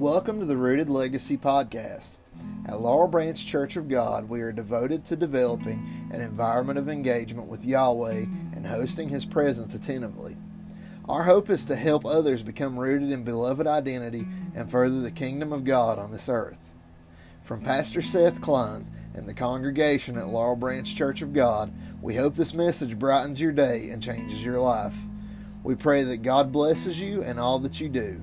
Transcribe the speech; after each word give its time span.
Welcome 0.00 0.40
to 0.40 0.46
the 0.46 0.56
Rooted 0.56 0.88
Legacy 0.88 1.36
Podcast. 1.36 2.16
At 2.66 2.80
Laurel 2.80 3.06
Branch 3.06 3.46
Church 3.46 3.76
of 3.76 3.86
God, 3.86 4.30
we 4.30 4.40
are 4.40 4.50
devoted 4.50 5.04
to 5.04 5.14
developing 5.14 6.08
an 6.10 6.22
environment 6.22 6.78
of 6.78 6.88
engagement 6.88 7.48
with 7.48 7.66
Yahweh 7.66 8.24
and 8.54 8.66
hosting 8.66 9.10
His 9.10 9.26
presence 9.26 9.74
attentively. 9.74 10.38
Our 11.06 11.24
hope 11.24 11.50
is 11.50 11.66
to 11.66 11.76
help 11.76 12.06
others 12.06 12.42
become 12.42 12.78
rooted 12.78 13.10
in 13.10 13.24
beloved 13.24 13.66
identity 13.66 14.26
and 14.54 14.70
further 14.70 15.02
the 15.02 15.10
kingdom 15.10 15.52
of 15.52 15.64
God 15.64 15.98
on 15.98 16.12
this 16.12 16.30
earth. 16.30 16.56
From 17.42 17.60
Pastor 17.60 18.00
Seth 18.00 18.40
Klein 18.40 18.86
and 19.12 19.28
the 19.28 19.34
congregation 19.34 20.16
at 20.16 20.28
Laurel 20.28 20.56
Branch 20.56 20.96
Church 20.96 21.20
of 21.20 21.34
God, 21.34 21.74
we 22.00 22.16
hope 22.16 22.36
this 22.36 22.54
message 22.54 22.98
brightens 22.98 23.38
your 23.38 23.52
day 23.52 23.90
and 23.90 24.02
changes 24.02 24.42
your 24.42 24.60
life. 24.60 24.96
We 25.62 25.74
pray 25.74 26.04
that 26.04 26.22
God 26.22 26.52
blesses 26.52 26.98
you 26.98 27.22
and 27.22 27.38
all 27.38 27.58
that 27.58 27.82
you 27.82 27.90
do. 27.90 28.22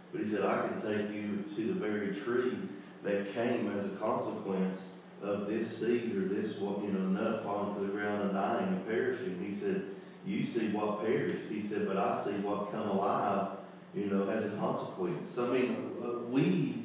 But 0.11 0.21
he 0.21 0.29
said, 0.29 0.45
I 0.45 0.67
can 0.67 0.81
take 0.81 1.11
you 1.11 1.43
to 1.55 1.73
the 1.73 1.79
very 1.79 2.13
tree 2.13 2.57
that 3.03 3.33
came 3.33 3.71
as 3.77 3.85
a 3.85 3.95
consequence 3.95 4.77
of 5.21 5.47
this 5.47 5.77
seed 5.77 6.15
or 6.15 6.27
this 6.27 6.57
what 6.57 6.81
you 6.83 6.89
know 6.89 6.99
nut 6.99 7.43
falling 7.43 7.75
to 7.75 7.81
the 7.81 7.93
ground 7.93 8.23
and 8.23 8.33
dying 8.33 8.67
and 8.67 8.87
perishing. 8.87 9.43
He 9.43 9.59
said, 9.59 9.83
You 10.25 10.45
see 10.45 10.69
what 10.69 11.05
perished. 11.05 11.49
He 11.49 11.67
said, 11.67 11.87
But 11.87 11.97
I 11.97 12.21
see 12.23 12.31
what 12.31 12.71
come 12.71 12.89
alive, 12.89 13.57
you 13.95 14.05
know, 14.05 14.29
as 14.29 14.45
a 14.45 14.55
consequence. 14.57 15.31
So 15.33 15.53
I 15.53 15.59
mean, 15.59 15.91
uh, 16.03 16.27
we 16.29 16.81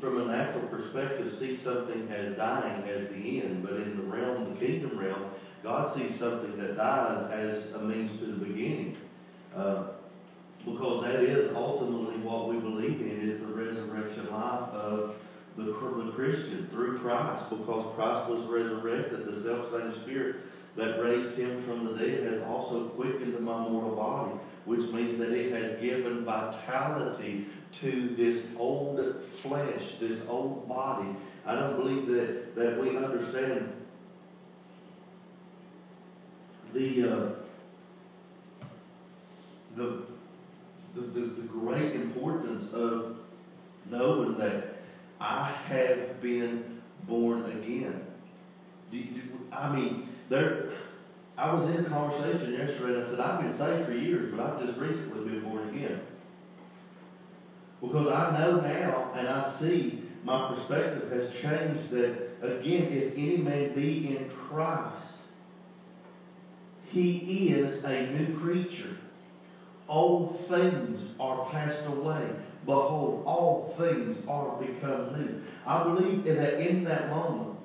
from 0.00 0.20
a 0.20 0.24
natural 0.36 0.66
perspective 0.68 1.32
see 1.32 1.56
something 1.56 2.08
as 2.10 2.36
dying 2.36 2.82
as 2.88 3.08
the 3.08 3.42
end, 3.42 3.62
but 3.62 3.74
in 3.74 3.96
the 3.96 4.02
realm, 4.02 4.54
the 4.54 4.66
kingdom 4.66 4.98
realm, 4.98 5.30
God 5.62 5.94
sees 5.94 6.14
something 6.14 6.58
that 6.58 6.76
dies 6.76 7.30
as 7.30 7.72
a 7.72 7.78
means 7.78 8.18
to 8.20 8.26
the 8.26 8.44
beginning. 8.44 8.98
Uh, 9.54 9.84
because 10.66 11.04
that 11.04 11.22
is 11.22 11.54
ultimately 11.54 12.16
what 12.16 12.48
we 12.48 12.56
believe 12.56 13.00
in 13.00 13.30
is 13.30 13.40
the 13.40 13.46
resurrection 13.46 14.30
life 14.32 14.68
of 14.74 15.14
the, 15.56 15.62
the 15.62 16.12
Christian 16.12 16.68
through 16.72 16.98
Christ. 16.98 17.48
Because 17.50 17.94
Christ 17.94 18.28
was 18.28 18.42
resurrected, 18.42 19.26
the 19.26 19.42
self-same 19.42 19.94
spirit 20.02 20.36
that 20.74 21.00
raised 21.00 21.38
him 21.38 21.62
from 21.62 21.84
the 21.84 21.92
dead 21.92 22.24
has 22.32 22.42
also 22.42 22.88
quickened 22.88 23.38
my 23.40 23.58
mortal 23.58 23.94
body, 23.94 24.32
which 24.64 24.82
means 24.90 25.16
that 25.18 25.30
it 25.30 25.52
has 25.52 25.80
given 25.80 26.24
vitality 26.24 27.46
to 27.72 28.08
this 28.16 28.46
old 28.58 29.22
flesh, 29.22 29.94
this 30.00 30.20
old 30.28 30.68
body. 30.68 31.08
I 31.46 31.54
don't 31.54 31.76
believe 31.76 32.08
that, 32.08 32.56
that 32.56 32.80
we 32.80 32.96
understand 32.96 33.72
the, 36.74 37.10
uh, 37.10 37.28
the, 39.76 40.02
the, 40.96 41.02
the, 41.02 41.26
the 41.26 41.42
great 41.42 41.94
importance 41.94 42.72
of 42.72 43.18
knowing 43.90 44.38
that 44.38 44.78
I 45.20 45.44
have 45.68 46.20
been 46.20 46.80
born 47.06 47.44
again. 47.44 48.06
Do, 48.90 49.00
do, 49.02 49.20
I 49.52 49.74
mean, 49.74 50.08
there. 50.28 50.70
I 51.38 51.52
was 51.52 51.68
in 51.68 51.84
a 51.84 51.88
conversation 51.88 52.54
yesterday 52.54 52.94
and 52.94 53.04
I 53.04 53.08
said, 53.08 53.20
I've 53.20 53.42
been 53.42 53.52
saved 53.52 53.86
for 53.86 53.92
years, 53.92 54.34
but 54.34 54.40
I've 54.40 54.66
just 54.66 54.78
recently 54.78 55.28
been 55.28 55.42
born 55.42 55.68
again. 55.68 56.00
Because 57.82 58.10
I 58.10 58.38
know 58.38 58.60
now 58.60 59.12
and 59.14 59.28
I 59.28 59.46
see 59.46 60.02
my 60.24 60.54
perspective 60.54 61.12
has 61.12 61.30
changed 61.30 61.90
that, 61.90 62.38
again, 62.40 62.90
if 62.90 63.12
any 63.12 63.36
man 63.36 63.74
be 63.74 64.16
in 64.16 64.30
Christ, 64.30 64.94
he 66.90 67.50
is 67.50 67.84
a 67.84 68.06
new 68.12 68.38
creature. 68.38 68.96
Old 69.88 70.40
things 70.46 71.12
are 71.20 71.48
passed 71.50 71.86
away. 71.86 72.28
Behold, 72.64 73.22
all 73.26 73.74
things 73.78 74.18
are 74.28 74.56
become 74.56 75.12
new. 75.16 75.42
I 75.64 75.84
believe 75.84 76.24
that 76.24 76.60
in 76.60 76.84
that 76.84 77.08
moment, 77.08 77.56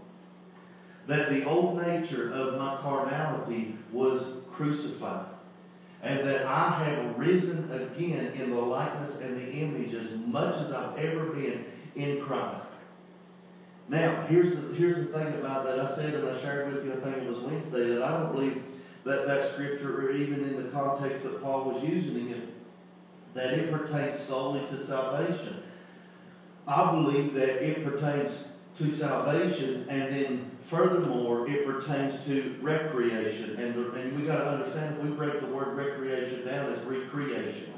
that 1.07 1.29
the 1.29 1.43
old 1.45 1.81
nature 1.81 2.31
of 2.31 2.59
my 2.59 2.77
carnality 2.77 3.75
was 3.91 4.23
crucified. 4.51 5.25
And 6.03 6.27
that 6.27 6.45
I 6.45 6.83
have 6.83 7.17
risen 7.17 7.71
again 7.71 8.33
in 8.33 8.51
the 8.51 8.61
likeness 8.61 9.19
and 9.19 9.37
the 9.37 9.51
image 9.51 9.93
as 9.93 10.11
much 10.17 10.55
as 10.55 10.73
I've 10.73 10.97
ever 10.97 11.25
been 11.25 11.65
in 11.95 12.21
Christ. 12.21 12.65
Now, 13.87 14.25
here's 14.27 14.55
the, 14.55 14.73
here's 14.73 14.95
the 14.95 15.05
thing 15.05 15.27
about 15.35 15.65
that. 15.65 15.79
I 15.79 15.91
said 15.91 16.13
and 16.13 16.29
I 16.29 16.39
shared 16.39 16.73
with 16.73 16.85
you, 16.85 16.93
I 16.93 16.95
think 16.95 17.17
it 17.17 17.27
was 17.27 17.39
Wednesday, 17.39 17.89
that 17.89 18.01
I 18.01 18.19
don't 18.19 18.31
believe 18.31 18.63
that 19.03 19.27
that 19.27 19.51
scripture, 19.51 20.07
or 20.07 20.11
even 20.11 20.43
in 20.43 20.63
the 20.63 20.69
context 20.69 21.23
that 21.23 21.41
Paul 21.41 21.71
was 21.71 21.83
using 21.83 22.29
it, 22.29 22.49
that 23.33 23.53
it 23.53 23.71
pertains 23.71 24.21
solely 24.21 24.65
to 24.67 24.83
salvation. 24.83 25.63
I 26.67 26.91
believe 26.91 27.33
that 27.33 27.63
it 27.63 27.83
pertains 27.83 28.43
to 28.77 28.91
salvation, 28.91 29.85
and 29.89 30.13
then 30.13 30.51
furthermore, 30.65 31.49
it 31.49 31.65
pertains 31.65 32.23
to 32.25 32.55
recreation. 32.61 33.57
And, 33.57 33.75
the, 33.75 33.91
and 33.91 34.19
we 34.19 34.25
got 34.25 34.37
to 34.37 34.49
understand, 34.49 35.01
we 35.03 35.09
break 35.15 35.41
the 35.41 35.47
word 35.47 35.75
recreation 35.75 36.45
down 36.45 36.71
as 36.73 36.83
recreation. 36.83 37.73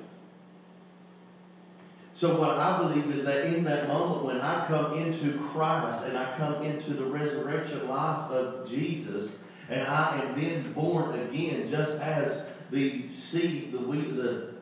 So 2.13 2.39
what 2.39 2.51
I 2.51 2.77
believe 2.77 3.09
is 3.17 3.25
that 3.25 3.45
in 3.45 3.63
that 3.63 3.87
moment 3.87 4.23
when 4.23 4.39
I 4.39 4.67
come 4.67 4.93
into 4.93 5.39
Christ 5.39 6.05
and 6.05 6.15
I 6.15 6.37
come 6.37 6.61
into 6.61 6.93
the 6.93 7.05
resurrection 7.05 7.89
life 7.89 8.29
of 8.29 8.69
Jesus, 8.69 9.31
and 9.69 9.87
I 9.87 10.21
am 10.21 10.39
then 10.39 10.73
born 10.73 11.19
again, 11.19 11.69
just 11.69 11.99
as 11.99 12.43
the 12.71 13.07
seed, 13.09 13.71
the 13.71 13.79
wheat, 13.79 14.15
the 14.15 14.53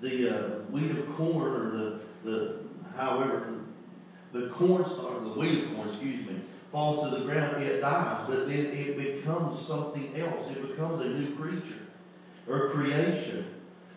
the 0.00 0.28
uh, 0.28 0.48
wheat 0.70 0.90
of 0.90 1.08
corn, 1.16 1.52
or 1.52 1.70
the 1.70 2.00
the 2.24 2.56
however 2.96 3.54
the 4.32 4.48
corn 4.48 4.82
or 4.82 5.20
the 5.20 5.28
wheat 5.38 5.64
of 5.64 5.74
corn, 5.74 5.88
excuse 5.88 6.26
me, 6.26 6.40
falls 6.72 7.08
to 7.08 7.16
the 7.16 7.24
ground, 7.24 7.62
it 7.62 7.80
dies, 7.80 8.26
but 8.28 8.48
then 8.48 8.66
it 8.66 8.96
becomes 8.98 9.64
something 9.64 10.12
else. 10.20 10.50
It 10.50 10.68
becomes 10.68 11.04
a 11.04 11.08
new 11.08 11.36
creature 11.36 11.86
or 12.48 12.70
creation. 12.70 13.46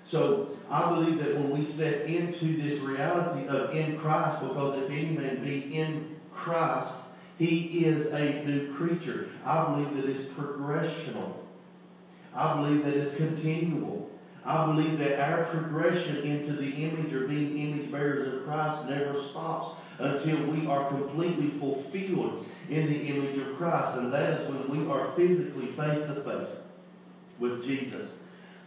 So 0.06 0.52
I 0.70 0.90
believe 0.90 1.18
that 1.18 1.36
when 1.36 1.50
we 1.50 1.64
step 1.66 2.06
into 2.06 2.56
this 2.56 2.80
reality 2.80 3.48
of 3.48 3.76
in 3.76 3.98
Christ, 3.98 4.42
because 4.42 4.84
if 4.84 4.90
any 4.92 5.10
man 5.10 5.44
be 5.44 5.76
in 5.76 6.16
Christ, 6.32 6.94
he 7.38 7.86
is 7.86 8.12
a 8.12 8.44
new 8.44 8.74
creature. 8.74 9.30
I 9.46 9.66
believe 9.66 9.96
that 9.96 10.10
it's 10.10 10.26
progressional. 10.26 11.34
I 12.34 12.56
believe 12.56 12.84
that 12.86 12.94
it's 12.94 13.16
continual. 13.16 14.10
I 14.46 14.66
believe 14.66 14.98
that 15.00 15.20
our 15.20 15.44
progression 15.46 16.18
into 16.18 16.54
the 16.54 16.70
image 16.70 17.14
or 17.14 17.28
being 17.28 17.58
image 17.58 17.92
bearers 17.92 18.34
of 18.34 18.46
Christ 18.46 18.88
never 18.88 19.22
stops 19.22 19.76
until 20.00 20.38
we 20.46 20.68
are 20.68 20.88
completely 20.88 21.50
fulfilled 21.50 22.46
in 22.70 22.88
the 22.88 23.08
image 23.08 23.38
of 23.38 23.58
Christ. 23.58 23.98
And 23.98 24.14
that 24.14 24.40
is 24.40 24.48
when 24.50 24.70
we 24.70 24.92
are 24.92 25.12
physically 25.14 25.68
face 25.68 26.06
to 26.06 26.16
face 26.22 26.56
with 27.40 27.64
Jesus. 27.64 28.12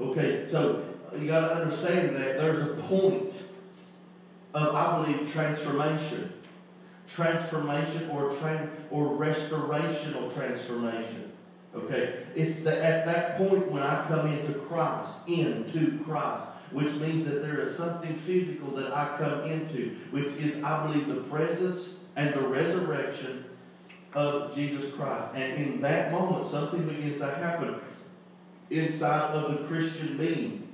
Okay, 0.01 0.47
so 0.51 0.85
you 1.19 1.27
got 1.27 1.49
to 1.49 1.55
understand 1.63 2.17
that 2.17 2.39
there's 2.39 2.67
a 2.67 2.75
point 2.83 3.33
of, 4.55 4.75
I 4.75 5.03
believe, 5.03 5.33
transformation. 5.33 6.33
Transformation 7.15 8.11
or, 8.11 8.31
tran- 8.31 8.71
or 8.91 9.09
restorational 9.09 10.35
transformation. 10.35 11.33
Okay, 11.75 12.25
it's 12.35 12.63
the, 12.63 12.85
at 12.85 13.07
that 13.07 13.37
point 13.37 13.71
when 13.71 13.83
I 13.83 14.05
come 14.09 14.27
into 14.33 14.55
Christ, 14.55 15.11
into 15.29 16.03
Christ, 16.05 16.45
which 16.73 16.95
means 16.95 17.27
that 17.27 17.43
there 17.43 17.61
is 17.61 17.77
something 17.77 18.15
physical 18.15 18.73
that 18.73 18.93
I 18.93 19.17
come 19.19 19.45
into, 19.45 19.97
which 20.11 20.33
is, 20.39 20.63
I 20.63 20.87
believe, 20.87 21.09
the 21.09 21.23
presence 21.23 21.95
and 22.17 22.35
the 22.35 22.47
resurrection 22.47 23.45
of 24.15 24.55
Jesus 24.55 24.93
Christ. 24.93 25.35
And 25.35 25.63
in 25.63 25.81
that 25.83 26.13
moment, 26.13 26.51
something 26.51 26.89
begins 26.89 27.19
to 27.19 27.31
happen 27.31 27.77
inside 28.71 29.35
of 29.35 29.53
the 29.53 29.69
Christian 29.69 30.17
being. 30.17 30.69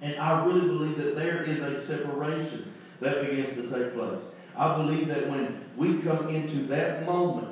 And 0.00 0.16
I 0.16 0.44
really 0.44 0.68
believe 0.68 0.96
that 0.98 1.16
there 1.16 1.44
is 1.44 1.62
a 1.62 1.80
separation 1.80 2.72
that 3.00 3.20
begins 3.20 3.54
to 3.56 3.62
take 3.62 3.94
place. 3.94 4.20
I 4.56 4.76
believe 4.76 5.08
that 5.08 5.28
when 5.28 5.64
we 5.76 5.98
come 5.98 6.28
into 6.28 6.66
that 6.66 7.06
moment 7.06 7.48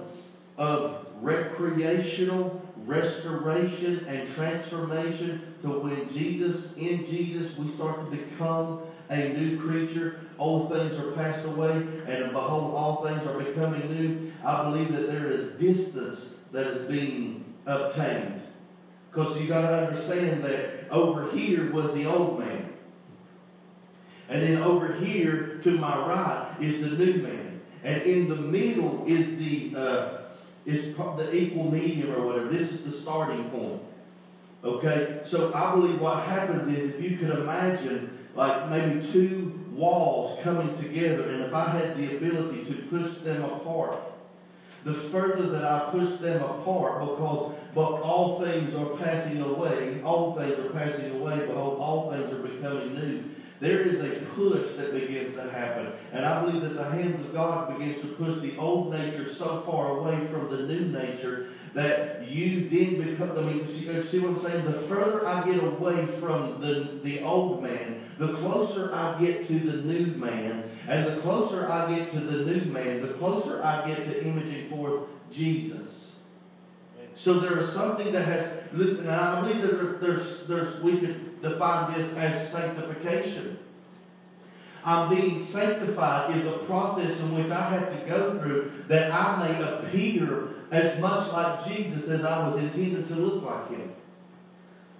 of 0.56 1.10
recreational 1.20 2.62
restoration 2.84 4.04
and 4.08 4.32
transformation 4.34 5.54
to 5.62 5.68
when 5.68 6.12
Jesus, 6.12 6.74
in 6.74 7.06
Jesus, 7.06 7.56
we 7.56 7.70
start 7.70 8.10
to 8.10 8.16
become 8.16 8.82
a 9.08 9.28
new 9.28 9.60
creature. 9.60 10.20
Old 10.38 10.72
things 10.72 10.98
are 10.98 11.12
passed 11.12 11.44
away, 11.44 11.72
and 12.06 12.32
behold, 12.32 12.74
all 12.74 13.04
things 13.06 13.22
are 13.26 13.38
becoming 13.38 13.92
new. 13.92 14.32
I 14.44 14.64
believe 14.64 14.92
that 14.92 15.06
there 15.06 15.30
is 15.30 15.50
distance 15.50 16.36
that 16.50 16.66
is 16.68 16.88
being 16.88 17.54
obtained. 17.66 18.42
Because 19.10 19.40
you 19.40 19.46
got 19.46 19.68
to 19.68 19.86
understand 19.88 20.42
that 20.44 20.90
over 20.90 21.30
here 21.30 21.70
was 21.70 21.92
the 21.94 22.06
old 22.06 22.38
man. 22.38 22.71
And 24.32 24.40
then 24.40 24.62
over 24.62 24.94
here 24.94 25.60
to 25.62 25.70
my 25.72 25.94
right 25.94 26.56
is 26.58 26.80
the 26.80 26.96
new 26.96 27.22
man. 27.22 27.60
And 27.84 28.00
in 28.02 28.30
the 28.30 28.36
middle 28.36 29.04
is 29.06 29.36
the 29.36 29.78
uh, 29.78 30.18
is 30.64 30.96
the 30.96 31.34
equal 31.34 31.70
medium 31.70 32.14
or 32.14 32.26
whatever. 32.26 32.48
This 32.48 32.72
is 32.72 32.82
the 32.82 32.92
starting 32.92 33.50
point. 33.50 33.82
Okay? 34.64 35.20
So 35.26 35.52
I 35.52 35.74
believe 35.74 36.00
what 36.00 36.24
happens 36.24 36.72
is 36.72 36.94
if 36.94 37.02
you 37.02 37.18
could 37.18 37.28
imagine 37.28 38.26
like 38.34 38.70
maybe 38.70 39.06
two 39.12 39.66
walls 39.70 40.38
coming 40.42 40.74
together, 40.78 41.28
and 41.28 41.42
if 41.42 41.52
I 41.52 41.68
had 41.68 41.98
the 41.98 42.16
ability 42.16 42.64
to 42.64 42.74
push 42.88 43.18
them 43.18 43.44
apart, 43.44 43.98
the 44.84 44.94
further 44.94 45.50
that 45.50 45.64
I 45.64 45.90
push 45.90 46.16
them 46.20 46.42
apart, 46.42 47.00
because 47.00 47.54
but 47.74 48.00
all 48.00 48.40
things 48.40 48.74
are 48.76 48.96
passing 48.96 49.42
away, 49.42 50.00
all 50.02 50.34
things 50.34 50.58
are 50.58 50.70
passing 50.70 51.20
away, 51.20 51.44
behold, 51.46 51.78
all 51.78 52.10
things 52.10 52.32
are 52.32 52.42
becoming 52.42 52.94
new. 52.94 53.24
There 53.62 53.82
is 53.82 54.00
a 54.00 54.16
push 54.34 54.72
that 54.72 54.92
begins 54.92 55.36
to 55.36 55.48
happen. 55.48 55.92
And 56.10 56.26
I 56.26 56.44
believe 56.44 56.62
that 56.62 56.74
the 56.74 56.82
hands 56.82 57.24
of 57.24 57.32
God 57.32 57.78
begins 57.78 58.00
to 58.00 58.08
push 58.08 58.40
the 58.40 58.56
old 58.56 58.92
nature 58.92 59.32
so 59.32 59.60
far 59.60 59.98
away 59.98 60.26
from 60.26 60.50
the 60.50 60.64
new 60.64 60.86
nature 60.86 61.50
that 61.72 62.28
you 62.28 62.68
then 62.68 63.00
become, 63.00 63.38
I 63.38 63.42
mean, 63.42 63.64
see, 63.68 63.86
what 64.18 64.30
I'm 64.30 64.42
saying? 64.42 64.64
The 64.64 64.80
further 64.80 65.24
I 65.24 65.48
get 65.48 65.62
away 65.62 66.06
from 66.18 66.60
the, 66.60 66.98
the 67.04 67.22
old 67.22 67.62
man, 67.62 68.10
the 68.18 68.34
closer 68.38 68.92
I 68.92 69.20
get 69.20 69.46
to 69.46 69.54
the 69.54 69.76
new 69.76 70.06
man. 70.06 70.68
And 70.88 71.06
the 71.06 71.20
closer 71.20 71.70
I 71.70 71.94
get 71.94 72.10
to 72.14 72.18
the 72.18 72.44
new 72.44 72.64
man, 72.64 73.06
the 73.06 73.14
closer 73.14 73.62
I 73.62 73.86
get 73.86 73.98
to 74.08 74.26
imaging 74.26 74.70
forth 74.70 75.02
Jesus. 75.30 76.16
So 77.14 77.34
there 77.34 77.60
is 77.60 77.70
something 77.70 78.10
that 78.10 78.24
has, 78.24 78.52
listen, 78.72 79.08
I 79.08 79.40
believe 79.40 79.62
that 79.62 80.00
there's, 80.00 80.48
there's, 80.48 80.80
we 80.80 80.98
could 80.98 81.31
define 81.42 81.98
this 81.98 82.16
as 82.16 82.50
sanctification. 82.50 83.58
I'm 84.84 85.14
being 85.14 85.44
sanctified 85.44 86.36
is 86.36 86.46
a 86.46 86.58
process 86.58 87.20
in 87.20 87.36
which 87.36 87.50
I 87.50 87.62
have 87.70 87.90
to 87.90 88.08
go 88.08 88.38
through 88.38 88.72
that 88.88 89.12
I 89.12 89.46
may 89.46 89.62
appear 89.62 90.48
as 90.70 90.98
much 90.98 91.30
like 91.32 91.66
Jesus 91.66 92.08
as 92.08 92.24
I 92.24 92.48
was 92.48 92.58
intended 92.58 93.06
to 93.08 93.14
look 93.14 93.44
like 93.44 93.70
him. 93.70 93.92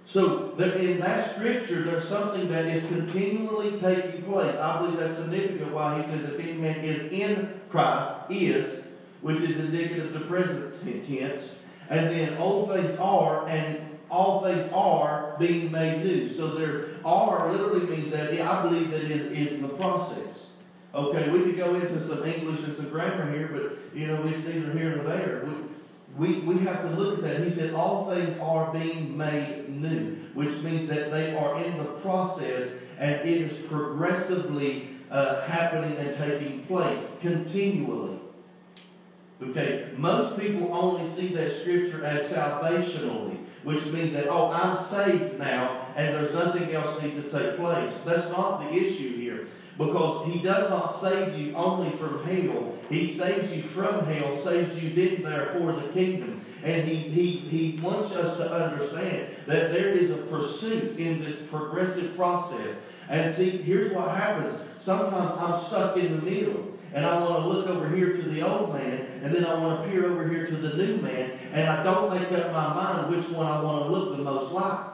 So 0.05 0.51
in 0.57 0.99
that 0.99 1.31
scripture, 1.31 1.81
there's 1.83 2.07
something 2.07 2.47
that 2.49 2.65
is 2.65 2.85
continually 2.87 3.79
taking 3.79 4.23
place. 4.23 4.57
I 4.57 4.79
believe 4.79 4.99
that's 4.99 5.17
significant 5.17 5.73
why 5.73 6.01
he 6.01 6.07
says 6.07 6.29
if 6.29 6.39
any 6.39 6.53
man 6.53 6.83
is 6.83 7.11
in 7.11 7.61
Christ, 7.69 8.09
is, 8.29 8.83
which 9.21 9.41
is 9.41 9.59
indicative 9.59 10.07
of 10.07 10.13
the 10.13 10.27
present 10.27 10.73
tense, 11.07 11.41
and 11.89 12.07
then 12.07 12.37
old 12.37 12.69
things 12.69 12.97
are, 12.99 13.47
and 13.47 13.92
all 14.13 14.43
things 14.43 14.71
are 14.71 15.35
being 15.39 15.71
made 15.71 16.03
new. 16.03 16.29
So 16.29 16.49
there 16.49 16.91
are 17.03 17.51
literally 17.51 17.87
means 17.87 18.11
that 18.11 18.39
I 18.39 18.61
believe 18.61 18.91
that 18.91 19.01
is, 19.01 19.59
the 19.59 19.67
process. 19.69 20.45
Okay, 20.93 21.29
we 21.31 21.41
could 21.41 21.57
go 21.57 21.73
into 21.73 21.99
some 21.99 22.23
English 22.23 22.63
and 22.63 22.75
some 22.75 22.89
grammar 22.89 23.31
here, 23.31 23.49
but 23.51 23.97
you 23.97 24.05
know, 24.05 24.23
it's 24.27 24.45
neither 24.45 24.71
here 24.77 24.95
nor 24.95 25.05
there. 25.05 25.47
We, 26.15 26.33
we, 26.33 26.39
we 26.41 26.59
have 26.59 26.83
to 26.83 26.89
look 26.89 27.19
at 27.19 27.23
that. 27.23 27.47
He 27.47 27.49
said 27.49 27.73
all 27.73 28.13
things 28.13 28.37
are 28.39 28.71
being 28.71 29.17
made 29.17 29.69
new, 29.69 30.17
which 30.35 30.61
means 30.61 30.87
that 30.89 31.09
they 31.09 31.35
are 31.35 31.59
in 31.59 31.79
the 31.79 31.85
process 31.85 32.71
and 32.99 33.13
it 33.13 33.25
is 33.25 33.57
progressively 33.67 34.89
uh, 35.09 35.41
happening 35.41 35.97
and 35.97 36.15
taking 36.15 36.63
place 36.65 37.07
continually. 37.19 38.19
Okay, 39.41 39.89
most 39.97 40.39
people 40.39 40.71
only 40.71 41.09
see 41.09 41.29
that 41.29 41.51
scripture 41.51 42.05
as 42.05 42.31
salvationally 42.31 43.42
which 43.63 43.85
means 43.87 44.13
that, 44.13 44.27
oh, 44.29 44.51
I'm 44.51 44.77
saved 44.77 45.39
now 45.39 45.83
and 45.95 46.15
there's 46.15 46.33
nothing 46.33 46.73
else 46.73 47.01
needs 47.01 47.21
to 47.21 47.29
take 47.29 47.57
place. 47.57 47.93
That's 48.05 48.29
not 48.29 48.59
the 48.59 48.75
issue 48.75 49.15
here. 49.17 49.47
Because 49.77 50.31
he 50.31 50.39
does 50.41 50.69
not 50.69 50.95
save 50.95 51.37
you 51.37 51.55
only 51.55 51.95
from 51.97 52.23
hell. 52.23 52.75
He 52.89 53.07
saves 53.07 53.55
you 53.55 53.63
from 53.63 54.05
hell, 54.05 54.37
saves 54.39 54.81
you 54.81 54.93
then 54.93 55.23
there 55.23 55.53
for 55.53 55.71
the 55.71 55.87
kingdom. 55.89 56.45
And 56.63 56.87
he, 56.87 56.95
he, 56.95 57.31
he 57.31 57.79
wants 57.81 58.11
us 58.13 58.37
to 58.37 58.51
understand 58.51 59.35
that 59.47 59.71
there 59.71 59.89
is 59.89 60.11
a 60.11 60.17
pursuit 60.17 60.97
in 60.97 61.23
this 61.23 61.41
progressive 61.41 62.15
process. 62.15 62.77
And 63.09 63.33
see, 63.33 63.49
here's 63.49 63.91
what 63.93 64.09
happens. 64.09 64.61
Sometimes 64.79 65.37
I'm 65.37 65.59
stuck 65.59 65.97
in 65.97 66.17
the 66.17 66.21
middle 66.21 66.73
and 66.93 67.05
I 67.05 67.19
want 67.19 67.43
to 67.43 67.47
look 67.47 67.67
over 67.67 67.89
here 67.95 68.15
to 68.15 68.21
the 68.21 68.41
old 68.41 68.73
man, 68.73 69.21
and 69.23 69.33
then 69.33 69.45
I 69.45 69.59
want 69.59 69.83
to 69.83 69.89
peer 69.89 70.05
over 70.05 70.27
here 70.27 70.45
to 70.45 70.55
the 70.55 70.77
new 70.77 70.97
man, 70.97 71.31
and 71.51 71.67
I 71.67 71.83
don't 71.83 72.13
make 72.13 72.31
up 72.31 72.51
my 72.51 72.73
mind 72.73 73.15
which 73.15 73.29
one 73.29 73.47
I 73.47 73.61
want 73.63 73.85
to 73.85 73.91
look 73.91 74.15
the 74.15 74.23
most 74.23 74.53
like. 74.53 74.91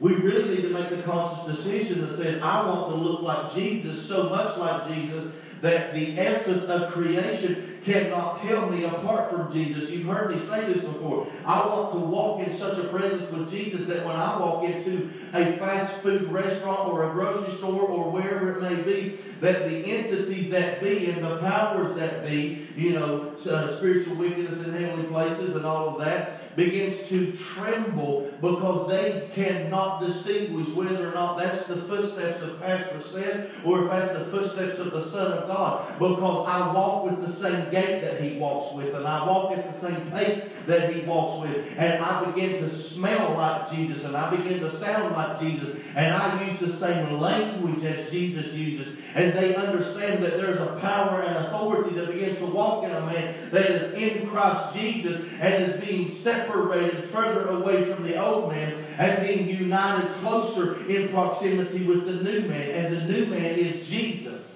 We 0.00 0.14
really 0.14 0.54
need 0.54 0.62
to 0.62 0.68
make 0.68 0.90
the 0.90 1.02
conscious 1.02 1.56
decision 1.56 2.06
that 2.06 2.16
says, 2.16 2.40
I 2.40 2.64
want 2.66 2.90
to 2.90 2.94
look 2.94 3.22
like 3.22 3.52
Jesus, 3.52 4.06
so 4.06 4.28
much 4.28 4.56
like 4.56 4.88
Jesus, 4.88 5.32
that 5.60 5.94
the 5.94 6.18
essence 6.18 6.64
of 6.64 6.92
creation 6.92 7.80
cannot 7.84 8.40
tell 8.40 8.68
me 8.68 8.84
apart 8.84 9.30
from 9.30 9.52
Jesus. 9.52 9.90
You've 9.90 10.06
heard 10.06 10.34
me 10.34 10.40
say 10.40 10.72
this 10.72 10.84
before. 10.84 11.26
I 11.44 11.66
want 11.66 11.92
to 11.92 12.00
walk 12.00 12.46
in 12.46 12.54
such 12.54 12.78
a 12.78 12.84
presence 12.84 13.30
with 13.30 13.50
Jesus 13.50 13.86
that 13.88 14.04
when 14.04 14.16
I 14.16 14.38
walk 14.38 14.64
into 14.64 15.10
a 15.32 15.56
fast 15.56 15.94
food 15.94 16.30
restaurant 16.30 16.88
or 16.88 17.10
a 17.10 17.12
grocery 17.12 17.54
store 17.56 17.82
or 17.82 18.10
wherever 18.10 18.56
it 18.56 18.62
may 18.62 18.82
be, 18.82 19.18
that 19.40 19.68
the 19.68 19.84
entities 19.84 20.50
that 20.50 20.82
be 20.82 21.10
and 21.10 21.24
the 21.24 21.38
powers 21.38 21.94
that 21.96 22.26
be, 22.26 22.66
you 22.76 22.92
know, 22.92 23.34
uh, 23.48 23.76
spiritual 23.76 24.16
wickedness 24.16 24.64
in 24.64 24.74
heavenly 24.74 25.06
places 25.06 25.56
and 25.56 25.64
all 25.64 25.90
of 25.90 26.04
that, 26.04 26.47
begins 26.58 27.08
to 27.08 27.32
tremble 27.32 28.28
because 28.40 28.88
they 28.88 29.30
cannot 29.32 30.04
distinguish 30.04 30.66
whether 30.74 31.08
or 31.08 31.14
not 31.14 31.38
that's 31.38 31.68
the 31.68 31.76
footsteps 31.76 32.42
of 32.42 32.60
Pastor 32.60 33.00
Seth 33.00 33.64
or 33.64 33.84
if 33.84 33.90
that's 33.90 34.12
the 34.12 34.24
footsteps 34.26 34.80
of 34.80 34.90
the 34.90 35.00
Son 35.00 35.32
of 35.32 35.46
God. 35.46 35.86
Because 36.00 36.48
I 36.48 36.72
walk 36.72 37.04
with 37.04 37.24
the 37.24 37.32
same 37.32 37.70
gait 37.70 38.00
that 38.00 38.20
he 38.20 38.38
walks 38.38 38.74
with, 38.74 38.92
and 38.92 39.06
I 39.06 39.24
walk 39.24 39.56
at 39.56 39.70
the 39.70 39.78
same 39.78 40.10
pace 40.10 40.44
that 40.66 40.92
he 40.92 41.02
walks 41.02 41.48
with, 41.48 41.64
and 41.78 42.04
I 42.04 42.24
begin 42.24 42.60
to 42.62 42.70
smell 42.70 43.34
like 43.34 43.70
Jesus, 43.70 44.04
and 44.04 44.16
I 44.16 44.34
begin 44.34 44.58
to 44.60 44.70
sound 44.70 45.14
like 45.14 45.40
Jesus, 45.40 45.76
and 45.94 46.12
I 46.12 46.48
use 46.48 46.58
the 46.58 46.72
same 46.76 47.20
language 47.20 47.84
as 47.84 48.10
Jesus 48.10 48.52
uses, 48.52 48.96
and 49.14 49.32
they 49.32 49.54
understand 49.54 50.22
that 50.22 50.36
there's 50.36 50.60
a 50.60 50.78
power 50.80 51.22
and 51.22 51.36
authority 51.46 51.94
that 51.96 52.12
begins 52.12 52.38
to 52.38 52.46
walk 52.46 52.84
in 52.84 52.90
a 52.90 53.00
man 53.00 53.34
that 53.50 53.70
is 53.70 53.92
in 53.94 54.28
Christ 54.28 54.76
Jesus 54.76 55.22
and 55.40 55.64
is 55.64 55.84
being 55.84 56.08
separated 56.08 57.04
further 57.06 57.48
away 57.48 57.84
from 57.86 58.02
the 58.02 58.22
old 58.22 58.52
man 58.52 58.74
and 58.98 59.26
being 59.26 59.48
united 59.48 60.10
closer 60.16 60.84
in 60.88 61.08
proximity 61.08 61.84
with 61.86 62.04
the 62.04 62.22
new 62.22 62.48
man. 62.48 62.70
And 62.70 62.96
the 62.96 63.00
new 63.02 63.26
man 63.26 63.58
is 63.58 63.88
Jesus. 63.88 64.48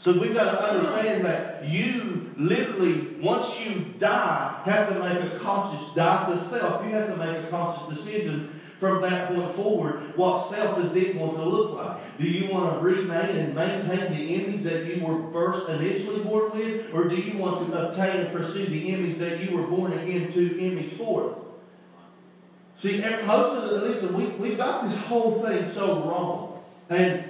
So 0.00 0.12
we've 0.12 0.32
got 0.32 0.52
to 0.52 0.62
understand 0.62 1.24
that 1.24 1.64
you 1.64 2.32
literally, 2.36 3.16
once 3.20 3.60
you 3.60 3.94
die, 3.98 4.60
have 4.64 4.88
to 4.90 5.00
make 5.00 5.32
a 5.32 5.38
conscious 5.40 5.92
die 5.92 6.32
to 6.32 6.42
self. 6.42 6.84
You 6.84 6.90
have 6.90 7.08
to 7.08 7.16
make 7.16 7.44
a 7.44 7.50
conscious 7.50 7.98
decision 7.98 8.57
from 8.78 9.02
that 9.02 9.28
point 9.28 9.52
forward 9.54 10.16
what 10.16 10.48
self 10.50 10.78
is 10.84 10.94
it 10.94 11.16
going 11.16 11.34
to 11.34 11.44
look 11.44 11.74
like. 11.74 12.18
Do 12.18 12.24
you 12.24 12.52
want 12.52 12.74
to 12.74 12.80
remain 12.80 13.36
and 13.36 13.54
maintain 13.54 14.12
the 14.12 14.34
image 14.34 14.62
that 14.62 14.86
you 14.86 15.04
were 15.04 15.32
first 15.32 15.68
initially 15.68 16.22
born 16.22 16.56
with, 16.56 16.94
or 16.94 17.08
do 17.08 17.16
you 17.16 17.38
want 17.38 17.66
to 17.66 17.88
obtain 17.88 18.20
and 18.20 18.32
pursue 18.32 18.66
the 18.66 18.88
image 18.90 19.18
that 19.18 19.40
you 19.40 19.56
were 19.56 19.66
born 19.66 19.92
again 19.92 20.32
to 20.32 20.60
image 20.60 20.92
forth? 20.92 21.36
See, 22.78 23.00
most 23.00 23.56
of 23.56 23.70
the, 23.70 23.78
listen, 23.80 24.16
we, 24.16 24.26
we 24.26 24.54
got 24.54 24.88
this 24.88 25.00
whole 25.02 25.42
thing 25.42 25.64
so 25.64 26.04
wrong. 26.04 26.62
And 26.88 27.24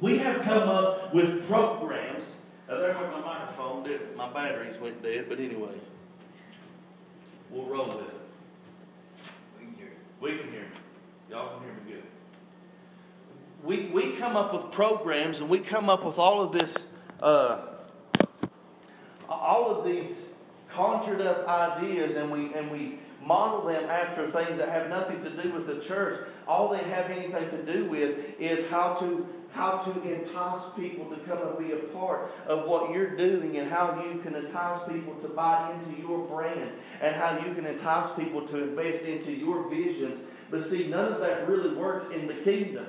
we 0.00 0.18
have 0.18 0.42
come 0.42 0.68
up 0.68 1.14
with 1.14 1.46
programs. 1.46 2.24
Uh, 2.68 2.80
there 2.80 2.94
went 2.94 3.12
my 3.12 3.20
microphone. 3.20 3.84
Did, 3.84 4.16
my 4.16 4.28
batteries 4.32 4.76
went 4.78 5.02
dead, 5.02 5.26
but 5.28 5.38
anyway. 5.38 5.74
We'll 7.50 7.66
roll 7.66 7.86
with 7.86 8.00
it. 8.00 8.14
We 9.58 9.66
can 9.66 9.74
hear 9.76 9.86
you. 9.86 9.92
We 10.26 10.38
can 10.38 10.50
hear 10.50 10.62
you. 10.62 10.66
Y'all 11.30 11.56
can 11.56 11.62
hear 11.62 11.72
me 11.72 11.92
good. 11.92 12.02
We, 13.62 13.92
we 13.92 14.16
come 14.16 14.34
up 14.34 14.52
with 14.52 14.72
programs 14.72 15.40
and 15.40 15.48
we 15.48 15.60
come 15.60 15.88
up 15.88 16.04
with 16.04 16.18
all 16.18 16.40
of 16.40 16.50
this, 16.50 16.84
uh, 17.22 17.60
all 19.28 19.70
of 19.70 19.84
these 19.84 20.22
conjured 20.68 21.20
up 21.20 21.46
ideas 21.46 22.16
and 22.16 22.32
we, 22.32 22.52
and 22.54 22.72
we 22.72 22.98
model 23.24 23.66
them 23.66 23.88
after 23.88 24.28
things 24.32 24.58
that 24.58 24.68
have 24.68 24.88
nothing 24.88 25.22
to 25.22 25.30
do 25.30 25.52
with 25.52 25.68
the 25.68 25.78
church. 25.78 26.26
All 26.48 26.70
they 26.70 26.82
have 26.82 27.08
anything 27.08 27.48
to 27.50 27.62
do 27.62 27.84
with 27.84 28.18
is 28.40 28.66
how 28.66 28.94
to 28.94 29.28
how 29.56 29.78
to 29.78 30.02
entice 30.02 30.60
people 30.76 31.06
to 31.06 31.16
come 31.22 31.38
and 31.38 31.58
be 31.58 31.72
a 31.72 31.76
part 31.76 32.30
of 32.46 32.68
what 32.68 32.90
you're 32.90 33.16
doing 33.16 33.56
and 33.56 33.70
how 33.70 34.04
you 34.04 34.20
can 34.20 34.36
entice 34.36 34.86
people 34.86 35.14
to 35.22 35.28
buy 35.28 35.74
into 35.74 35.98
your 36.00 36.18
brand 36.26 36.72
and 37.00 37.16
how 37.16 37.42
you 37.44 37.54
can 37.54 37.64
entice 37.64 38.12
people 38.12 38.46
to 38.46 38.62
invest 38.62 39.04
into 39.04 39.32
your 39.32 39.68
visions. 39.68 40.20
But 40.50 40.64
see, 40.64 40.86
none 40.88 41.12
of 41.12 41.20
that 41.20 41.48
really 41.48 41.74
works 41.74 42.12
in 42.12 42.26
the 42.26 42.34
kingdom. 42.34 42.86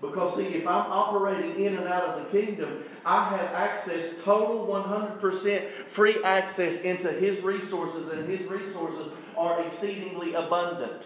Because, 0.00 0.36
see, 0.36 0.46
if 0.46 0.66
I'm 0.66 0.90
operating 0.90 1.62
in 1.62 1.76
and 1.76 1.86
out 1.86 2.04
of 2.04 2.24
the 2.24 2.40
kingdom, 2.40 2.84
I 3.04 3.28
have 3.36 3.52
access, 3.52 4.14
total 4.24 4.66
100% 4.66 5.88
free 5.88 6.16
access 6.24 6.80
into 6.80 7.12
His 7.12 7.42
resources, 7.42 8.10
and 8.10 8.26
His 8.26 8.48
resources 8.48 9.12
are 9.36 9.60
exceedingly 9.66 10.32
abundant. 10.32 11.02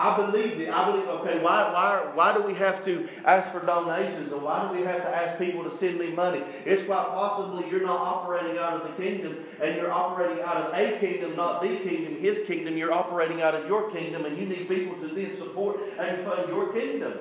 I 0.00 0.16
believe 0.16 0.58
it. 0.58 0.70
I 0.70 0.90
believe, 0.90 1.06
okay, 1.08 1.42
why, 1.42 1.70
why, 1.74 2.10
why 2.14 2.32
do 2.32 2.40
we 2.40 2.54
have 2.54 2.82
to 2.86 3.06
ask 3.26 3.52
for 3.52 3.60
donations 3.60 4.32
or 4.32 4.40
why 4.40 4.66
do 4.66 4.78
we 4.78 4.86
have 4.86 5.02
to 5.02 5.14
ask 5.14 5.38
people 5.38 5.62
to 5.64 5.76
send 5.76 5.98
me 5.98 6.10
money? 6.10 6.42
It's 6.64 6.86
quite 6.86 7.04
possibly 7.08 7.68
you're 7.68 7.82
not 7.82 8.00
operating 8.00 8.56
out 8.56 8.80
of 8.80 8.84
the 8.84 9.02
kingdom 9.02 9.44
and 9.62 9.76
you're 9.76 9.92
operating 9.92 10.42
out 10.42 10.56
of 10.56 10.72
a 10.72 10.98
kingdom, 10.98 11.36
not 11.36 11.60
the 11.60 11.76
kingdom, 11.76 12.18
his 12.18 12.46
kingdom. 12.46 12.78
You're 12.78 12.94
operating 12.94 13.42
out 13.42 13.54
of 13.54 13.68
your 13.68 13.90
kingdom 13.90 14.24
and 14.24 14.38
you 14.38 14.46
need 14.46 14.68
people 14.68 14.96
to 15.06 15.14
then 15.14 15.36
support 15.36 15.78
and 15.98 16.24
fund 16.24 16.48
your 16.48 16.72
kingdom. 16.72 17.18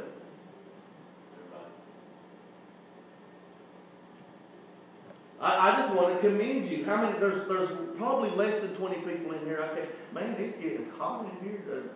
I, 5.41 5.73
I 5.73 5.81
just 5.81 5.93
want 5.93 6.15
to 6.15 6.21
commend 6.21 6.69
you. 6.69 6.85
How 6.85 7.01
many? 7.01 7.19
There's 7.19 7.45
there's 7.47 7.71
probably 7.97 8.29
less 8.31 8.61
than 8.61 8.73
20 8.75 8.95
people 8.95 9.33
in 9.33 9.45
here. 9.45 9.59
Okay, 9.71 9.89
man, 10.13 10.35
it's 10.39 10.57
getting 10.57 10.89
hot 10.97 11.25
in 11.25 11.45
here. 11.45 11.91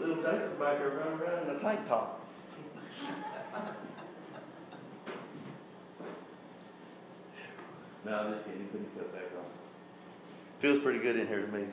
To, 0.00 0.06
Little 0.06 0.22
Jason 0.22 0.58
back 0.58 0.78
there 0.78 0.88
running 0.90 1.20
around 1.20 1.48
in 1.48 1.56
a 1.56 1.58
tank 1.58 1.86
top. 1.86 2.26
no, 8.04 8.14
I'm 8.14 8.32
just 8.32 8.46
kidding. 8.46 8.66
Put 8.68 8.80
your 8.96 9.04
back 9.12 9.24
on. 9.36 9.44
Feels 10.60 10.78
pretty 10.80 11.00
good 11.00 11.16
in 11.16 11.26
here 11.26 11.42
to 11.42 11.52
me. 11.52 11.66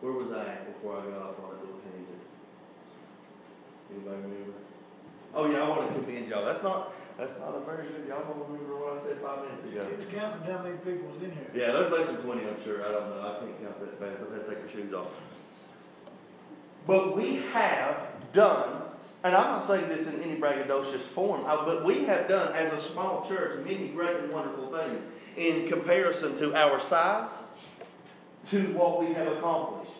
Where 0.00 0.12
was 0.12 0.32
I 0.32 0.46
at 0.46 0.72
before 0.72 0.98
I 0.98 1.02
got 1.02 1.22
off 1.22 1.38
on 1.38 1.44
a 1.44 1.60
little 1.60 1.80
tangent? 1.80 2.20
Anybody 3.90 4.16
remember? 4.16 4.52
Oh 5.34 5.50
yeah, 5.50 5.62
I 5.64 5.68
want 5.68 5.94
to 5.94 6.00
commend 6.00 6.28
y'all. 6.28 6.44
That's 6.44 6.62
not 6.62 6.92
that's 7.16 7.38
not 7.38 7.54
a 7.54 7.60
very 7.60 7.86
good. 7.86 8.08
Y'all 8.08 8.24
don't 8.24 8.42
remember 8.50 8.74
what 8.74 8.98
I 8.98 9.06
said 9.06 9.22
five 9.22 9.46
minutes 9.46 9.64
ago. 9.66 9.86
It's 9.94 10.10
counting 10.12 10.50
how 10.50 10.62
many 10.62 10.76
people 10.78 11.08
was 11.14 11.22
in 11.22 11.30
here. 11.30 11.50
Yeah, 11.54 11.70
there's 11.70 11.92
less 11.92 12.08
than 12.08 12.16
20, 12.22 12.42
I'm 12.42 12.64
sure. 12.64 12.82
I 12.82 12.90
don't 12.90 13.10
know. 13.10 13.22
I 13.22 13.38
can't 13.38 13.62
count 13.62 13.80
that 13.80 13.98
fast. 14.00 14.22
I've 14.26 14.32
had 14.34 14.46
to 14.46 14.54
take 14.54 14.66
the 14.66 14.72
shoes 14.72 14.92
off. 14.92 15.08
But 16.86 17.16
we 17.16 17.36
have 17.52 17.96
done, 18.32 18.82
and 19.22 19.34
I'm 19.34 19.58
not 19.58 19.66
saying 19.66 19.88
this 19.88 20.08
in 20.08 20.22
any 20.22 20.40
braggadocious 20.40 21.02
form, 21.02 21.44
uh, 21.46 21.64
but 21.64 21.84
we 21.84 22.04
have 22.04 22.28
done 22.28 22.52
as 22.52 22.72
a 22.72 22.80
small 22.80 23.26
church 23.26 23.64
many 23.64 23.88
great 23.88 24.16
and 24.16 24.32
wonderful 24.32 24.76
things 24.76 25.00
in 25.36 25.68
comparison 25.68 26.34
to 26.36 26.54
our 26.54 26.80
size, 26.80 27.28
to 28.50 28.60
what 28.74 29.00
we 29.00 29.14
have 29.14 29.28
accomplished. 29.28 29.92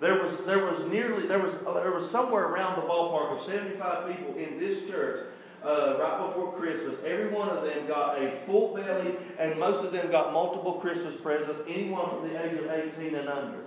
There 0.00 0.24
was, 0.24 0.38
there 0.44 0.64
was 0.64 0.86
nearly, 0.90 1.26
there 1.26 1.40
was, 1.40 1.54
there 1.58 1.92
was 1.92 2.10
somewhere 2.10 2.46
around 2.46 2.76
the 2.76 2.88
ballpark 2.88 3.38
of 3.38 3.44
75 3.44 4.16
people 4.16 4.34
in 4.36 4.58
this 4.58 4.88
church 4.88 5.29
uh, 5.64 5.96
right 6.00 6.26
before 6.26 6.52
Christmas. 6.52 7.02
Every 7.04 7.28
one 7.28 7.48
of 7.48 7.64
them 7.64 7.86
got 7.86 8.22
a 8.22 8.32
full 8.46 8.74
belly, 8.74 9.14
and 9.38 9.58
most 9.58 9.84
of 9.84 9.92
them 9.92 10.10
got 10.10 10.32
multiple 10.32 10.74
Christmas 10.74 11.16
presents, 11.20 11.60
anyone 11.68 12.08
from 12.10 12.28
the 12.28 12.44
age 12.44 12.58
of 12.58 12.70
18 12.70 13.14
and 13.14 13.28
under. 13.28 13.58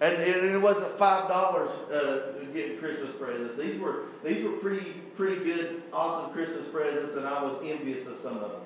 And, 0.00 0.16
and 0.16 0.54
it 0.54 0.60
wasn't 0.60 0.98
five 0.98 1.28
dollars 1.28 1.70
uh, 1.90 2.32
getting 2.52 2.78
Christmas 2.78 3.14
presents. 3.20 3.56
These 3.56 3.78
were 3.78 4.06
these 4.24 4.44
were 4.44 4.52
pretty 4.52 4.94
pretty 5.16 5.44
good, 5.44 5.82
awesome 5.92 6.32
Christmas 6.32 6.66
presents, 6.72 7.16
and 7.16 7.26
I 7.26 7.44
was 7.44 7.58
envious 7.64 8.08
of 8.08 8.18
some 8.20 8.38
of 8.38 8.50
them. 8.50 8.60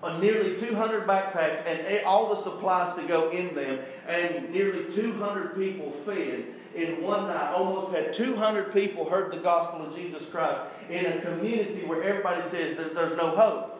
Uh, 0.00 0.16
nearly 0.18 0.60
200 0.60 1.08
backpacks 1.08 1.66
and 1.66 2.04
all 2.04 2.32
the 2.32 2.40
supplies 2.40 2.94
to 2.96 3.02
go 3.02 3.30
in 3.30 3.54
them, 3.54 3.80
and 4.06 4.50
nearly 4.50 4.92
200 4.92 5.56
people 5.56 5.90
fed 6.04 6.44
in 6.74 7.02
one 7.02 7.28
night, 7.28 7.52
almost 7.52 7.94
had 7.94 8.14
200 8.14 8.72
people 8.72 9.08
heard 9.08 9.32
the 9.32 9.38
gospel 9.38 9.86
of 9.86 9.96
Jesus 9.96 10.28
Christ 10.28 10.60
in 10.90 11.06
a 11.06 11.20
community 11.20 11.84
where 11.84 12.02
everybody 12.02 12.42
says 12.48 12.76
that 12.76 12.94
there's 12.94 13.16
no 13.16 13.30
hope. 13.30 13.74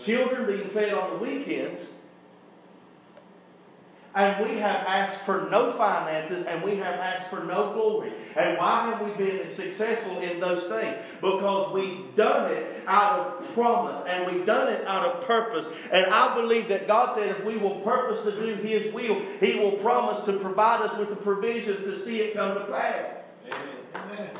Children 0.00 0.46
being 0.46 0.68
fed 0.70 0.94
on 0.94 1.10
the 1.10 1.16
weekends 1.18 1.80
and 4.14 4.46
we 4.46 4.56
have 4.58 4.84
asked 4.86 5.22
for 5.22 5.48
no 5.50 5.72
finances 5.72 6.44
and 6.46 6.62
we 6.62 6.76
have 6.76 6.94
asked 6.94 7.30
for 7.30 7.44
no 7.44 7.72
glory. 7.72 8.12
And 8.36 8.58
why 8.58 8.90
have 8.90 9.00
we 9.00 9.12
been 9.24 9.50
successful 9.50 10.20
in 10.20 10.38
those 10.38 10.68
things? 10.68 10.98
Because 11.20 11.72
we've 11.72 12.14
done 12.14 12.52
it 12.52 12.82
out 12.86 13.18
of 13.18 13.54
promise 13.54 14.04
and 14.06 14.30
we've 14.30 14.44
done 14.44 14.72
it 14.72 14.86
out 14.86 15.06
of 15.06 15.26
purpose. 15.26 15.66
And 15.90 16.06
I 16.06 16.34
believe 16.34 16.68
that 16.68 16.86
God 16.86 17.16
said 17.16 17.28
if 17.30 17.44
we 17.44 17.56
will 17.56 17.80
purpose 17.80 18.22
to 18.24 18.32
do 18.32 18.54
His 18.62 18.92
will, 18.92 19.20
He 19.40 19.58
will 19.58 19.78
promise 19.78 20.22
to 20.24 20.34
provide 20.34 20.82
us 20.82 20.96
with 20.98 21.08
the 21.08 21.16
provisions 21.16 21.84
to 21.84 21.98
see 21.98 22.20
it 22.20 22.34
come 22.34 22.54
to 22.54 22.64
pass. 22.66 23.24
Amen. 23.46 23.68
Amen. 23.94 24.30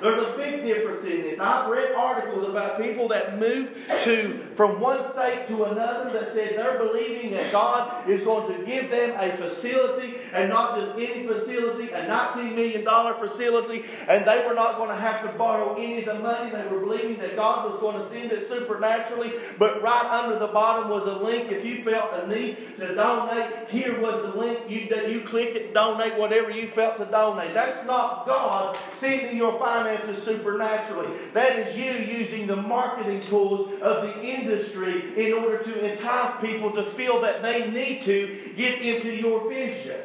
There's 0.00 0.26
a 0.26 0.36
big 0.36 0.64
difference 0.64 1.04
in 1.06 1.22
this. 1.22 1.40
I've 1.40 1.70
read 1.70 1.94
articles 1.94 2.48
about 2.48 2.80
people 2.80 3.08
that 3.08 3.38
moved 3.38 3.74
to 4.04 4.46
from 4.54 4.80
one 4.80 5.08
state 5.10 5.46
to 5.48 5.64
another 5.64 6.12
that 6.12 6.32
said 6.32 6.56
they're 6.56 6.78
believing 6.78 7.32
that 7.32 7.50
God 7.50 8.08
is 8.08 8.24
going 8.24 8.52
to 8.52 8.64
give 8.64 8.90
them 8.90 9.14
a 9.18 9.30
facility 9.36 10.18
and 10.32 10.50
not 10.50 10.78
just 10.78 10.96
any 10.96 11.26
facility, 11.26 11.90
a 11.92 12.04
$19 12.06 12.54
million 12.54 12.84
facility, 13.14 13.84
and 14.08 14.26
they 14.26 14.46
were 14.46 14.54
not 14.54 14.76
going 14.76 14.90
to 14.90 14.96
have 14.96 15.22
to 15.22 15.38
borrow 15.38 15.74
any 15.76 15.98
of 15.98 16.04
the 16.06 16.14
money. 16.14 16.50
They 16.50 16.66
were 16.66 16.80
believing 16.80 17.18
that 17.18 17.36
God 17.36 17.70
was 17.70 17.80
going 17.80 17.98
to 17.98 18.06
send 18.06 18.32
it 18.32 18.48
supernaturally, 18.48 19.34
but 19.58 19.82
right 19.82 20.06
under 20.06 20.38
the 20.38 20.48
bottom 20.48 20.90
was 20.90 21.06
a 21.06 21.16
link. 21.16 21.50
If 21.50 21.64
you 21.64 21.84
felt 21.84 22.12
a 22.22 22.26
need 22.28 22.76
to 22.78 22.94
donate, 22.94 23.68
here 23.68 24.00
was 24.00 24.22
the 24.22 24.38
link. 24.38 24.60
You, 24.68 24.80
you 25.08 25.20
click 25.22 25.54
it, 25.54 25.72
donate 25.72 26.16
whatever 26.16 26.50
you 26.50 26.68
felt 26.68 26.98
to 26.98 27.06
donate. 27.06 27.54
That's 27.54 27.86
not 27.86 28.26
God 28.26 28.76
sending 28.98 29.36
your 29.36 29.58
finances 29.58 29.85
supernaturally. 30.18 31.16
That 31.32 31.58
is 31.58 31.76
you 31.76 32.18
using 32.18 32.46
the 32.46 32.56
marketing 32.56 33.22
tools 33.22 33.72
of 33.80 34.02
the 34.02 34.22
industry 34.22 35.14
in 35.16 35.32
order 35.34 35.62
to 35.62 35.92
entice 35.92 36.40
people 36.40 36.72
to 36.72 36.84
feel 36.84 37.20
that 37.22 37.42
they 37.42 37.70
need 37.70 38.02
to 38.02 38.52
get 38.56 38.80
into 38.80 39.14
your 39.14 39.48
vision. 39.48 40.00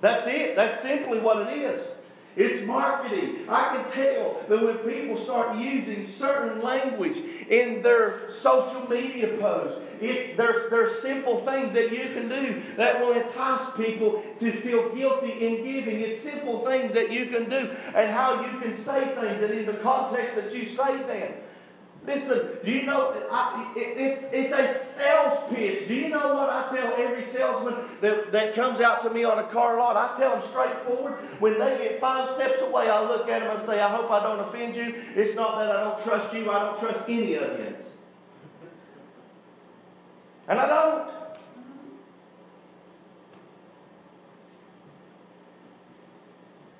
That's 0.00 0.26
it. 0.28 0.54
That's 0.54 0.80
simply 0.80 1.18
what 1.18 1.48
it 1.48 1.58
is. 1.58 1.86
It's 2.38 2.64
marketing. 2.64 3.46
I 3.48 3.74
can 3.74 3.90
tell 3.90 4.40
that 4.48 4.62
when 4.62 4.78
people 4.78 5.18
start 5.18 5.58
using 5.58 6.06
certain 6.06 6.62
language 6.62 7.16
in 7.50 7.82
their 7.82 8.30
social 8.30 8.88
media 8.88 9.36
posts, 9.38 9.80
it's, 10.00 10.36
there's, 10.36 10.70
there's 10.70 11.02
simple 11.02 11.44
things 11.44 11.72
that 11.72 11.90
you 11.90 12.14
can 12.14 12.28
do 12.28 12.62
that 12.76 13.00
will 13.00 13.14
entice 13.14 13.68
people 13.76 14.22
to 14.38 14.52
feel 14.52 14.94
guilty 14.94 15.32
in 15.32 15.64
giving. 15.64 16.00
It's 16.00 16.22
simple 16.22 16.64
things 16.64 16.92
that 16.92 17.10
you 17.10 17.26
can 17.26 17.50
do 17.50 17.74
and 17.92 18.08
how 18.12 18.46
you 18.46 18.60
can 18.60 18.76
say 18.76 19.00
things 19.16 19.42
and 19.42 19.52
in 19.52 19.66
the 19.66 19.74
context 19.74 20.36
that 20.36 20.54
you 20.54 20.66
say 20.66 20.96
them. 20.96 21.32
Listen, 22.06 22.50
you 22.62 22.84
know, 22.84 23.20
I, 23.32 23.72
it, 23.76 23.98
it's, 23.98 24.32
it's 24.32 24.56
a 24.56 24.94
pitch. 25.54 25.88
Do 25.88 25.94
you 25.94 26.08
know 26.08 26.34
what 26.34 26.48
I 26.48 26.68
tell 26.74 26.94
every 26.96 27.24
salesman 27.24 27.74
that, 28.00 28.32
that 28.32 28.54
comes 28.54 28.80
out 28.80 29.02
to 29.02 29.10
me 29.10 29.24
on 29.24 29.38
a 29.38 29.44
car 29.44 29.78
lot? 29.78 29.96
I 29.96 30.18
tell 30.18 30.38
them 30.38 30.48
straightforward. 30.48 31.14
When 31.40 31.58
they 31.58 31.78
get 31.78 32.00
five 32.00 32.30
steps 32.34 32.60
away, 32.62 32.88
I 32.90 33.02
look 33.02 33.28
at 33.28 33.40
them 33.40 33.56
and 33.56 33.64
say, 33.64 33.80
I 33.80 33.88
hope 33.88 34.10
I 34.10 34.22
don't 34.22 34.40
offend 34.40 34.76
you. 34.76 34.94
It's 35.14 35.34
not 35.34 35.58
that 35.58 35.74
I 35.74 35.84
don't 35.84 36.02
trust 36.02 36.34
you, 36.34 36.50
I 36.50 36.60
don't 36.60 36.78
trust 36.78 37.04
any 37.08 37.34
of 37.34 37.58
you. 37.58 37.76
And 40.48 40.58
I 40.58 40.66
don't. 40.66 41.10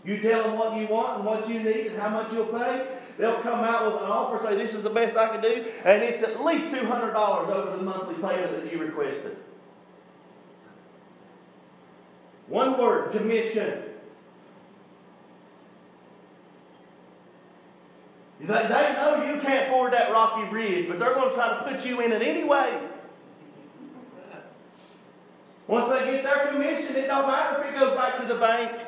You 0.04 0.18
tell 0.20 0.44
them 0.44 0.58
what 0.58 0.74
you 0.78 0.86
want 0.86 1.16
and 1.16 1.26
what 1.26 1.48
you 1.48 1.60
need 1.60 1.88
and 1.88 2.00
how 2.00 2.08
much 2.08 2.32
you'll 2.32 2.46
pay. 2.46 2.86
They'll 3.18 3.40
come 3.40 3.64
out 3.64 3.92
with 3.92 4.02
an 4.02 4.08
offer, 4.08 4.46
say 4.46 4.56
this 4.56 4.74
is 4.74 4.84
the 4.84 4.90
best 4.90 5.16
I 5.16 5.28
can 5.28 5.42
do, 5.42 5.66
and 5.84 6.02
it's 6.04 6.22
at 6.22 6.42
least 6.42 6.70
two 6.70 6.86
hundred 6.86 7.12
dollars 7.12 7.50
over 7.50 7.76
the 7.76 7.82
monthly 7.82 8.14
payment 8.14 8.62
that 8.62 8.72
you 8.72 8.78
requested. 8.78 9.36
One 12.46 12.78
word, 12.78 13.10
commission. 13.10 13.82
They 18.40 18.46
know 18.46 19.24
you 19.34 19.40
can't 19.40 19.68
afford 19.68 19.92
that 19.92 20.12
rocky 20.12 20.48
bridge, 20.48 20.88
but 20.88 21.00
they're 21.00 21.14
going 21.14 21.30
to 21.30 21.34
try 21.34 21.58
to 21.58 21.70
put 21.70 21.84
you 21.84 22.00
in 22.00 22.12
it 22.12 22.22
anyway. 22.22 22.80
Once 25.66 25.88
they 25.88 26.12
get 26.12 26.22
their 26.22 26.46
commission, 26.46 26.94
it 26.94 27.08
don't 27.08 27.26
matter 27.26 27.64
if 27.64 27.74
it 27.74 27.78
goes 27.78 27.94
back 27.94 28.20
to 28.20 28.26
the 28.26 28.36
bank. 28.36 28.87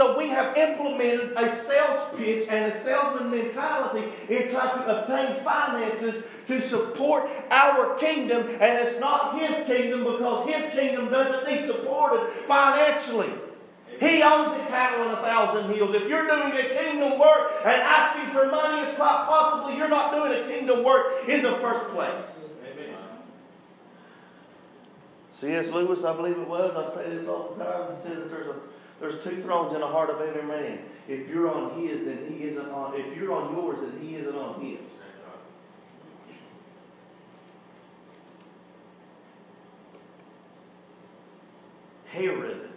So 0.00 0.16
we 0.16 0.28
have 0.28 0.56
implemented 0.56 1.34
a 1.36 1.52
sales 1.52 2.08
pitch 2.16 2.48
and 2.48 2.72
a 2.72 2.74
salesman 2.74 3.30
mentality 3.30 4.10
in 4.30 4.50
trying 4.50 4.78
to 4.78 4.98
obtain 4.98 5.44
finances 5.44 6.24
to 6.46 6.66
support 6.66 7.28
our 7.50 7.98
kingdom, 7.98 8.46
and 8.48 8.88
it's 8.88 8.98
not 8.98 9.38
his 9.38 9.62
kingdom 9.66 10.04
because 10.04 10.48
his 10.48 10.72
kingdom 10.72 11.10
doesn't 11.10 11.46
need 11.46 11.66
supported 11.66 12.32
financially. 12.48 13.28
He 14.00 14.22
owns 14.22 14.56
the 14.56 14.64
cattle 14.68 15.06
on 15.06 15.18
a 15.18 15.20
thousand 15.20 15.74
hills. 15.74 15.94
If 15.94 16.08
you're 16.08 16.26
doing 16.26 16.54
a 16.54 16.82
kingdom 16.82 17.18
work 17.18 17.60
and 17.66 17.82
asking 17.82 18.32
for 18.32 18.46
money, 18.46 18.80
it's 18.88 18.96
quite 18.96 19.26
possibly 19.28 19.76
you're 19.76 19.90
not 19.90 20.14
doing 20.14 20.32
a 20.32 20.48
kingdom 20.48 20.82
work 20.82 21.28
in 21.28 21.42
the 21.42 21.56
first 21.56 21.90
place. 21.90 22.46
C.S. 25.34 25.70
Lewis, 25.70 26.04
I 26.04 26.16
believe 26.16 26.38
it 26.38 26.48
was, 26.48 26.74
I 26.74 26.94
say 26.94 27.10
this 27.10 27.28
all 27.28 27.54
the 27.54 27.62
time, 27.62 27.96
he 27.96 28.08
says 28.08 28.16
that 28.16 28.30
there's 28.30 28.46
a 28.46 28.54
there's 29.00 29.20
two 29.20 29.42
thrones 29.42 29.74
in 29.74 29.80
the 29.80 29.86
heart 29.86 30.10
of 30.10 30.20
every 30.20 30.42
man. 30.42 30.80
If 31.08 31.28
you're 31.28 31.50
on 31.50 31.80
his, 31.80 32.04
then 32.04 32.26
he 32.28 32.44
isn't 32.44 32.68
on. 32.70 32.94
If 32.94 33.16
you're 33.16 33.32
on 33.32 33.56
yours, 33.56 33.78
then 33.80 34.06
he 34.06 34.16
isn't 34.16 34.36
on 34.36 34.60
his. 34.60 34.78
Herod 42.04 42.68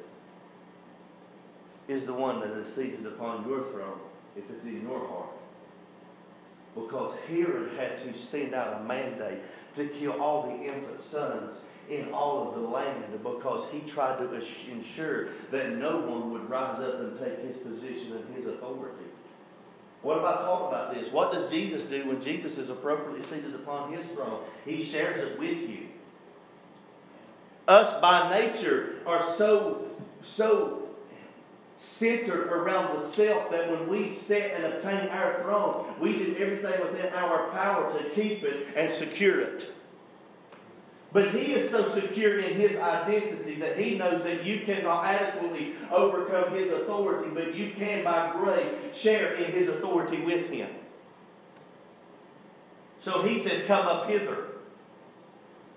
is 1.88 2.06
the 2.06 2.14
one 2.14 2.40
that 2.40 2.52
is 2.52 2.74
seated 2.74 3.06
upon 3.06 3.48
your 3.48 3.64
throne 3.72 4.00
if 4.38 4.44
it's 4.50 4.64
in 4.64 4.82
your 4.84 5.06
heart. 5.08 5.30
Because 6.76 7.16
Herod 7.28 7.78
had 7.78 8.02
to 8.04 8.18
send 8.18 8.54
out 8.54 8.82
a 8.82 8.84
mandate 8.86 9.40
to 9.76 9.88
kill 9.88 10.22
all 10.22 10.44
the 10.44 10.66
infant 10.66 11.02
sons 11.02 11.58
in 11.90 12.12
all 12.12 12.48
of 12.48 12.62
the 12.62 12.68
land 12.68 13.04
because 13.22 13.70
he 13.72 13.80
tried 13.90 14.18
to 14.18 14.34
ensure 14.72 15.30
that 15.52 15.76
no 15.78 16.00
one 16.00 16.32
would 16.32 16.50
rise 16.50 16.80
up 16.80 17.00
and 17.00 17.20
take 17.20 17.40
his 17.40 17.58
position 17.58 18.18
and 18.18 18.36
his 18.36 18.48
authority. 18.48 19.06
What 20.02 20.18
if 20.18 20.24
I 20.26 20.36
talk 20.36 20.68
about 20.68 20.94
this? 20.94 21.12
What 21.12 21.32
does 21.32 21.50
Jesus 21.50 21.86
do 21.86 22.06
when 22.08 22.22
Jesus 22.22 22.58
is 22.58 22.70
appropriately 22.70 23.26
seated 23.26 23.56
upon 23.56 23.94
his 23.94 24.06
throne? 24.12 24.42
He 24.66 24.84
shares 24.84 25.32
it 25.32 25.40
with 25.40 25.70
you. 25.70 25.88
Us 27.68 28.00
by 28.02 28.30
nature 28.30 28.96
are 29.06 29.24
so, 29.36 29.88
so 30.22 30.84
centered 31.80 32.48
around 32.48 33.00
the 33.00 33.06
self 33.06 33.50
that 33.52 33.70
when 33.72 33.88
we 33.88 34.14
set 34.14 34.56
and 34.56 34.74
obtain 34.74 35.08
our 35.10 35.42
throne, 35.42 35.94
we 36.00 36.18
do 36.18 36.36
everything 36.38 36.82
within 36.82 37.14
our 37.14 37.50
power 37.52 37.98
to 37.98 38.10
keep 38.10 38.44
it 38.44 38.68
and 38.76 38.92
secure 38.92 39.40
it. 39.40 39.72
But 41.14 41.30
he 41.30 41.54
is 41.54 41.70
so 41.70 41.88
secure 41.90 42.40
in 42.40 42.60
his 42.60 42.76
identity 42.78 43.56
that 43.56 43.78
he 43.78 43.98
knows 44.00 44.24
that 44.24 44.44
you 44.44 44.62
cannot 44.62 45.06
adequately 45.06 45.76
overcome 45.92 46.56
his 46.56 46.72
authority, 46.72 47.30
but 47.32 47.54
you 47.54 47.72
can, 47.78 48.04
by 48.04 48.32
grace, 48.32 48.74
share 48.96 49.36
in 49.36 49.52
his 49.52 49.70
authority 49.70 50.22
with 50.22 50.50
him. 50.50 50.70
So 53.04 53.22
he 53.22 53.38
says, 53.40 53.64
Come 53.66 53.88
up 53.88 54.10
hither 54.10 54.46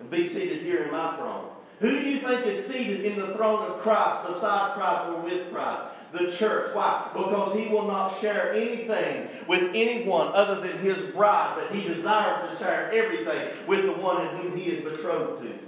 and 0.00 0.10
be 0.10 0.26
seated 0.26 0.62
here 0.62 0.84
in 0.84 0.90
my 0.90 1.16
throne. 1.16 1.50
Who 1.80 1.90
do 1.90 2.08
you 2.08 2.18
think 2.18 2.46
is 2.46 2.66
seated 2.66 3.04
in 3.04 3.20
the 3.20 3.34
throne 3.34 3.70
of 3.70 3.80
Christ, 3.80 4.26
beside 4.26 4.74
Christ, 4.74 5.08
or 5.08 5.20
with 5.20 5.52
Christ? 5.52 5.82
The 6.12 6.30
church. 6.30 6.74
Why? 6.74 7.10
Because 7.12 7.58
he 7.58 7.68
will 7.68 7.86
not 7.86 8.20
share 8.20 8.52
anything 8.52 9.28
with 9.46 9.70
anyone 9.74 10.28
other 10.28 10.60
than 10.60 10.78
his 10.78 11.04
bride, 11.06 11.56
but 11.58 11.76
he 11.76 11.86
desires 11.86 12.50
to 12.50 12.56
share 12.58 12.90
everything 12.92 13.66
with 13.66 13.84
the 13.84 13.92
one 13.92 14.26
in 14.26 14.36
whom 14.36 14.56
he 14.56 14.70
is 14.70 14.82
betrothed 14.82 15.42
to. 15.42 15.58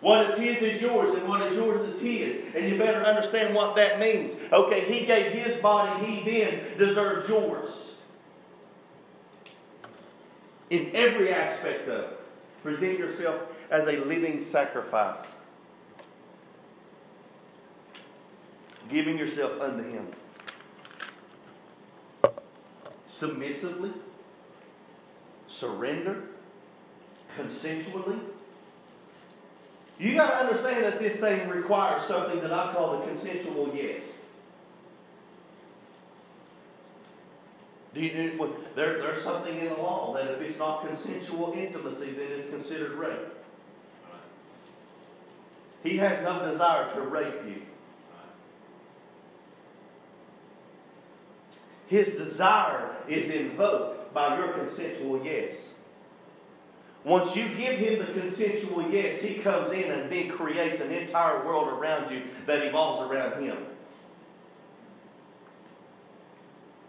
What 0.00 0.30
is 0.30 0.38
his 0.38 0.56
is 0.58 0.82
yours, 0.82 1.14
and 1.14 1.26
what 1.26 1.42
is 1.50 1.56
yours 1.56 1.94
is 1.94 2.00
his. 2.00 2.54
And 2.54 2.68
you 2.68 2.78
better 2.78 3.02
understand 3.02 3.54
what 3.54 3.76
that 3.76 3.98
means. 3.98 4.36
Okay, 4.52 4.92
he 4.92 5.06
gave 5.06 5.32
his 5.32 5.58
body, 5.58 6.04
he 6.04 6.30
then 6.30 6.78
deserves 6.78 7.28
yours. 7.28 7.92
In 10.68 10.90
every 10.94 11.32
aspect 11.32 11.88
of 11.88 12.04
it. 12.04 12.20
Present 12.62 12.98
yourself 12.98 13.40
as 13.70 13.86
a 13.86 13.98
living 13.98 14.42
sacrifice. 14.42 15.24
Giving 18.88 19.18
yourself 19.18 19.60
unto 19.60 19.82
Him. 19.88 20.06
Submissively, 23.08 23.92
surrender, 25.48 26.24
consensually. 27.38 28.18
You 29.98 30.14
got 30.14 30.30
to 30.30 30.36
understand 30.46 30.84
that 30.84 30.98
this 30.98 31.18
thing 31.18 31.48
requires 31.48 32.06
something 32.06 32.40
that 32.40 32.52
I 32.52 32.72
call 32.74 32.98
the 32.98 33.06
consensual 33.06 33.72
yes. 33.74 34.02
There, 37.94 38.98
there's 38.98 39.22
something 39.22 39.58
in 39.58 39.70
the 39.70 39.76
law 39.76 40.12
that 40.14 40.30
if 40.32 40.40
it's 40.42 40.58
not 40.58 40.86
consensual 40.86 41.54
intimacy, 41.56 42.10
then 42.10 42.26
it's 42.32 42.50
considered 42.50 42.92
rape. 42.92 43.18
He 45.82 45.96
has 45.96 46.22
no 46.22 46.50
desire 46.50 46.92
to 46.92 47.00
rape 47.00 47.34
you. 47.46 47.62
His 51.86 52.14
desire 52.14 52.96
is 53.08 53.30
invoked 53.30 54.12
by 54.12 54.38
your 54.38 54.48
consensual 54.52 55.24
yes. 55.24 55.70
Once 57.04 57.36
you 57.36 57.48
give 57.50 57.78
him 57.78 58.00
the 58.00 58.20
consensual 58.20 58.90
yes, 58.90 59.20
he 59.20 59.34
comes 59.34 59.72
in 59.72 59.92
and 59.92 60.10
then 60.10 60.28
creates 60.28 60.80
an 60.80 60.90
entire 60.90 61.44
world 61.46 61.68
around 61.68 62.12
you 62.12 62.22
that 62.46 62.64
evolves 62.64 63.08
around 63.08 63.40
him. 63.40 63.56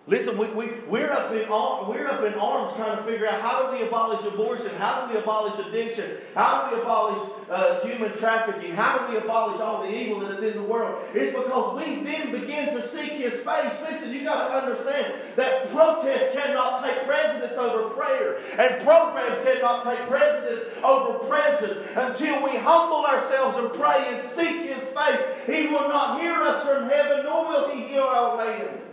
Listen, 0.10 0.38
we, 0.38 0.48
we, 0.52 0.72
we're, 0.88 1.12
up 1.12 1.34
in, 1.34 1.50
we're 1.50 2.08
up 2.08 2.24
in 2.24 2.34
arms 2.40 2.74
trying 2.78 2.96
to 2.96 3.04
figure 3.04 3.28
out 3.28 3.42
how 3.42 3.70
do 3.70 3.78
we 3.78 3.86
abolish 3.86 4.26
abortion? 4.26 4.74
How 4.78 5.06
do 5.06 5.14
we 5.14 5.20
abolish 5.20 5.60
addiction? 5.68 6.12
How 6.34 6.70
do 6.70 6.78
we 6.78 6.82
abolish 6.82 7.30
uh, 7.50 7.86
human 7.86 8.18
trafficking? 8.18 8.74
How 8.74 9.00
do 9.00 9.12
we 9.12 9.18
abolish 9.18 9.60
all 9.60 9.84
the 9.84 9.94
evil 9.94 10.22
that 10.22 10.38
is 10.40 10.46
in 10.46 10.62
the 10.62 10.64
world? 10.64 11.04
It's 11.14 11.36
because 11.36 11.76
we 11.76 12.04
then 12.06 12.32
begin 12.32 12.74
to 12.76 12.88
seek 12.88 13.12
His 13.20 13.34
face. 13.34 13.74
Listen, 13.82 14.14
you 14.14 14.24
got 14.24 14.48
to 14.48 14.66
understand 14.66 15.14
that 15.36 15.70
protest 15.72 16.32
cannot 16.32 16.86
take 16.86 17.04
precedence 17.04 17.58
over 17.58 17.90
prayer, 17.90 18.38
and 18.58 18.82
programs 18.86 19.44
cannot 19.44 19.84
take 19.84 20.08
precedence 20.08 20.74
over 20.86 21.20
presence 21.28 21.86
until 21.98 22.46
we 22.46 22.52
humble 22.56 23.06
ourselves 23.06 23.58
and 23.58 23.74
pray 23.74 24.06
and 24.08 24.26
seek 24.26 24.74
His 24.74 24.90
face. 24.90 25.20
He 25.46 25.68
will 25.68 25.90
not 25.90 26.22
hear 26.22 26.32
us 26.32 26.66
from 26.66 26.88
heaven, 26.88 27.26
nor 27.26 27.50
will 27.50 27.70
He 27.72 27.82
heal 27.90 28.04
our 28.04 28.38
land. 28.38 28.87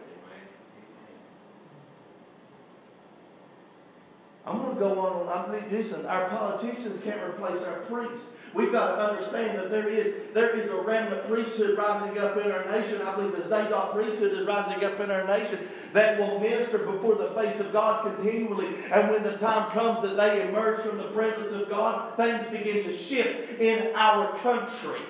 I'm 4.47 4.59
going 4.59 4.75
to 4.75 4.81
go 4.81 5.01
on. 5.01 5.29
I 5.29 5.51
mean, 5.51 5.71
listen, 5.71 6.05
our 6.05 6.29
politicians 6.29 7.03
can't 7.03 7.23
replace 7.23 7.63
our 7.63 7.81
priests. 7.81 8.27
We've 8.53 8.71
got 8.71 8.97
to 8.97 9.13
understand 9.13 9.59
that 9.59 9.71
there 9.71 9.89
is 9.89 10.15
there 10.35 10.51
is 10.51 10.71
a 10.71 10.77
remnant 10.77 11.27
priesthood 11.27 11.79
rising 11.79 12.19
up 12.19 12.37
in 12.37 12.53
our 12.53 12.65
nation. 12.71 13.01
I 13.01 13.17
believe 13.17 13.37
the 13.37 13.49
Zadok 13.49 13.95
priesthood 13.95 14.35
is 14.35 14.47
rising 14.47 14.85
up 14.85 15.01
in 15.01 15.11
our 15.11 15.27
nation 15.27 15.67
that 15.95 16.19
will 16.19 16.39
minister 16.41 16.79
before 16.79 17.15
the 17.15 17.31
face 17.31 17.59
of 17.59 17.73
God 17.73 18.05
continually. 18.05 18.77
And 18.93 19.11
when 19.11 19.23
the 19.23 19.39
time 19.39 19.71
comes 19.71 20.03
that 20.03 20.17
they 20.17 20.47
emerge 20.47 20.83
from 20.83 20.99
the 20.99 21.09
presence 21.09 21.53
of 21.55 21.71
God, 21.71 22.15
things 22.17 22.51
begin 22.51 22.85
to 22.85 22.95
shift 22.95 23.59
in 23.61 23.95
our 23.95 24.37
country. 24.39 25.01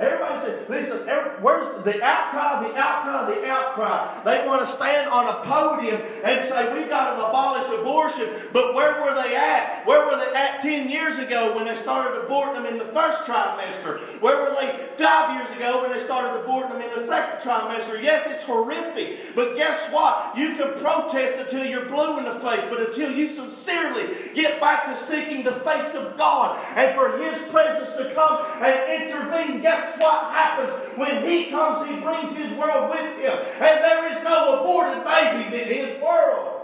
Everybody 0.00 0.40
said, 0.40 0.70
listen, 0.70 1.06
where's 1.42 1.84
the 1.84 2.02
outcry, 2.02 2.66
the 2.66 2.74
outcry, 2.74 3.34
the 3.34 3.46
outcry? 3.46 4.22
They 4.24 4.46
want 4.46 4.66
to 4.66 4.72
stand 4.72 5.10
on 5.10 5.28
a 5.28 5.44
podium 5.44 6.00
and 6.24 6.48
say, 6.48 6.72
we've 6.72 6.88
got 6.88 7.16
to 7.16 7.26
abolish 7.26 7.68
abortion. 7.78 8.28
But 8.50 8.74
where 8.74 9.02
were 9.02 9.14
they 9.22 9.36
at? 9.36 9.84
Where 9.84 10.06
were 10.06 10.16
they 10.16 10.32
at 10.34 10.60
10 10.60 10.88
years 10.88 11.18
ago 11.18 11.54
when 11.54 11.66
they 11.66 11.76
started 11.76 12.18
aborting 12.22 12.54
them 12.54 12.66
in 12.66 12.78
the 12.78 12.86
first 12.86 13.24
trimester? 13.24 14.00
Where 14.22 14.40
were 14.40 14.56
they 14.58 14.88
five 14.96 15.36
years 15.36 15.54
ago 15.54 15.82
when 15.82 15.92
they 15.92 16.02
started 16.02 16.40
aborting 16.40 16.70
them 16.70 16.82
in 16.82 16.90
the 16.90 17.00
second 17.00 17.46
trimester? 17.46 18.02
Yes, 18.02 18.26
it's 18.26 18.44
horrific. 18.44 19.34
But 19.34 19.54
guess 19.56 19.92
what? 19.92 20.36
You 20.36 20.54
can 20.54 20.78
protest 20.78 21.34
until 21.40 21.66
you're 21.66 21.84
blue 21.86 22.16
in 22.18 22.24
the 22.24 22.40
face, 22.40 22.64
but 22.70 22.80
until 22.80 23.10
you 23.10 23.28
sincerely 23.28 24.32
get 24.34 24.60
back 24.60 24.86
to 24.86 24.96
seeking 24.96 25.42
the 25.44 25.60
face 25.60 25.94
of 25.94 26.16
God 26.16 26.58
and 26.76 26.94
for 26.94 27.18
His 27.18 27.36
presence 27.48 27.96
to 27.96 28.14
come 28.14 28.46
and 28.62 29.02
intervene, 29.02 29.60
guess 29.60 29.89
what 29.98 30.32
happens 30.32 30.72
when 30.98 31.24
He 31.24 31.50
comes, 31.50 31.88
He 31.88 31.96
brings 31.96 32.36
His 32.36 32.52
world 32.58 32.90
with 32.90 33.18
Him. 33.18 33.38
And 33.60 33.84
there 33.84 34.16
is 34.16 34.22
no 34.24 34.60
aborted 34.60 35.04
babies 35.04 35.52
in 35.52 35.68
His 35.68 36.00
world. 36.02 36.60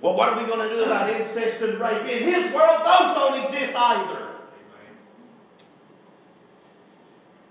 Well, 0.00 0.14
what 0.14 0.30
are 0.30 0.40
we 0.40 0.46
going 0.46 0.68
to 0.68 0.74
do 0.74 0.84
about 0.84 1.10
incest 1.10 1.60
and 1.62 1.78
rape? 1.78 2.02
In 2.02 2.32
His 2.32 2.54
world, 2.54 2.80
those 2.80 3.14
don't 3.14 3.44
exist 3.44 3.76
either. 3.76 4.29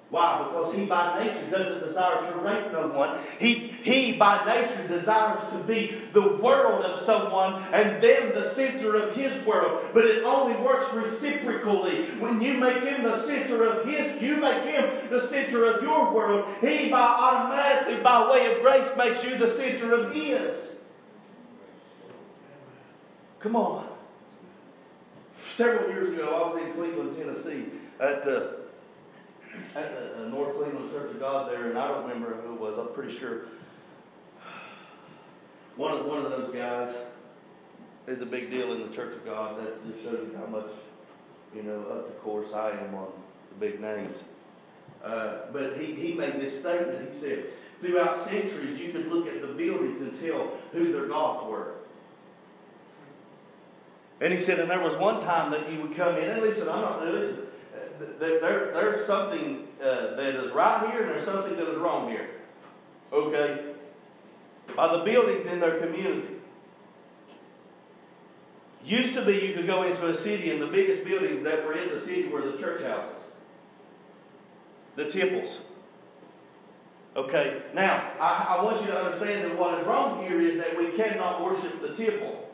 Why? 0.10 0.44
Because 0.44 0.74
he 0.74 0.86
by 0.86 1.24
nature 1.24 1.52
doesn't 1.52 1.88
desire 1.88 2.32
to 2.32 2.40
rape 2.40 2.72
no 2.72 2.88
one. 2.88 3.20
He, 3.40 3.54
he 3.54 4.14
by 4.14 4.44
nature 4.44 4.88
desires 4.88 5.44
to 5.52 5.60
be 5.60 6.02
the 6.14 6.36
world 6.38 6.84
of 6.84 7.04
someone 7.06 7.62
and 7.72 8.02
then 8.02 8.34
the 8.34 8.50
center 8.50 8.96
of 8.96 9.16
his 9.16 9.46
world. 9.46 9.86
But 9.94 10.06
it 10.06 10.24
only 10.24 10.56
works 10.64 10.92
reciprocally. 10.96 12.06
When 12.20 12.42
you 12.42 12.56
make 12.56 12.84
him 12.84 13.04
the 13.04 13.22
center 13.22 13.64
of 13.66 13.86
his, 13.88 14.20
you 14.20 14.38
make 14.38 14.64
him 14.64 15.10
the 15.12 15.22
center 15.22 15.66
of 15.66 15.84
your 15.84 16.12
world. 16.12 16.56
He 16.60 16.90
by 16.90 17.00
automatically, 17.00 18.02
by 18.02 18.32
way 18.32 18.52
of 18.52 18.62
grace, 18.64 18.90
makes 18.98 19.24
you 19.24 19.38
the 19.38 19.48
center 19.48 19.94
of 19.94 20.12
his. 20.12 20.58
Come 23.40 23.56
on. 23.56 23.88
Several 25.56 25.90
years 25.90 26.14
ago, 26.14 26.26
I 26.26 26.54
was 26.54 26.64
in 26.64 26.74
Cleveland, 26.74 27.16
Tennessee 27.16 27.66
at 28.00 28.24
the 28.24 28.59
at 29.76 29.96
the, 29.96 30.24
the 30.24 30.30
North 30.30 30.56
Cleveland 30.56 30.92
Church 30.92 31.12
of 31.12 31.20
God 31.20 31.52
there, 31.52 31.70
and 31.70 31.78
I 31.78 31.88
don't 31.88 32.04
remember 32.04 32.36
who 32.36 32.54
it 32.54 32.60
was. 32.60 32.78
I'm 32.78 32.94
pretty 32.94 33.18
sure 33.18 33.44
one 35.76 35.98
of 35.98 36.06
one 36.06 36.26
of 36.26 36.32
those 36.32 36.54
guys 36.54 36.94
is 38.08 38.22
a 38.22 38.26
big 38.26 38.50
deal 38.50 38.74
in 38.74 38.90
the 38.90 38.96
Church 38.96 39.16
of 39.16 39.26
God. 39.26 39.58
That 39.60 39.86
just 39.92 40.04
shows 40.04 40.28
you 40.32 40.38
how 40.38 40.48
much 40.48 40.70
you 41.56 41.64
know 41.64 41.82
up 41.92 42.08
to 42.08 42.14
course 42.20 42.54
I 42.54 42.72
am 42.72 42.96
on 42.96 43.12
the 43.50 43.66
big 43.66 43.80
names. 43.80 44.16
Uh, 45.04 45.52
but 45.54 45.78
he, 45.78 45.94
he 45.94 46.14
made 46.14 46.34
this 46.42 46.60
statement. 46.60 47.14
He 47.14 47.20
said, 47.20 47.46
throughout 47.80 48.28
centuries, 48.28 48.78
you 48.80 48.92
could 48.92 49.08
look 49.08 49.28
at 49.28 49.42
the 49.42 49.48
buildings 49.48 50.02
and 50.02 50.20
tell 50.20 50.52
who 50.74 50.92
their 50.92 51.06
gods 51.06 51.50
were. 51.50 51.76
And 54.20 54.34
he 54.34 54.40
said, 54.40 54.60
and 54.60 54.70
there 54.70 54.82
was 54.82 54.98
one 54.98 55.24
time 55.24 55.52
that 55.52 55.72
you 55.72 55.82
would 55.82 55.96
come 55.96 56.18
in, 56.18 56.30
and 56.30 56.42
listen, 56.42 56.68
I'm 56.68 56.82
not, 56.82 57.06
listen, 57.06 57.44
there, 58.20 58.72
there's 58.72 59.08
something 59.08 59.68
uh, 59.82 60.16
that 60.16 60.36
is 60.36 60.52
right 60.52 60.90
here 60.92 61.04
and 61.04 61.12
there's 61.12 61.26
something 61.26 61.56
that 61.56 61.70
is 61.70 61.78
wrong 61.78 62.10
here. 62.10 62.30
Okay? 63.12 63.74
By 64.76 64.98
the 64.98 65.04
buildings 65.04 65.48
in 65.48 65.60
their 65.60 65.80
community. 65.80 66.36
Used 68.86 69.14
to 69.16 69.26
be 69.26 69.34
you 69.34 69.54
could 69.54 69.68
go 69.68 69.84
into 69.84 70.08
a 70.08 70.16
city 70.16 70.52
and 70.52 70.62
the 70.62 70.68
biggest 70.68 71.04
buildings 71.04 71.44
that 71.44 71.66
were 71.66 71.74
in 71.74 71.90
the 71.90 72.00
city 72.00 72.28
were 72.30 72.42
the 72.42 72.58
church 72.58 72.82
houses, 72.82 73.12
the 74.96 75.12
temples. 75.12 75.60
Okay, 77.16 77.64
now 77.74 78.12
I, 78.20 78.58
I 78.58 78.64
want 78.64 78.82
you 78.82 78.88
to 78.88 78.98
understand 78.98 79.50
that 79.50 79.60
what 79.60 79.78
is 79.80 79.86
wrong 79.86 80.24
here 80.24 80.40
is 80.40 80.58
that 80.60 80.78
we 80.78 80.92
cannot 80.92 81.44
worship 81.44 81.82
the 81.82 81.90
temple. 82.02 82.49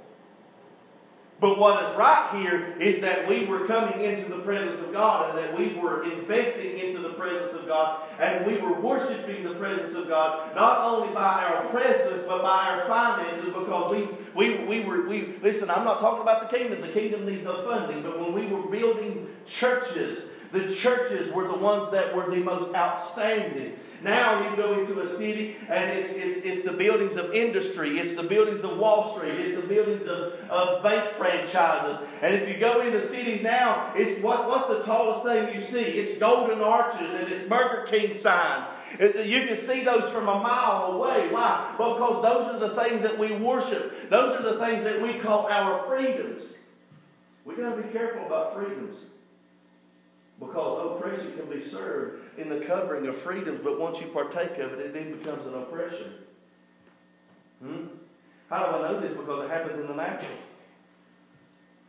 But 1.46 1.60
what 1.60 1.84
is 1.84 1.96
right 1.96 2.32
here 2.42 2.74
is 2.80 3.02
that 3.02 3.28
we 3.28 3.46
were 3.46 3.68
coming 3.68 4.02
into 4.02 4.28
the 4.28 4.40
presence 4.40 4.82
of 4.82 4.92
God 4.92 5.30
and 5.30 5.38
that 5.38 5.56
we 5.56 5.76
were 5.76 6.04
investing 6.04 6.80
into 6.80 7.04
the 7.04 7.14
presence 7.14 7.54
of 7.54 7.68
God 7.68 8.02
and 8.18 8.48
we 8.48 8.58
were 8.58 8.82
worshiping 8.82 9.44
the 9.44 9.54
presence 9.54 9.96
of 9.96 10.08
God, 10.08 10.56
not 10.56 10.80
only 10.80 11.14
by 11.14 11.44
our 11.44 11.68
presence, 11.68 12.24
but 12.28 12.42
by 12.42 12.70
our 12.70 12.88
finances, 12.88 13.54
because 13.54 13.92
we, 13.92 14.08
we, 14.34 14.66
we 14.66 14.80
were, 14.86 15.08
we, 15.08 15.36
listen, 15.44 15.70
I'm 15.70 15.86
not 15.86 16.00
talking 16.00 16.24
about 16.24 16.50
the 16.50 16.58
kingdom. 16.58 16.82
The 16.82 16.88
kingdom 16.88 17.28
needs 17.28 17.44
no 17.44 17.64
funding, 17.64 18.02
but 18.02 18.20
when 18.20 18.34
we 18.34 18.48
were 18.48 18.68
building 18.68 19.28
churches, 19.46 20.24
the 20.52 20.74
churches 20.74 21.32
were 21.32 21.48
the 21.48 21.58
ones 21.58 21.92
that 21.92 22.16
were 22.16 22.28
the 22.28 22.42
most 22.42 22.74
outstanding. 22.74 23.78
Now 24.06 24.48
you 24.48 24.56
go 24.56 24.80
into 24.80 25.02
a 25.02 25.10
city 25.10 25.58
and 25.68 25.98
it's, 25.98 26.14
it's, 26.14 26.46
it's 26.46 26.64
the 26.64 26.74
buildings 26.74 27.18
of 27.18 27.34
industry, 27.34 27.98
it's 27.98 28.16
the 28.16 28.22
buildings 28.22 28.64
of 28.64 28.78
Wall 28.78 29.18
Street, 29.18 29.34
it's 29.34 29.60
the 29.60 29.68
buildings 29.68 30.08
of, 30.08 30.34
of 30.48 30.84
bank 30.84 31.14
franchises. 31.14 32.08
And 32.22 32.36
if 32.36 32.48
you 32.48 32.60
go 32.60 32.82
into 32.82 33.08
cities 33.08 33.42
now, 33.42 33.92
it's 33.96 34.22
what, 34.22 34.48
what's 34.48 34.68
the 34.68 34.84
tallest 34.84 35.26
thing 35.26 35.56
you 35.56 35.66
see? 35.66 35.82
It's 35.82 36.20
golden 36.20 36.62
arches 36.62 37.16
and 37.16 37.34
it's 37.34 37.50
Burger 37.50 37.88
King 37.88 38.14
signs. 38.14 38.68
You 39.00 39.48
can 39.48 39.58
see 39.58 39.84
those 39.84 40.08
from 40.12 40.28
a 40.28 40.40
mile 40.40 40.92
away. 40.92 41.28
Why? 41.32 41.72
Because 41.72 42.22
those 42.22 42.54
are 42.54 42.60
the 42.60 42.80
things 42.80 43.02
that 43.02 43.18
we 43.18 43.32
worship. 43.32 44.12
Those 44.12 44.40
are 44.40 44.44
the 44.44 44.64
things 44.64 44.84
that 44.84 45.02
we 45.02 45.16
call 45.16 45.48
our 45.48 45.84
freedoms. 45.88 46.44
We 47.44 47.56
got 47.56 47.76
to 47.76 47.82
be 47.82 47.92
careful 47.92 48.28
about 48.28 48.54
freedoms. 48.54 48.98
Because 50.40 50.98
oppression 50.98 51.38
can 51.38 51.50
be 51.50 51.64
served 51.64 52.38
in 52.38 52.50
the 52.50 52.66
covering 52.66 53.08
of 53.08 53.18
freedoms, 53.18 53.62
but 53.64 53.80
once 53.80 54.02
you 54.02 54.08
partake 54.08 54.58
of 54.60 54.74
it, 54.74 54.80
it 54.80 54.94
then 54.94 55.18
becomes 55.18 55.46
an 55.48 55.54
oppression. 55.54 56.14
Hmm? 57.64 57.86
How 58.50 58.66
do 58.66 58.84
I 58.84 58.92
know 58.92 59.00
this? 59.00 59.16
Because 59.16 59.46
it 59.46 59.50
happens 59.50 59.80
in 59.80 59.88
the 59.88 59.96
natural. 59.96 60.38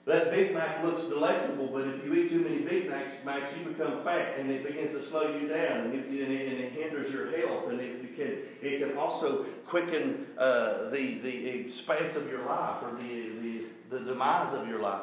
That 0.06 0.30
Big 0.30 0.54
Mac 0.54 0.84
looks 0.84 1.02
delectable, 1.04 1.66
but 1.66 1.88
if 1.88 2.04
you 2.04 2.14
eat 2.14 2.30
too 2.30 2.38
many 2.38 2.58
Big 2.58 2.88
Macs, 2.88 3.12
Macs 3.24 3.52
you 3.58 3.64
become 3.64 4.04
fat, 4.04 4.38
and 4.38 4.48
it 4.48 4.64
begins 4.64 4.92
to 4.92 5.04
slow 5.04 5.36
you 5.36 5.48
down, 5.48 5.86
and 5.86 5.94
it, 5.94 6.06
and 6.06 6.32
it, 6.32 6.48
and 6.52 6.60
it 6.60 6.72
hinders 6.72 7.12
your 7.12 7.36
health, 7.36 7.68
and 7.68 7.80
it 7.80 8.16
can 8.16 8.38
it 8.62 8.78
can 8.78 8.96
also 8.96 9.44
quicken 9.66 10.26
uh, 10.38 10.90
the 10.90 11.18
the 11.18 11.48
expanse 11.48 12.16
of 12.16 12.28
your 12.30 12.44
life 12.46 12.82
or 12.82 12.96
the, 13.02 13.30
the 13.40 13.64
the 13.90 14.00
demise 14.00 14.54
of 14.54 14.68
your 14.68 14.80
life. 14.80 15.02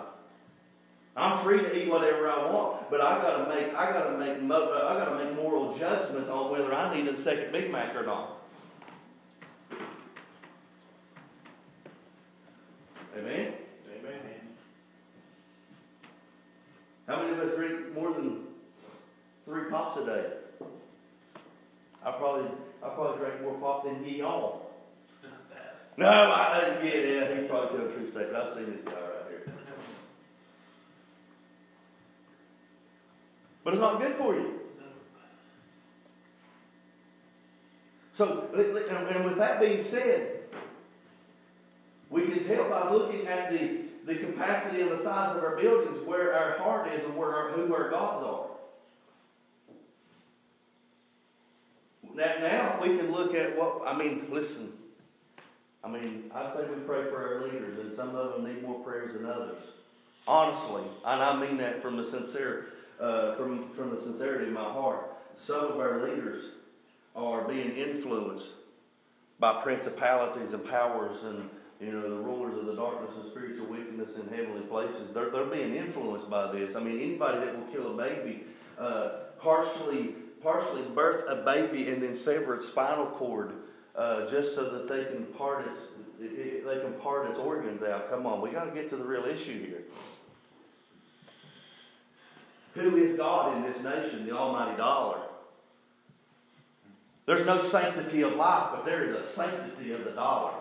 I'm 1.15 1.43
free 1.43 1.60
to 1.60 1.84
eat 1.84 1.89
whatever 1.89 2.30
I 2.30 2.52
want, 2.52 2.89
but 2.89 2.99
I 2.99 3.21
gotta 3.21 3.47
make 3.47 3.73
I 3.76 3.91
gotta 3.91 4.17
make 4.17 4.49
uh, 4.49 4.88
I 4.88 4.97
gotta 4.97 5.23
make 5.23 5.36
moral 5.36 5.78
judgments 5.78 6.30
on 6.30 6.52
whether 6.52 6.73
I 6.73 6.95
need 6.95 7.08
a 7.08 7.21
second 7.21 7.52
Big 7.52 7.71
Mac 7.71 7.95
or 7.95 8.04
not. 8.04 8.39
Amen. 13.15 13.54
Amen. 13.99 14.23
How 17.08 17.21
many 17.21 17.34
of 17.34 17.39
us 17.39 17.56
drink 17.56 17.93
more 17.93 18.12
than 18.12 18.45
three 19.45 19.69
pops 19.69 20.02
a 20.02 20.06
day? 20.06 20.26
I 22.04 22.12
probably 22.12 22.49
I 22.84 22.89
probably 22.89 23.19
drank 23.19 23.41
more 23.43 23.54
pop 23.56 23.84
than 23.86 24.04
ye 24.04 24.21
all. 24.21 24.71
No, 25.95 26.08
I, 26.08 26.60
didn't 26.60 26.84
get 26.84 26.95
it. 26.95 27.38
he's 27.38 27.47
probably 27.47 27.78
telling 27.78 27.88
the 27.88 27.93
truth 27.93 28.12
statement. 28.13 28.36
I've 28.36 28.56
seen 28.56 28.65
this 28.65 28.82
guy 28.84 28.93
right 28.93 29.30
here. 29.30 29.54
But 33.63 33.73
it's 33.73 33.82
not 33.82 33.99
good 33.99 34.15
for 34.17 34.36
you. 34.36 34.60
So, 38.17 38.47
and 38.54 39.26
with 39.26 39.38
that 39.38 39.60
being 39.60 39.84
said, 39.84 40.41
we 42.10 42.28
can 42.28 42.45
tell 42.45 42.69
by 42.69 42.91
looking 42.91 43.26
at 43.26 43.52
the, 43.52 43.86
the 44.06 44.15
capacity 44.15 44.82
and 44.82 44.91
the 44.91 45.02
size 45.02 45.36
of 45.36 45.43
our 45.43 45.56
buildings 45.56 46.06
where 46.06 46.36
our 46.36 46.58
heart 46.60 46.93
is 46.93 47.04
and 47.06 47.17
where 47.17 47.34
our, 47.34 47.52
who 47.52 47.73
our 47.73 47.89
gods 47.89 48.23
are. 48.23 48.45
Now, 52.13 52.34
now 52.39 52.80
we 52.80 52.97
can 52.97 53.12
look 53.12 53.34
at 53.34 53.58
what, 53.58 53.82
I 53.88 53.97
mean, 53.97 54.28
listen. 54.30 54.73
I 55.84 55.89
mean, 55.89 56.30
I 56.36 56.54
say 56.54 56.67
we 56.69 56.76
pray 56.82 57.06
for 57.06 57.17
our 57.17 57.47
leaders, 57.47 57.80
and 57.80 57.95
some 57.95 58.15
of 58.15 58.34
them 58.34 58.45
need 58.45 58.62
more 58.62 58.80
prayers 58.84 59.15
than 59.15 59.26
others. 59.26 59.58
Honestly, 60.28 60.84
and 61.04 61.23
I 61.23 61.36
mean 61.43 61.58
that 61.58 61.82
from 61.82 61.97
the 61.97 62.06
sincere 62.06 62.73
uh, 63.00 63.36
from, 63.36 63.70
from 63.74 63.96
the 63.96 64.02
sincerity 64.02 64.48
of 64.48 64.54
my 64.54 64.64
heart. 64.64 65.10
Some 65.46 65.60
of 65.60 65.80
our 65.80 66.08
leaders 66.08 66.46
are 67.16 67.48
being 67.48 67.76
influenced 67.76 68.50
by 69.40 69.62
principalities 69.62 70.54
and 70.54 70.66
powers 70.70 71.24
and 71.24 71.50
you 71.82 71.92
know 71.92 72.10
the 72.10 72.16
rulers 72.16 72.58
of 72.58 72.66
the 72.66 72.76
darkness 72.76 73.12
and 73.22 73.30
spiritual 73.32 73.68
wickedness 73.68 74.16
in 74.16 74.28
heavenly 74.30 74.62
places. 74.62 75.14
They're, 75.14 75.30
they're 75.32 75.46
being 75.46 75.76
influenced 75.76 76.30
by 76.30 76.52
this. 76.52 76.76
I 76.76 76.80
mean, 76.80 77.00
anybody 77.00 77.40
that 77.40 77.58
will 77.58 77.68
kill 77.74 77.94
a 77.94 77.98
baby, 77.98 78.46
uh, 78.80 79.10
partially 79.40 80.16
partially 80.42 80.82
birth 80.82 81.24
a 81.28 81.38
baby 81.44 81.90
and 81.90 82.04
then 82.04 82.14
sever 82.14 82.56
its 82.56 82.68
spinal 82.68 83.08
cord 83.08 83.54
uh, 83.96 84.30
just 84.30 84.56
so 84.56 84.70
that 84.70 84.88
they 84.88 85.06
can 85.06 85.26
part 85.26 85.66
its 85.68 85.80
they 86.20 86.80
can 86.80 86.94
part 87.02 87.30
its 87.30 87.40
organs 87.40 87.84
out. 87.84 88.10
Come 88.10 88.26
on, 88.26 88.42
we 88.42 88.52
got 88.52 88.66
to 88.66 88.72
get 88.72 88.90
to 88.92 88.96
the 88.96 89.04
real 89.04 89.26
issue 89.26 89.66
here. 89.66 89.84
Who 92.74 92.98
is 92.98 93.18
God 93.18 93.58
in 93.58 93.64
this 93.64 93.84
nation? 93.84 94.26
The 94.26 94.36
Almighty 94.36 94.78
Dollar. 94.78 95.20
There's 97.26 97.46
no 97.46 97.62
sanctity 97.64 98.22
of 98.22 98.36
life, 98.36 98.70
but 98.72 98.86
there 98.86 99.06
is 99.06 99.16
a 99.16 99.24
sanctity 99.24 99.94
of 99.94 100.04
the 100.04 100.12
dollar. 100.12 100.54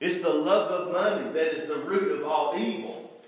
It's 0.00 0.20
the 0.20 0.32
love 0.32 0.70
of 0.70 0.92
money 0.92 1.32
that 1.32 1.54
is 1.54 1.68
the 1.68 1.76
root 1.76 2.20
of 2.20 2.26
all 2.26 2.56
evil. 2.56 3.20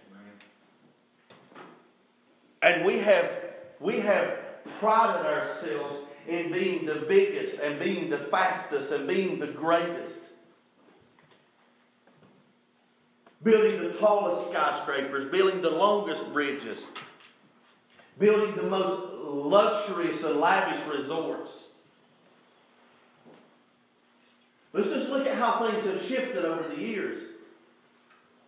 And 2.63 2.85
we 2.85 2.99
have 2.99 3.31
we 3.79 4.01
have 4.01 4.39
prided 4.79 5.27
ourselves 5.27 5.99
in 6.29 6.53
being 6.53 6.87
the 6.87 7.07
biggest 7.09 7.61
and 7.61 7.81
being 7.81 8.11
the 8.11 8.19
fastest 8.19 8.93
and 8.93 9.09
being 9.09 9.39
the 9.39 9.47
greatest. 9.47 10.25
Building 13.43 13.83
the 13.83 13.95
tallest 13.95 14.51
skyscrapers, 14.51 15.25
building 15.31 15.63
the 15.63 15.71
longest 15.71 16.31
bridges, 16.33 16.83
building 18.19 18.55
the 18.55 18.63
most 18.63 19.03
luxurious 19.23 20.23
and 20.25 20.41
lavish 20.41 20.87
resorts. 20.87 21.65
Let's 24.73 24.91
just 24.91 25.11
look 25.11 25.27
at 25.27 25.37
how 25.37 25.67
things 25.67 25.85
have 25.87 26.03
shifted 26.03 26.45
over 26.45 26.69
the 26.69 26.81
years. 26.81 27.23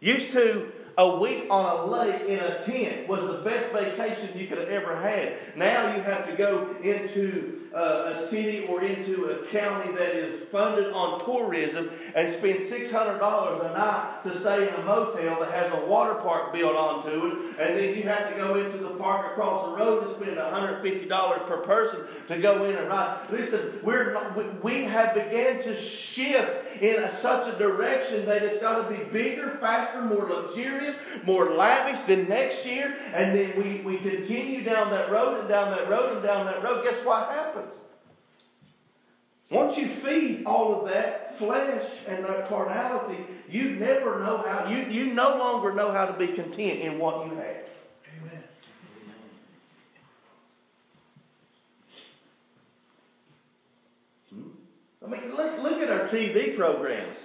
Used 0.01 0.33
to, 0.33 0.72
a 0.99 1.17
week 1.17 1.47
on 1.51 1.81
a 1.81 1.87
lake 1.87 2.23
in 2.29 2.39
a 2.39 2.63
tent 2.63 3.09
was 3.09 3.27
the 3.27 3.39
best 3.39 3.73
vacation 3.73 4.39
you 4.39 4.47
could 4.47 4.59
have 4.59 4.69
ever 4.69 4.97
had. 4.97 5.57
Now 5.57 5.95
you 5.95 6.03
have 6.03 6.27
to 6.27 6.37
go 6.37 6.77
into 6.83 7.61
uh, 7.75 8.13
a 8.15 8.27
city 8.27 8.67
or 8.67 8.83
into 8.83 9.25
a 9.27 9.47
county 9.47 9.93
that 9.93 10.15
is 10.15 10.43
funded 10.51 10.93
on 10.93 11.25
tourism 11.25 11.91
and 12.15 12.33
spend 12.33 12.61
$600 12.61 13.71
a 13.71 13.73
night 13.73 14.21
to 14.25 14.39
stay 14.39 14.69
in 14.69 14.75
a 14.75 14.83
motel 14.83 15.41
that 15.41 15.51
has 15.51 15.73
a 15.73 15.87
water 15.87 16.15
park 16.17 16.53
built 16.53 16.77
onto 16.77 17.27
it, 17.27 17.59
and 17.59 17.79
then 17.79 17.97
you 17.97 18.03
have 18.03 18.31
to 18.31 18.37
go 18.37 18.57
into 18.57 18.77
the 18.79 18.91
park 18.91 19.33
across 19.33 19.67
the 19.67 19.77
road 19.77 20.07
and 20.07 20.15
spend 20.17 20.37
$150 20.37 21.47
per 21.47 21.57
person 21.59 22.01
to 22.29 22.39
go 22.39 22.65
in 22.65 22.77
and 22.77 22.89
ride. 22.89 23.27
Listen, 23.31 23.81
we're 23.83 24.13
we 24.63 24.85
have 24.85 25.15
began 25.15 25.63
to 25.63 25.75
shift 25.75 26.62
in 26.81 27.09
such 27.17 27.53
a 27.53 27.59
direction 27.59 28.25
that 28.27 28.43
it's 28.43 28.61
got 28.61 28.89
to 28.89 28.95
be 28.95 29.05
bigger, 29.05 29.59
faster, 29.61 30.03
more 30.03 30.29
luxurious, 30.29 30.97
more 31.25 31.51
lavish 31.51 32.01
than 32.07 32.29
next 32.29 32.65
year, 32.67 32.97
and 33.13 33.37
then 33.37 33.53
we, 33.57 33.81
we 33.81 33.99
continue 33.99 34.65
down 34.65 34.91
that 34.91 35.11
road 35.11 35.41
and 35.41 35.49
down 35.49 35.71
that 35.71 35.89
road 35.89 36.15
and 36.15 36.23
down 36.23 36.47
that 36.47 36.63
road. 36.63 36.85
Guess 36.85 37.05
what 37.05 37.29
happens? 37.29 37.75
Once 39.53 39.77
you 39.77 39.87
feed 39.87 40.45
all 40.47 40.81
of 40.81 40.89
that 40.89 41.39
flesh 41.39 41.85
and 42.09 42.25
that 42.25 42.49
carnality, 42.49 43.23
you 43.51 43.73
never 43.73 44.21
know 44.21 44.39
how, 44.39 44.67
you, 44.67 44.79
you 44.85 45.13
no 45.13 45.37
longer 45.37 45.75
know 45.75 45.93
how 45.93 46.07
to 46.07 46.15
be 46.15 46.29
content 46.29 46.81
in 46.81 46.99
what 46.99 47.27
you 47.27 47.35
have. 47.35 47.69
Amen. 48.17 48.43
Hmm? 54.31 54.49
I 55.05 55.09
mean, 55.09 55.35
look, 55.35 55.61
look 55.63 55.81
at 55.81 55.91
our 55.91 56.07
TV 56.09 56.57
programs. 56.57 57.19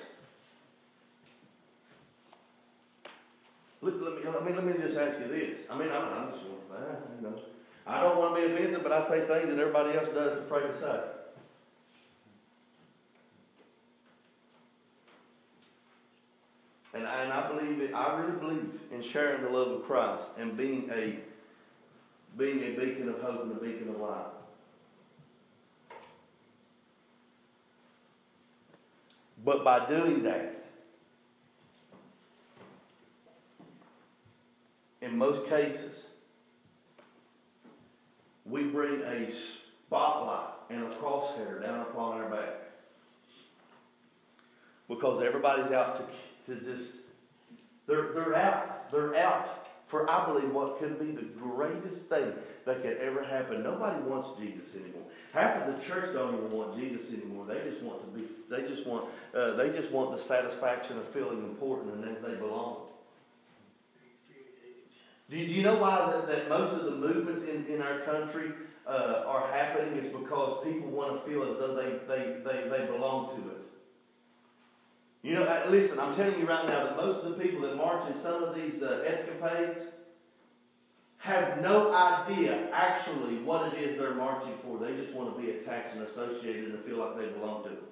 Look, 3.81 4.01
let 4.01 4.15
me, 4.15 4.21
I 4.27 4.43
mean, 4.43 4.55
let 4.55 4.65
me 4.65 4.73
just 4.81 4.97
ask 4.97 5.19
you 5.19 5.27
this. 5.27 5.59
I 5.69 5.77
mean, 5.77 5.89
I'm, 5.89 6.01
I'm 6.01 6.31
just, 6.31 6.43
uh, 6.43 6.77
you 7.15 7.27
know, 7.27 7.39
I 7.85 8.01
don't 8.01 8.17
want 8.17 8.35
to 8.35 8.41
be 8.41 8.53
offensive, 8.53 8.83
but 8.83 8.91
I 8.91 9.07
say 9.07 9.19
things 9.27 9.47
that 9.49 9.59
everybody 9.59 9.97
else 9.97 10.09
does 10.13 10.39
afraid 10.39 10.73
to 10.73 10.79
say. 10.79 10.99
And 16.95 17.05
I, 17.05 17.23
and 17.23 17.31
I 17.31 17.47
believe 17.51 17.79
it, 17.79 17.93
I 17.93 18.19
really 18.19 18.39
believe 18.39 18.79
in 18.91 19.03
sharing 19.03 19.43
the 19.43 19.49
love 19.49 19.67
of 19.67 19.85
Christ 19.85 20.23
and 20.39 20.57
being 20.57 20.89
a 20.91 21.17
being 22.37 22.59
a 22.59 22.71
beacon 22.71 23.09
of 23.09 23.19
hope 23.21 23.43
and 23.43 23.51
a 23.51 23.55
beacon 23.55 23.89
of 23.89 23.99
light. 23.99 24.25
But 29.47 29.63
by 29.63 29.87
doing 29.87 30.23
that, 30.23 30.61
in 35.01 35.17
most 35.17 35.47
cases, 35.47 36.07
we 38.45 38.63
bring 38.63 38.99
a 39.03 39.31
spotlight 39.31 40.49
and 40.69 40.83
a 40.83 40.89
crosshair 40.89 41.61
down 41.61 41.79
upon 41.79 42.17
our 42.17 42.29
back. 42.29 42.55
Because 44.89 45.23
everybody's 45.23 45.71
out 45.71 45.95
to 45.95 46.53
to 46.53 46.61
just, 46.61 46.95
they're, 47.87 48.11
they're 48.13 48.35
out. 48.35 48.91
They're 48.91 49.15
out 49.15 49.65
for, 49.87 50.11
I 50.11 50.25
believe, 50.25 50.51
what 50.51 50.77
could 50.77 50.99
be 50.99 51.11
the 51.11 51.21
greatest 51.21 52.09
thing 52.09 52.33
that 52.65 52.81
could 52.81 52.97
ever 52.97 53.23
happen. 53.23 53.63
Nobody 53.63 54.01
wants 54.01 54.37
Jesus 54.37 54.75
anymore. 54.75 55.03
Half 55.37 55.67
of 55.67 55.75
the 55.75 55.85
church 55.85 56.13
don't 56.13 56.33
even 56.33 56.49
want 56.49 56.75
Jesus 56.75 57.13
anymore. 57.13 57.45
They 57.45 57.69
just 57.69 57.83
want 57.83 58.01
to 58.01 58.19
be, 58.19 58.27
they 58.49 58.67
just 58.67 58.87
want, 58.87 59.07
uh, 59.35 59.53
they 59.53 59.69
just 59.69 59.91
want 59.91 60.17
the 60.17 60.23
satisfaction 60.23 60.97
of 60.97 61.07
feeling 61.09 61.43
important 61.43 61.93
and 61.93 62.17
as 62.17 62.23
they 62.23 62.33
belong. 62.33 62.77
Do 65.29 65.37
you, 65.37 65.45
do 65.45 65.53
you 65.53 65.61
know 65.61 65.75
why 65.75 66.11
that, 66.11 66.27
that, 66.27 66.49
most 66.49 66.73
of 66.73 66.85
the 66.85 66.91
movements 66.91 67.47
in, 67.47 67.67
in 67.67 67.83
our 67.83 67.99
country 67.99 68.51
uh, 68.87 69.25
are 69.27 69.47
happening? 69.51 69.99
It's 69.99 70.09
because 70.09 70.63
people 70.63 70.89
want 70.89 71.23
to 71.23 71.29
feel 71.29 71.43
as 71.43 71.59
though 71.59 71.75
they, 71.75 71.99
they, 72.07 72.37
they, 72.43 72.69
they 72.69 72.85
belong 72.87 73.35
to 73.35 73.51
it. 73.51 73.57
You 75.21 75.35
know, 75.35 75.43
uh, 75.43 75.67
listen, 75.69 75.99
I'm 75.99 76.15
telling 76.15 76.39
you 76.39 76.47
right 76.47 76.65
now 76.65 76.85
that 76.85 76.97
most 76.97 77.23
of 77.23 77.37
the 77.37 77.43
people 77.43 77.61
that 77.61 77.75
march 77.75 78.09
in 78.09 78.19
some 78.23 78.41
of 78.41 78.55
these 78.55 78.81
uh, 78.81 79.03
escapades 79.05 79.81
have 81.17 81.61
no 81.61 81.93
idea 81.93 82.69
actually 82.71 83.37
what 83.39 83.73
it 83.73 83.81
is 83.81 83.97
they're 83.97 84.13
marching 84.13 84.53
for. 84.63 84.77
They 84.77 84.95
just 84.95 85.13
want 85.13 85.35
to 85.35 85.41
be 85.41 85.51
attached 85.51 85.95
and 85.95 86.03
associated 86.03 86.73
and 86.73 86.83
feel 86.85 86.97
like 86.97 87.17
they 87.17 87.27
belong 87.27 87.63
to 87.63 87.69
it. 87.69 87.83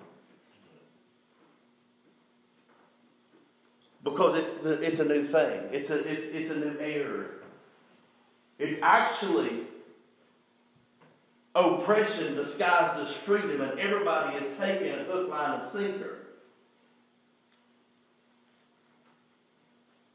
Because 4.04 4.38
it's, 4.38 4.54
the, 4.62 4.80
it's 4.82 5.00
a 5.00 5.06
new 5.06 5.26
thing. 5.26 5.62
It's 5.72 5.90
a, 5.90 5.98
it's, 5.98 6.28
it's 6.28 6.52
a 6.52 6.56
new 6.56 6.78
era. 6.80 7.26
It's 8.60 8.80
actually 8.84 9.64
oppression 11.56 12.36
disguised 12.36 13.00
as 13.00 13.16
freedom, 13.16 13.62
and 13.62 13.80
everybody 13.80 14.38
is 14.38 14.58
taking 14.58 14.92
a 14.92 15.04
hook, 15.06 15.30
line, 15.30 15.62
and 15.62 15.70
sinker. 15.70 16.15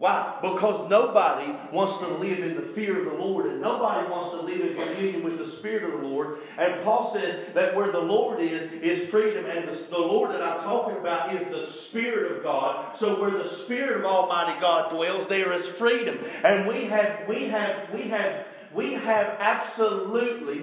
Why? 0.00 0.38
Because 0.40 0.88
nobody 0.88 1.52
wants 1.72 1.98
to 1.98 2.06
live 2.06 2.38
in 2.38 2.56
the 2.56 2.62
fear 2.62 3.00
of 3.00 3.04
the 3.04 3.22
Lord 3.22 3.44
and 3.44 3.60
nobody 3.60 4.10
wants 4.10 4.30
to 4.30 4.40
live 4.40 4.62
in 4.62 4.74
communion 4.74 5.22
with 5.22 5.36
the 5.36 5.46
Spirit 5.46 5.84
of 5.84 6.00
the 6.00 6.06
Lord. 6.06 6.38
And 6.56 6.82
Paul 6.82 7.12
says 7.12 7.52
that 7.52 7.76
where 7.76 7.92
the 7.92 8.00
Lord 8.00 8.40
is, 8.40 8.72
is 8.72 9.10
freedom. 9.10 9.44
And 9.44 9.68
the, 9.68 9.74
the 9.74 9.98
Lord 9.98 10.30
that 10.30 10.42
I'm 10.42 10.62
talking 10.62 10.96
about 10.96 11.34
is 11.34 11.46
the 11.48 11.66
Spirit 11.66 12.32
of 12.32 12.42
God. 12.42 12.98
So 12.98 13.20
where 13.20 13.30
the 13.30 13.50
Spirit 13.50 13.98
of 13.98 14.06
Almighty 14.06 14.58
God 14.58 14.90
dwells, 14.90 15.28
there 15.28 15.52
is 15.52 15.66
freedom. 15.66 16.18
And 16.44 16.66
we 16.66 16.86
have, 16.86 17.28
we 17.28 17.48
have, 17.48 17.92
we 17.92 18.04
have, 18.04 18.46
we 18.72 18.94
have 18.94 19.36
absolutely, 19.38 20.62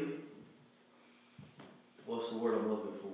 what's 2.07 2.31
the 2.31 2.39
word 2.39 2.55
I'm 2.55 2.71
looking 2.71 2.93
for? 3.03 3.07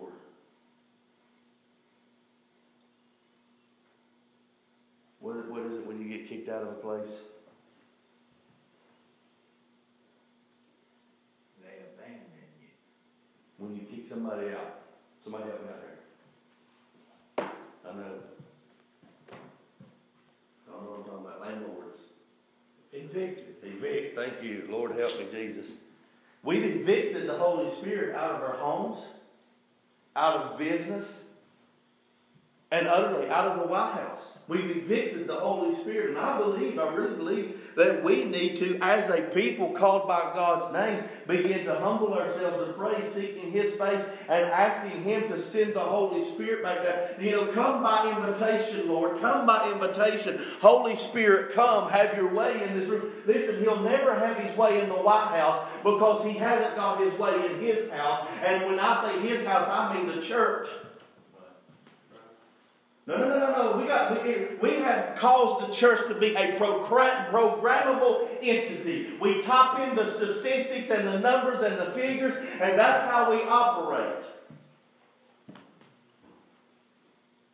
What, 5.24 5.50
what 5.50 5.64
is 5.64 5.72
it 5.76 5.88
when 5.88 6.02
you 6.02 6.18
get 6.18 6.28
kicked 6.28 6.43
out 6.54 6.62
of 6.62 6.70
a 6.70 6.74
place? 6.74 7.10
They 11.62 11.80
abandon 11.80 12.22
you. 12.62 12.68
When 13.58 13.76
you 13.76 13.82
kick 13.82 14.08
somebody 14.08 14.50
out. 14.50 14.82
Somebody 15.24 15.46
help 15.46 15.62
me 15.62 15.70
out 15.70 15.82
there. 17.38 17.50
I 17.90 17.96
know. 17.96 18.14
I 20.68 20.72
don't 20.72 20.84
know 20.84 20.90
what 20.92 21.00
I'm 21.00 21.06
talking 21.06 21.26
about. 21.26 21.42
Landlords. 21.42 22.00
Evicted. 22.92 23.56
Evict. 23.64 24.16
Thank 24.16 24.44
you. 24.44 24.68
Lord 24.70 24.92
help 24.98 25.18
me, 25.18 25.26
Jesus. 25.32 25.66
We've 26.44 26.64
evicted 26.64 27.28
the 27.28 27.38
Holy 27.38 27.72
Spirit 27.72 28.16
out 28.16 28.32
of 28.32 28.42
our 28.42 28.58
homes, 28.58 29.00
out 30.16 30.36
of 30.36 30.60
business, 30.60 31.08
and 32.70 32.88
utterly 32.88 33.30
out 33.30 33.48
of 33.48 33.60
the 33.60 33.68
White 33.68 33.94
House. 33.94 34.33
We've 34.46 34.78
evicted 34.78 35.28
the 35.28 35.36
Holy 35.36 35.74
Spirit. 35.80 36.10
And 36.10 36.18
I 36.18 36.38
believe, 36.38 36.78
I 36.78 36.94
really 36.94 37.16
believe, 37.16 37.60
that 37.78 38.04
we 38.04 38.26
need 38.26 38.58
to, 38.58 38.78
as 38.82 39.10
a 39.10 39.22
people 39.22 39.72
called 39.72 40.06
by 40.06 40.32
God's 40.34 40.74
name, 40.74 41.06
begin 41.28 41.66
to 41.66 41.76
humble 41.76 42.14
ourselves 42.14 42.68
and 42.68 42.76
pray, 42.76 43.08
seeking 43.08 43.52
His 43.52 43.76
face 43.76 44.04
and 44.28 44.46
asking 44.52 45.04
Him 45.04 45.30
to 45.30 45.42
send 45.42 45.76
the 45.76 45.80
Holy 45.80 46.26
Spirit 46.32 46.62
back 46.62 46.84
down. 46.84 47.24
You 47.24 47.32
know, 47.32 47.48
come 47.48 47.82
by 47.82 48.14
invitation, 48.18 48.90
Lord. 48.90 49.22
Come 49.22 49.46
by 49.46 49.72
invitation. 49.72 50.42
Holy 50.60 50.96
Spirit, 50.96 51.54
come. 51.54 51.90
Have 51.90 52.18
your 52.18 52.34
way 52.34 52.68
in 52.68 52.78
this 52.78 52.90
room. 52.90 53.12
Listen, 53.26 53.62
He'll 53.62 53.82
never 53.82 54.14
have 54.14 54.38
His 54.38 54.58
way 54.58 54.82
in 54.82 54.90
the 54.90 54.96
White 54.96 55.38
House 55.38 55.66
because 55.84 56.26
He 56.26 56.34
hasn't 56.34 56.76
got 56.76 57.00
His 57.00 57.18
way 57.18 57.34
in 57.46 57.62
His 57.62 57.90
house. 57.90 58.28
And 58.46 58.66
when 58.66 58.80
I 58.80 59.02
say 59.06 59.20
His 59.22 59.46
house, 59.46 59.70
I 59.70 59.96
mean 59.96 60.14
the 60.14 60.22
church. 60.22 60.68
No, 63.06 63.18
no, 63.18 63.28
no, 63.28 63.40
no, 63.40 63.72
no. 63.72 63.78
We 63.78 63.88
got 63.88 64.24
we, 64.24 64.48
we 64.62 64.76
have 64.78 65.18
caused 65.18 65.68
the 65.68 65.74
church 65.74 66.08
to 66.08 66.16
be 66.16 66.36
a 66.36 66.58
programmable 66.58 68.30
entity. 68.42 69.14
We 69.20 69.42
top 69.42 69.80
in 69.80 69.96
the 69.96 70.10
statistics 70.10 70.90
and 70.90 71.08
the 71.08 71.20
numbers 71.20 71.62
and 71.64 71.78
the 71.80 71.92
figures, 71.92 72.36
and 72.62 72.80
that's 72.80 73.12
how 73.12 73.30
we 73.32 73.42
operate. 73.44 74.24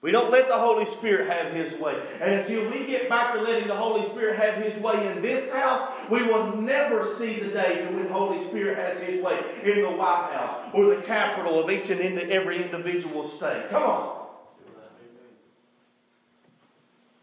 We 0.01 0.11
don't 0.11 0.31
let 0.31 0.47
the 0.47 0.57
Holy 0.57 0.85
Spirit 0.85 1.29
have 1.29 1.51
His 1.51 1.77
way. 1.77 1.99
And 2.21 2.31
until 2.35 2.69
we 2.71 2.85
get 2.85 3.09
back 3.09 3.33
to 3.33 3.41
letting 3.41 3.67
the 3.67 3.75
Holy 3.75 4.07
Spirit 4.07 4.39
have 4.39 4.63
His 4.63 4.81
way 4.81 5.11
in 5.11 5.21
this 5.21 5.51
house, 5.51 5.91
we 6.09 6.23
will 6.23 6.55
never 6.55 7.13
see 7.15 7.39
the 7.39 7.49
day 7.49 7.85
when 7.91 8.05
the 8.05 8.13
Holy 8.13 8.45
Spirit 8.45 8.77
has 8.77 9.01
His 9.01 9.21
way 9.21 9.37
in 9.63 9.81
the 9.81 9.89
White 9.89 10.31
House 10.31 10.69
or 10.73 10.95
the 10.95 11.01
capital 11.01 11.61
of 11.61 11.69
each 11.69 11.89
and 11.89 11.99
every 12.01 12.63
individual 12.63 13.27
state. 13.29 13.69
Come 13.71 13.83
on. 13.83 14.18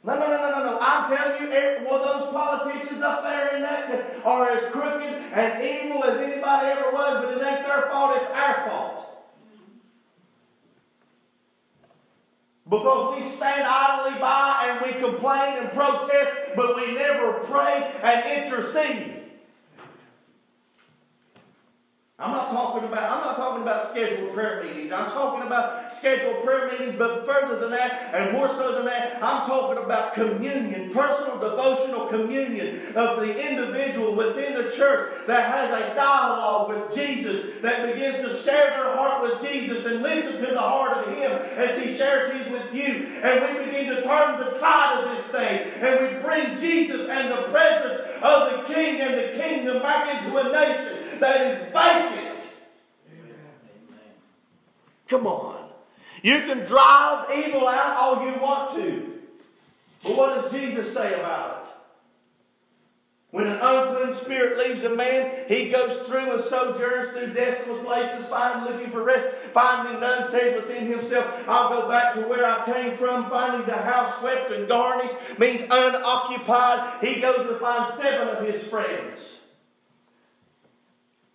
No, 0.06 0.16
no, 0.16 0.26
no, 0.30 0.50
no, 0.50 0.62
no. 0.62 0.78
I'm 0.80 1.10
telling 1.10 1.42
you, 1.42 1.46
of 1.96 2.02
those 2.02 2.32
politicians 2.32 3.02
up 3.02 3.24
there 3.24 3.56
in 3.56 3.62
that 3.62 4.24
are 4.24 4.48
as 4.50 4.70
crooked 4.70 5.02
and 5.02 5.62
evil 5.64 6.04
as 6.04 6.20
anybody 6.20 6.68
ever 6.68 6.92
was, 6.92 7.24
but 7.24 7.36
it 7.36 7.44
ain't 7.44 7.66
their 7.66 7.82
fault, 7.90 8.12
it's 8.14 8.30
our 8.30 8.68
fault. 8.68 9.02
Because 12.68 13.16
we 13.16 13.28
stand 13.28 13.64
idly 13.66 14.20
by 14.20 14.66
and 14.68 14.80
we 14.80 15.00
complain 15.00 15.58
and 15.58 15.72
protest, 15.72 16.54
but 16.54 16.76
we 16.76 16.94
never 16.94 17.40
pray 17.44 17.92
and 18.02 18.44
intercede. 18.44 19.15
I'm 22.18 22.30
not 22.30 22.50
talking 22.50 22.88
about 22.88 23.10
I'm 23.10 23.24
not 23.26 23.36
talking 23.36 23.60
about 23.60 23.90
scheduled 23.90 24.32
prayer 24.32 24.64
meetings. 24.64 24.90
I'm 24.90 25.10
talking 25.10 25.46
about 25.46 25.94
scheduled 25.98 26.44
prayer 26.44 26.72
meetings, 26.72 26.96
but 26.96 27.26
further 27.26 27.60
than 27.60 27.72
that, 27.72 28.14
and 28.14 28.32
more 28.32 28.48
so 28.48 28.72
than 28.72 28.86
that, 28.86 29.22
I'm 29.22 29.46
talking 29.46 29.84
about 29.84 30.14
communion, 30.14 30.94
personal 30.94 31.38
devotional 31.38 32.06
communion 32.06 32.96
of 32.96 33.20
the 33.20 33.50
individual 33.50 34.14
within 34.14 34.54
the 34.54 34.70
church 34.74 35.26
that 35.26 35.52
has 35.52 35.70
a 35.78 35.94
dialogue 35.94 36.70
with 36.70 36.94
Jesus, 36.94 37.60
that 37.60 37.92
begins 37.92 38.26
to 38.26 38.42
share 38.42 38.70
their 38.70 38.96
heart 38.96 39.22
with 39.22 39.50
Jesus 39.50 39.84
and 39.84 40.02
listen 40.02 40.40
to 40.42 40.54
the 40.54 40.58
heart 40.58 40.96
of 40.96 41.14
Him 41.14 41.32
as 41.32 41.82
He 41.82 41.94
shares 41.98 42.32
His 42.32 42.50
with 42.50 42.74
you. 42.74 43.08
And 43.22 43.58
we 43.58 43.64
begin 43.66 43.94
to 43.94 44.02
turn 44.02 44.40
the 44.40 44.58
tide 44.58 45.04
of 45.04 45.14
this 45.14 45.26
thing, 45.26 45.70
and 45.82 46.00
we 46.00 46.22
bring 46.22 46.58
Jesus 46.60 47.10
and 47.10 47.30
the 47.30 47.42
presence 47.50 48.00
of 48.22 48.52
the 48.52 48.72
King 48.72 49.02
and 49.02 49.12
the 49.12 49.38
kingdom 49.38 49.82
back 49.82 50.24
into 50.24 50.38
a 50.38 50.50
nation 50.50 51.05
that 51.20 51.40
is 51.46 51.64
vacant. 51.72 52.54
Come 55.08 55.26
on. 55.26 55.68
You 56.22 56.40
can 56.40 56.64
drive 56.64 57.30
evil 57.36 57.68
out 57.68 57.96
all 57.96 58.26
you 58.26 58.40
want 58.40 58.74
to. 58.76 59.12
But 60.02 60.16
what 60.16 60.34
does 60.34 60.52
Jesus 60.52 60.92
say 60.92 61.14
about 61.14 61.62
it? 61.62 61.66
When 63.30 63.48
an 63.48 63.58
unclean 63.60 64.14
spirit 64.16 64.56
leaves 64.56 64.84
a 64.84 64.94
man, 64.94 65.44
he 65.46 65.68
goes 65.68 66.06
through 66.06 66.32
and 66.32 66.40
sojourns 66.40 67.10
through 67.10 67.34
desolate 67.34 67.84
places, 67.84 68.26
finding, 68.28 68.72
looking 68.72 68.90
for 68.90 69.02
rest, 69.02 69.28
finding 69.52 70.00
none, 70.00 70.30
says 70.30 70.54
within 70.56 70.86
himself, 70.86 71.26
I'll 71.46 71.68
go 71.68 71.88
back 71.88 72.14
to 72.14 72.20
where 72.22 72.46
I 72.46 72.64
came 72.64 72.96
from, 72.96 73.28
finding 73.28 73.66
the 73.66 73.76
house 73.76 74.20
swept 74.20 74.52
and 74.52 74.66
garnished, 74.66 75.14
means 75.38 75.60
unoccupied. 75.70 77.04
He 77.04 77.20
goes 77.20 77.46
to 77.48 77.58
find 77.58 77.92
seven 77.94 78.28
of 78.28 78.46
his 78.46 78.62
friends. 78.62 79.35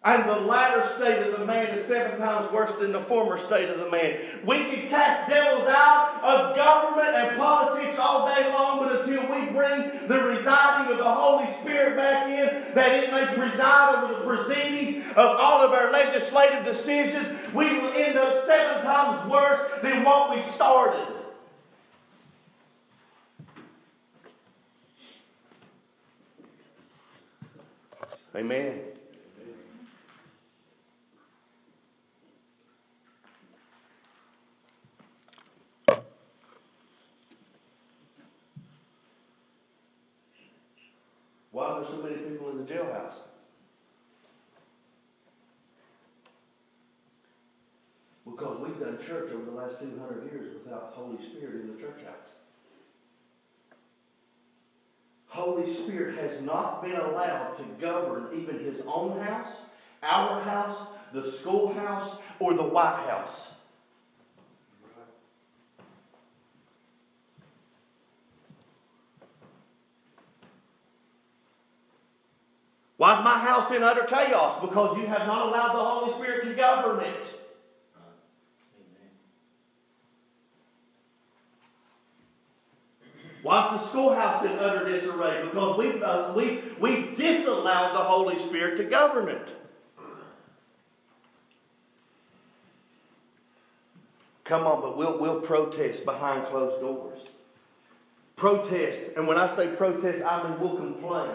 And 0.04 0.28
the 0.28 0.36
latter 0.36 0.90
state 0.96 1.22
of 1.28 1.40
the 1.40 1.46
man 1.46 1.78
is 1.78 1.86
seven 1.86 2.20
times 2.20 2.52
worse 2.52 2.76
than 2.80 2.92
the 2.92 3.02
former 3.02 3.38
state 3.38 3.70
of 3.70 3.78
the 3.78 3.90
man. 3.92 4.18
We 4.44 4.58
can 4.58 4.90
cast 4.90 5.30
devils 5.30 5.68
out 5.68 6.24
of 6.24 6.56
government 6.56 7.16
and 7.16 7.38
politics 7.38 8.00
all 8.00 8.28
day 8.28 8.52
long, 8.52 8.80
but 8.80 9.02
until 9.02 9.22
we 9.32 9.52
bring 9.52 10.08
the 10.08 10.24
residing 10.24 10.92
of 10.92 10.98
the 10.98 11.04
Holy 11.04 11.54
Spirit 11.54 11.96
back 11.96 12.28
in, 12.28 12.74
that 12.74 13.04
it 13.04 13.12
may 13.12 13.36
preside 13.36 14.04
over 14.04 14.14
the 14.16 14.22
proceedings 14.22 15.06
of 15.12 15.18
all 15.18 15.62
of 15.62 15.72
our 15.72 15.92
legislative 15.92 16.66
decisions, 16.66 17.28
we 17.54 17.66
will 17.80 17.94
end 17.94 18.18
up 18.18 18.44
seven 18.44 18.84
times 18.84 19.30
worse 19.30 19.70
than 19.84 20.04
what 20.04 20.36
we 20.36 20.42
started. 20.42 21.08
Amen. 28.34 28.91
Why 41.62 41.68
are 41.68 41.82
there 41.82 41.92
so 41.92 42.02
many 42.02 42.16
people 42.16 42.50
in 42.50 42.58
the 42.58 42.64
jailhouse? 42.64 43.14
Because 48.26 48.60
we've 48.60 48.80
done 48.80 48.98
church 48.98 49.32
over 49.32 49.46
the 49.46 49.52
last 49.52 49.80
200 49.80 50.32
years 50.32 50.56
without 50.56 50.94
Holy 50.96 51.24
Spirit 51.24 51.62
in 51.62 51.68
the 51.68 51.80
church 51.80 52.04
house. 52.04 52.16
Holy 55.28 55.72
Spirit 55.72 56.18
has 56.18 56.42
not 56.42 56.82
been 56.82 56.96
allowed 56.96 57.58
to 57.58 57.64
govern 57.80 58.30
even 58.36 58.58
his 58.58 58.82
own 58.88 59.20
house, 59.20 59.54
our 60.02 60.42
house, 60.42 60.88
the 61.14 61.32
schoolhouse, 61.32 62.18
or 62.40 62.56
the 62.56 62.64
White 62.64 63.08
House. 63.08 63.52
Why 73.02 73.18
is 73.18 73.24
my 73.24 73.40
house 73.40 73.72
in 73.72 73.82
utter 73.82 74.04
chaos? 74.04 74.62
Because 74.62 74.96
you 74.96 75.08
have 75.08 75.26
not 75.26 75.48
allowed 75.48 75.74
the 75.74 75.84
Holy 75.84 76.14
Spirit 76.14 76.44
to 76.44 76.54
govern 76.54 77.04
it. 77.04 77.40
Why 83.42 83.66
is 83.66 83.82
the 83.82 83.88
schoolhouse 83.88 84.46
in 84.46 84.52
utter 84.52 84.88
disarray? 84.88 85.42
Because 85.42 85.80
we've, 85.80 86.04
uh, 86.04 86.34
we, 86.36 86.62
we 86.80 87.16
disallowed 87.16 87.96
the 87.96 88.04
Holy 88.04 88.38
Spirit 88.38 88.78
to 88.78 88.84
govern 88.84 89.30
it. 89.30 89.50
Come 94.44 94.68
on, 94.68 94.80
but 94.80 94.96
we'll, 94.96 95.18
we'll 95.18 95.42
protest 95.42 96.06
behind 96.06 96.46
closed 96.46 96.80
doors. 96.80 97.22
Protest. 98.36 99.00
And 99.18 99.28
when 99.28 99.40
I 99.40 99.48
say 99.48 99.70
protest, 99.70 100.24
I 100.24 100.48
mean 100.48 100.60
we'll 100.60 100.76
complain. 100.76 101.32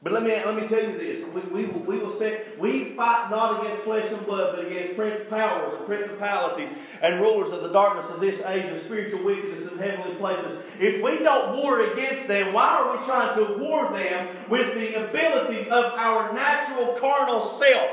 But 0.00 0.12
let 0.12 0.22
me, 0.22 0.30
let 0.30 0.54
me 0.54 0.68
tell 0.68 0.82
you 0.82 0.96
this. 0.96 1.26
We, 1.28 1.40
we, 1.40 1.64
we 1.64 1.98
will 1.98 2.12
say, 2.12 2.42
we 2.56 2.92
fight 2.94 3.30
not 3.30 3.64
against 3.64 3.82
flesh 3.82 4.08
and 4.12 4.24
blood, 4.26 4.54
but 4.54 4.66
against 4.66 4.96
powers 5.28 5.74
and 5.76 5.86
principalities 5.86 6.68
and 7.02 7.20
rulers 7.20 7.52
of 7.52 7.62
the 7.62 7.72
darkness 7.72 8.08
of 8.14 8.20
this 8.20 8.40
age 8.44 8.66
and 8.66 8.80
spiritual 8.80 9.24
wickedness 9.24 9.72
in 9.72 9.78
heavenly 9.78 10.14
places. 10.14 10.62
If 10.78 11.02
we 11.02 11.18
don't 11.24 11.56
war 11.56 11.80
against 11.92 12.28
them, 12.28 12.52
why 12.52 12.68
are 12.68 12.96
we 12.96 13.04
trying 13.06 13.36
to 13.38 13.58
war 13.58 13.90
them 13.90 14.36
with 14.48 14.74
the 14.74 15.08
abilities 15.08 15.66
of 15.66 15.84
our 15.96 16.32
natural 16.32 16.94
carnal 17.00 17.48
self? 17.48 17.90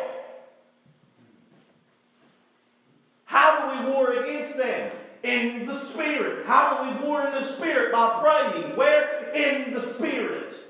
How 3.25 3.73
do 3.73 3.83
we 3.83 3.91
war 3.91 4.11
against 4.11 4.57
them? 4.57 4.91
In 5.23 5.65
the 5.65 5.83
Spirit. 5.85 6.45
How 6.45 6.83
do 6.83 7.01
we 7.01 7.07
war 7.07 7.25
in 7.25 7.31
the 7.31 7.45
Spirit? 7.45 7.91
By 7.91 8.21
praying. 8.21 8.75
Where? 8.75 9.31
In 9.33 9.73
the 9.73 9.91
Spirit. 9.93 10.64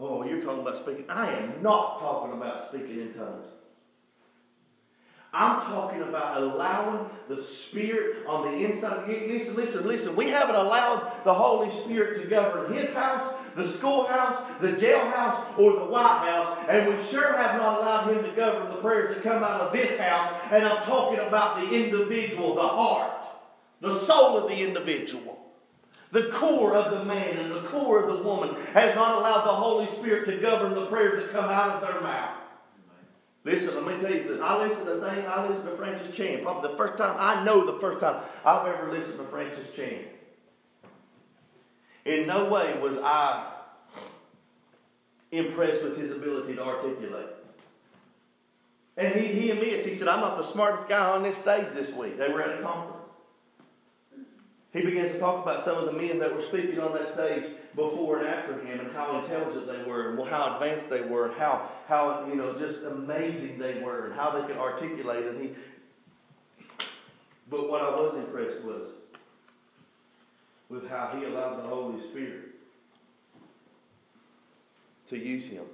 Oh, 0.00 0.24
you're 0.24 0.40
talking 0.40 0.60
about 0.60 0.78
speaking. 0.78 1.04
I 1.10 1.30
am 1.34 1.62
not 1.62 2.00
talking 2.00 2.32
about 2.32 2.68
speaking 2.68 3.00
in 3.00 3.12
tongues. 3.12 3.46
I'm 5.32 5.60
talking 5.60 6.02
about 6.02 6.42
allowing 6.42 7.08
the 7.28 7.40
Spirit 7.40 8.26
on 8.26 8.50
the 8.50 8.64
inside. 8.64 9.06
Listen, 9.06 9.54
listen, 9.54 9.86
listen. 9.86 10.16
We 10.16 10.28
haven't 10.28 10.56
allowed 10.56 11.22
the 11.24 11.34
Holy 11.34 11.70
Spirit 11.70 12.22
to 12.22 12.28
govern 12.28 12.72
His 12.72 12.92
house, 12.94 13.34
the 13.54 13.68
schoolhouse, 13.68 14.42
the 14.60 14.72
jailhouse, 14.72 15.58
or 15.58 15.74
the 15.74 15.84
White 15.84 16.26
House, 16.26 16.58
and 16.68 16.88
we 16.88 17.04
sure 17.04 17.36
have 17.36 17.60
not 17.60 17.78
allowed 17.78 18.12
Him 18.12 18.24
to 18.24 18.30
govern 18.32 18.70
the 18.70 18.76
prayers 18.76 19.14
that 19.14 19.22
come 19.22 19.44
out 19.44 19.60
of 19.60 19.72
this 19.72 20.00
house. 20.00 20.32
And 20.50 20.64
I'm 20.64 20.82
talking 20.84 21.20
about 21.20 21.60
the 21.60 21.84
individual, 21.84 22.54
the 22.54 22.62
heart, 22.62 23.12
the 23.80 23.98
soul 24.00 24.38
of 24.38 24.48
the 24.48 24.66
individual. 24.66 25.49
The 26.12 26.24
core 26.24 26.74
of 26.74 26.98
the 26.98 27.04
man 27.04 27.36
and 27.36 27.52
the 27.52 27.60
core 27.60 28.00
of 28.00 28.16
the 28.16 28.22
woman 28.22 28.54
has 28.74 28.94
not 28.96 29.18
allowed 29.18 29.44
the 29.44 29.54
Holy 29.54 29.86
Spirit 29.88 30.26
to 30.26 30.38
govern 30.38 30.74
the 30.74 30.86
prayers 30.86 31.22
that 31.22 31.32
come 31.32 31.44
out 31.44 31.82
of 31.82 31.88
their 31.88 32.00
mouth. 32.00 32.36
Listen, 33.44 33.74
let 33.74 33.96
me 33.96 34.02
tell 34.02 34.14
you 34.14 34.22
something. 34.22 34.42
I 34.42 34.66
listened 34.66 34.86
to 34.86 35.00
thing. 35.00 35.24
I 35.26 35.46
listened 35.46 35.70
to 35.70 35.76
Francis 35.76 36.14
Chan. 36.14 36.42
Probably 36.42 36.70
the 36.70 36.76
first 36.76 36.98
time 36.98 37.16
I 37.18 37.44
know 37.44 37.64
the 37.64 37.80
first 37.80 38.00
time 38.00 38.22
I've 38.44 38.66
ever 38.66 38.92
listened 38.92 39.18
to 39.18 39.24
Francis 39.24 39.72
Chan. 39.74 40.04
In 42.04 42.26
no 42.26 42.50
way 42.50 42.78
was 42.80 42.98
I 42.98 43.52
impressed 45.30 45.84
with 45.84 45.96
his 45.96 46.12
ability 46.12 46.56
to 46.56 46.64
articulate. 46.64 47.26
And 48.96 49.14
he, 49.14 49.28
he 49.28 49.50
admits, 49.50 49.86
he 49.86 49.94
said, 49.94 50.08
I'm 50.08 50.20
not 50.20 50.36
the 50.36 50.42
smartest 50.42 50.88
guy 50.88 51.08
on 51.10 51.22
this 51.22 51.36
stage 51.38 51.68
this 51.72 51.92
week. 51.94 52.18
They 52.18 52.28
were 52.28 52.42
at 52.42 52.58
a 52.58 52.62
conference. 52.62 52.99
He 54.72 54.82
begins 54.82 55.12
to 55.12 55.18
talk 55.18 55.42
about 55.44 55.64
some 55.64 55.78
of 55.78 55.86
the 55.86 55.92
men 55.92 56.20
that 56.20 56.34
were 56.34 56.44
speaking 56.44 56.78
on 56.78 56.92
that 56.92 57.12
stage 57.12 57.44
before 57.74 58.18
and 58.18 58.28
after 58.28 58.52
him 58.64 58.78
and 58.78 58.92
how 58.92 59.20
intelligent 59.20 59.66
they 59.66 59.82
were 59.82 60.10
and 60.10 60.28
how 60.28 60.54
advanced 60.54 60.88
they 60.88 61.02
were 61.02 61.26
and 61.26 61.34
how, 61.34 61.68
how 61.88 62.24
you 62.28 62.36
know, 62.36 62.56
just 62.56 62.82
amazing 62.84 63.58
they 63.58 63.80
were 63.80 64.06
and 64.06 64.14
how 64.14 64.30
they 64.30 64.46
could 64.46 64.56
articulate. 64.56 65.26
And 65.26 65.42
he, 65.42 65.50
but 67.48 67.68
what 67.68 67.82
I 67.82 67.90
was 67.90 68.16
impressed 68.16 68.62
was 68.62 68.92
with 70.68 70.88
how 70.88 71.16
he 71.18 71.24
allowed 71.24 71.56
the 71.56 71.68
Holy 71.68 72.00
Spirit 72.08 72.50
to 75.08 75.18
use 75.18 75.46
him, 75.46 75.64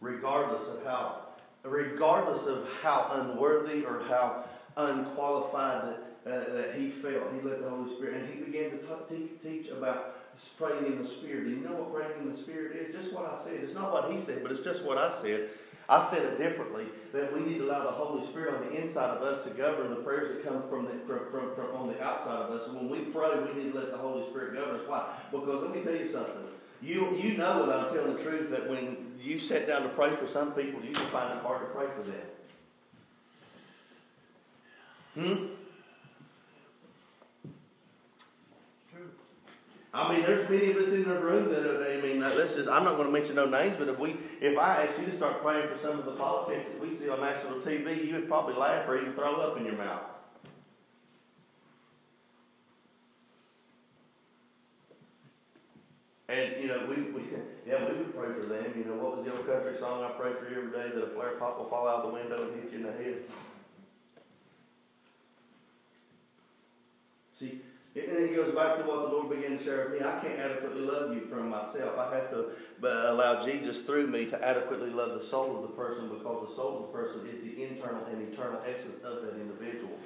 regardless 0.00 0.68
of 0.68 0.84
how, 0.84 1.18
regardless 1.64 2.46
of 2.46 2.68
how 2.80 3.10
unworthy 3.12 3.84
or 3.84 4.04
how 4.08 4.44
unqualified 4.76 5.96
uh, 6.26 6.54
that 6.54 6.74
he 6.76 6.90
felt. 6.90 7.32
He 7.34 7.46
let 7.46 7.62
the 7.62 7.68
Holy 7.68 7.94
Spirit, 7.94 8.22
and 8.22 8.34
he 8.34 8.40
began 8.40 8.70
to 8.70 9.28
teach 9.42 9.68
about 9.68 10.16
praying 10.58 10.86
in 10.86 11.02
the 11.02 11.08
Spirit. 11.08 11.48
You 11.48 11.56
know 11.56 11.72
what 11.72 11.94
praying 11.94 12.22
in 12.22 12.32
the 12.32 12.38
Spirit 12.38 12.76
is? 12.76 12.94
Just 12.94 13.12
what 13.12 13.26
I 13.26 13.42
said. 13.42 13.60
It's 13.62 13.74
not 13.74 13.92
what 13.92 14.10
he 14.10 14.20
said, 14.20 14.42
but 14.42 14.50
it's 14.52 14.64
just 14.64 14.84
what 14.84 14.98
I 14.98 15.12
said. 15.20 15.50
I 15.88 16.02
said 16.02 16.22
it 16.22 16.38
differently 16.38 16.86
that 17.12 17.32
we 17.34 17.40
need 17.40 17.58
to 17.58 17.66
allow 17.66 17.84
the 17.84 17.90
Holy 17.90 18.26
Spirit 18.26 18.54
on 18.54 18.62
the 18.64 18.82
inside 18.82 19.10
of 19.10 19.22
us 19.22 19.42
to 19.42 19.50
govern 19.50 19.90
the 19.90 19.96
prayers 19.96 20.34
that 20.34 20.44
come 20.44 20.62
from, 20.70 20.86
the, 20.86 20.92
from, 21.06 21.30
from, 21.30 21.54
from 21.54 21.76
on 21.76 21.88
the 21.88 22.02
outside 22.02 22.40
of 22.40 22.50
us. 22.52 22.68
When 22.68 22.88
we 22.88 23.00
pray, 23.00 23.38
we 23.38 23.62
need 23.62 23.72
to 23.72 23.78
let 23.78 23.90
the 23.90 23.98
Holy 23.98 24.26
Spirit 24.30 24.54
govern 24.54 24.80
us. 24.80 24.88
Why? 24.88 25.14
Because 25.30 25.62
let 25.62 25.74
me 25.74 25.82
tell 25.82 25.94
you 25.94 26.10
something. 26.10 26.32
You, 26.80 27.14
you 27.16 27.36
know 27.36 27.66
that 27.66 27.78
I'm 27.78 27.94
telling 27.94 28.16
the 28.16 28.22
truth 28.22 28.50
that 28.50 28.68
when 28.68 29.12
you 29.20 29.40
sit 29.40 29.66
down 29.66 29.82
to 29.82 29.88
pray 29.90 30.10
for 30.10 30.26
some 30.26 30.52
people, 30.52 30.82
you 30.82 30.92
can 30.92 31.06
find 31.06 31.38
it 31.38 31.42
hard 31.42 31.60
to 31.60 31.66
pray 31.66 31.86
for 31.96 32.02
them. 32.02 32.26
Hmm? 35.14 35.53
I 39.94 40.12
mean, 40.12 40.22
there's 40.22 40.50
many 40.50 40.72
of 40.72 40.76
us 40.78 40.92
in 40.92 41.04
the 41.04 41.20
room 41.20 41.50
that 41.50 41.64
are, 41.64 41.88
I 41.88 42.00
mean, 42.02 42.18
let's 42.18 42.56
just, 42.56 42.68
I'm 42.68 42.82
not 42.82 42.96
going 42.96 43.06
to 43.06 43.12
mention 43.12 43.36
no 43.36 43.46
names, 43.46 43.76
but 43.78 43.86
if 43.86 43.96
we, 43.96 44.16
if 44.40 44.58
I 44.58 44.86
asked 44.86 44.98
you 44.98 45.06
to 45.06 45.16
start 45.16 45.40
praying 45.40 45.68
for 45.68 45.80
some 45.80 46.00
of 46.00 46.04
the 46.04 46.16
politics 46.16 46.68
that 46.68 46.80
we 46.80 46.96
see 46.96 47.08
on 47.08 47.20
national 47.20 47.60
TV, 47.60 48.04
you 48.04 48.14
would 48.14 48.26
probably 48.26 48.54
laugh 48.54 48.88
or 48.88 49.00
even 49.00 49.12
throw 49.12 49.36
up 49.36 49.56
in 49.56 49.64
your 49.64 49.76
mouth. 49.76 50.02
And, 56.28 56.60
you 56.60 56.66
know, 56.66 56.86
we, 56.88 56.96
we, 57.12 57.22
yeah, 57.66 57.88
we 57.88 57.96
would 57.96 58.16
pray 58.16 58.34
for 58.34 58.46
them. 58.46 58.74
You 58.76 58.86
know, 58.86 58.96
what 59.00 59.18
was 59.18 59.24
the 59.24 59.32
old 59.32 59.46
country 59.46 59.76
song 59.78 60.02
I 60.02 60.10
pray 60.18 60.32
for 60.32 60.50
you 60.50 60.66
every 60.66 60.72
day 60.72 60.92
that 60.92 61.04
a 61.04 61.14
flare 61.14 61.36
pop 61.38 61.56
will 61.56 61.68
fall 61.68 61.86
out 61.86 62.02
the 62.02 62.12
window 62.12 62.50
and 62.50 62.60
hit 62.60 62.72
you 62.72 62.78
in 62.78 62.84
the 62.84 62.92
head? 62.92 63.22
See, 67.38 67.60
and 67.96 68.28
he 68.28 68.34
goes 68.34 68.52
back 68.54 68.76
to 68.76 68.82
what 68.82 69.02
the 69.02 69.16
Lord 69.16 69.30
began 69.30 69.56
to 69.56 69.62
share 69.62 69.88
with 69.88 70.00
me. 70.00 70.06
I 70.06 70.18
can't 70.18 70.38
adequately 70.38 70.82
love 70.82 71.14
you 71.14 71.20
from 71.26 71.48
myself. 71.48 71.96
I 71.96 72.14
have 72.16 72.30
to 72.30 72.50
allow 72.82 73.44
Jesus 73.44 73.82
through 73.82 74.08
me 74.08 74.26
to 74.26 74.44
adequately 74.44 74.90
love 74.90 75.14
the 75.20 75.24
soul 75.24 75.56
of 75.56 75.62
the 75.62 75.76
person 75.76 76.08
because 76.08 76.48
the 76.48 76.54
soul 76.56 76.76
of 76.76 76.92
the 76.92 76.98
person 76.98 77.28
is 77.28 77.42
the 77.42 77.62
internal 77.62 78.04
and 78.06 78.32
eternal 78.32 78.60
essence 78.66 79.02
of 79.04 79.22
that 79.22 79.40
individual. 79.40 79.96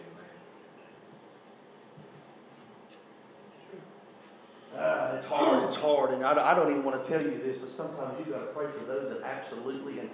Uh, 4.76 5.16
it's 5.16 5.26
hard. 5.26 5.64
It's 5.64 5.76
hard, 5.78 6.11
and 6.12 6.22
I, 6.24 6.53
I 6.53 6.55
don't 6.55 6.70
even 6.70 6.84
want 6.84 7.03
to 7.03 7.11
tell 7.11 7.22
you 7.22 7.41
this, 7.43 7.59
but 7.59 7.70
sometimes 7.70 8.18
you 8.18 8.32
have 8.32 8.43
got 8.43 8.47
to 8.47 8.53
pray 8.53 8.70
for 8.70 8.84
those 8.84 9.09
that 9.09 9.22
absolutely 9.22 9.99
and 9.99 10.11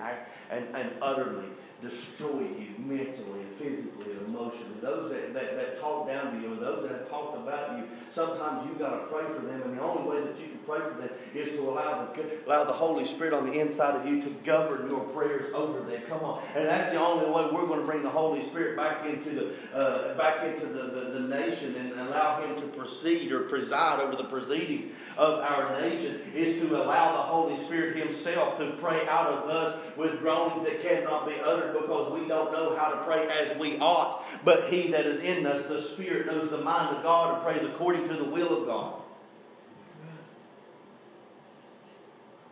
and, 0.48 0.74
and 0.76 0.90
utterly 1.02 1.46
destroy 1.82 2.40
you 2.40 2.74
mentally 2.78 3.40
and 3.40 3.56
physically 3.58 4.12
and 4.12 4.26
emotionally. 4.26 4.80
Those 4.80 5.10
that, 5.10 5.34
that, 5.34 5.56
that 5.56 5.80
talk 5.80 6.06
down 6.06 6.34
to 6.34 6.40
you 6.40 6.52
and 6.52 6.62
those 6.62 6.82
that 6.82 6.90
have 6.90 7.08
talked 7.10 7.36
about 7.36 7.78
you, 7.78 7.84
sometimes 8.12 8.66
you've 8.68 8.78
got 8.78 8.90
to 8.90 9.06
pray 9.06 9.24
for 9.26 9.46
them. 9.46 9.62
And 9.62 9.76
the 9.76 9.82
only 9.82 10.08
way 10.08 10.22
that 10.24 10.38
you 10.38 10.48
can 10.48 10.58
pray 10.66 10.80
for 10.80 11.00
them 11.00 11.10
is 11.34 11.52
to 11.52 11.68
allow 11.68 12.06
the, 12.06 12.46
allow 12.46 12.64
the 12.64 12.72
Holy 12.72 13.04
Spirit 13.04 13.34
on 13.34 13.46
the 13.46 13.58
inside 13.58 13.96
of 13.96 14.06
you 14.06 14.22
to 14.22 14.30
govern 14.44 14.88
your 14.88 15.00
prayers 15.00 15.52
over 15.54 15.80
them. 15.80 16.00
Come 16.08 16.20
on. 16.20 16.42
And 16.54 16.66
that's 16.66 16.92
the 16.92 17.00
only 17.00 17.26
way 17.26 17.50
we're 17.52 17.66
going 17.66 17.80
to 17.80 17.86
bring 17.86 18.02
the 18.02 18.10
Holy 18.10 18.44
Spirit 18.46 18.76
back 18.76 19.04
into 19.06 19.30
the, 19.30 19.76
uh, 19.76 20.16
back 20.16 20.44
into 20.44 20.66
the, 20.66 20.82
the, 20.84 21.00
the 21.18 21.20
nation 21.20 21.74
and 21.76 21.92
allow 22.00 22.42
Him 22.42 22.56
to 22.60 22.66
proceed 22.68 23.32
or 23.32 23.40
preside 23.40 24.00
over 24.00 24.16
the 24.16 24.24
proceedings 24.24 24.92
of 25.16 25.40
our 25.40 25.80
nation 25.80 26.20
is 26.34 26.58
to 26.58 26.76
allow 26.76 27.16
the 27.16 27.22
Holy 27.22 27.62
Spirit 27.64 27.96
Himself 27.96 28.58
to 28.58 28.72
pray 28.80 29.06
out 29.06 29.32
of 29.32 29.48
us 29.48 29.78
with 29.96 30.20
groanings 30.20 30.64
that 30.64 30.82
cannot 30.82 31.28
be 31.28 31.34
uttered 31.34 31.72
because 31.72 32.12
we 32.12 32.26
don't 32.26 32.52
know 32.52 32.76
how 32.76 32.88
to 32.88 33.04
pray 33.04 33.28
as 33.28 33.56
we 33.58 33.78
ought. 33.78 34.24
But 34.44 34.68
He 34.72 34.90
that 34.90 35.06
is 35.06 35.22
in 35.22 35.46
us, 35.46 35.66
the 35.66 35.82
Spirit, 35.82 36.26
knows 36.26 36.50
the 36.50 36.58
mind 36.58 36.96
of 36.96 37.02
God 37.02 37.34
and 37.34 37.44
prays 37.44 37.68
according 37.68 38.08
to 38.08 38.14
the 38.14 38.24
will 38.24 38.62
of 38.62 38.66
God. 38.66 39.00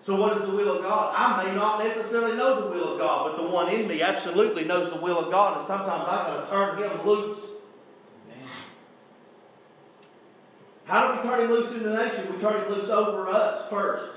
So, 0.04 0.16
what 0.16 0.36
is 0.36 0.42
the 0.42 0.56
will 0.56 0.78
of 0.78 0.82
God? 0.82 1.14
I 1.16 1.44
may 1.44 1.54
not 1.54 1.84
necessarily 1.84 2.36
know 2.36 2.62
the 2.62 2.76
will 2.76 2.94
of 2.94 2.98
God, 2.98 3.30
but 3.30 3.42
the 3.42 3.48
one 3.48 3.72
in 3.72 3.86
me 3.86 4.02
absolutely 4.02 4.64
knows 4.64 4.92
the 4.92 5.00
will 5.00 5.18
of 5.18 5.30
God, 5.30 5.58
and 5.58 5.66
sometimes 5.66 6.04
I've 6.08 6.26
got 6.26 6.44
to 6.44 6.50
turn 6.50 6.82
Him 6.82 7.06
loose 7.06 7.41
How 10.92 11.10
do 11.10 11.22
we 11.22 11.26
turn 11.26 11.40
him 11.40 11.50
loose 11.50 11.72
in 11.72 11.84
the 11.84 11.96
nation? 11.96 12.30
We 12.30 12.38
turn 12.38 12.66
him 12.66 12.70
loose 12.70 12.90
over 12.90 13.30
us 13.30 13.66
first. 13.70 14.12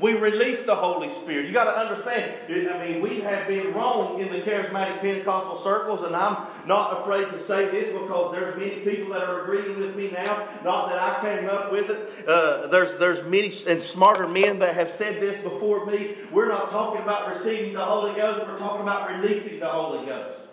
We 0.00 0.14
release 0.14 0.64
the 0.64 0.74
Holy 0.74 1.08
Spirit. 1.08 1.46
You 1.46 1.52
got 1.52 1.72
to 1.72 1.78
understand. 1.78 2.34
I 2.48 2.84
mean, 2.84 3.00
we 3.00 3.20
have 3.20 3.46
been 3.46 3.72
wrong 3.72 4.20
in 4.20 4.32
the 4.32 4.40
charismatic 4.40 5.00
Pentecostal 5.00 5.62
circles, 5.62 6.04
and 6.04 6.16
I'm 6.16 6.48
not 6.66 7.02
afraid 7.02 7.30
to 7.30 7.40
say 7.40 7.70
this 7.70 7.92
because 7.92 8.32
there's 8.32 8.56
many 8.56 8.80
people 8.80 9.12
that 9.12 9.22
are 9.22 9.44
agreeing 9.44 9.78
with 9.78 9.94
me 9.94 10.10
now. 10.10 10.48
Not 10.64 10.88
that 10.88 10.98
I 10.98 11.20
came 11.20 11.48
up 11.48 11.70
with 11.70 11.88
it. 11.88 12.10
Uh, 12.26 12.66
there's 12.66 12.98
there's 12.98 13.22
many 13.22 13.52
and 13.68 13.80
smarter 13.80 14.26
men 14.26 14.58
that 14.58 14.74
have 14.74 14.90
said 14.90 15.22
this 15.22 15.40
before 15.40 15.86
me. 15.86 16.16
We're 16.32 16.48
not 16.48 16.72
talking 16.72 17.00
about 17.00 17.32
receiving 17.32 17.74
the 17.74 17.84
Holy 17.84 18.12
Ghost. 18.16 18.44
We're 18.44 18.58
talking 18.58 18.82
about 18.82 19.08
releasing 19.08 19.60
the 19.60 19.68
Holy 19.68 20.04
Ghost. 20.04 20.43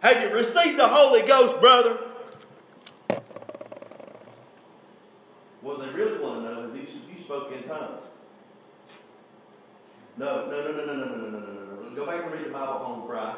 Have 0.00 0.22
you 0.22 0.34
received 0.34 0.78
the 0.78 0.88
Holy 0.88 1.22
Ghost, 1.22 1.60
brother? 1.60 1.98
What 5.60 5.80
they 5.80 5.90
really 5.90 6.18
want 6.18 6.44
to 6.44 6.54
know 6.54 6.70
is 6.70 6.74
if 6.74 7.18
you 7.18 7.22
spoke 7.22 7.52
in 7.52 7.64
tongues. 7.64 8.02
No, 10.16 10.50
no, 10.50 10.50
no, 10.50 10.72
no, 10.72 10.84
no, 10.86 10.94
no, 10.94 11.04
no, 11.04 11.16
no, 11.16 11.28
no, 11.28 11.40
no. 11.40 11.82
No. 11.82 11.94
Go 11.94 12.06
back 12.06 12.24
and 12.24 12.32
read 12.32 12.46
the 12.46 12.50
Bible 12.50 12.78
home 12.78 13.06
cry. 13.06 13.36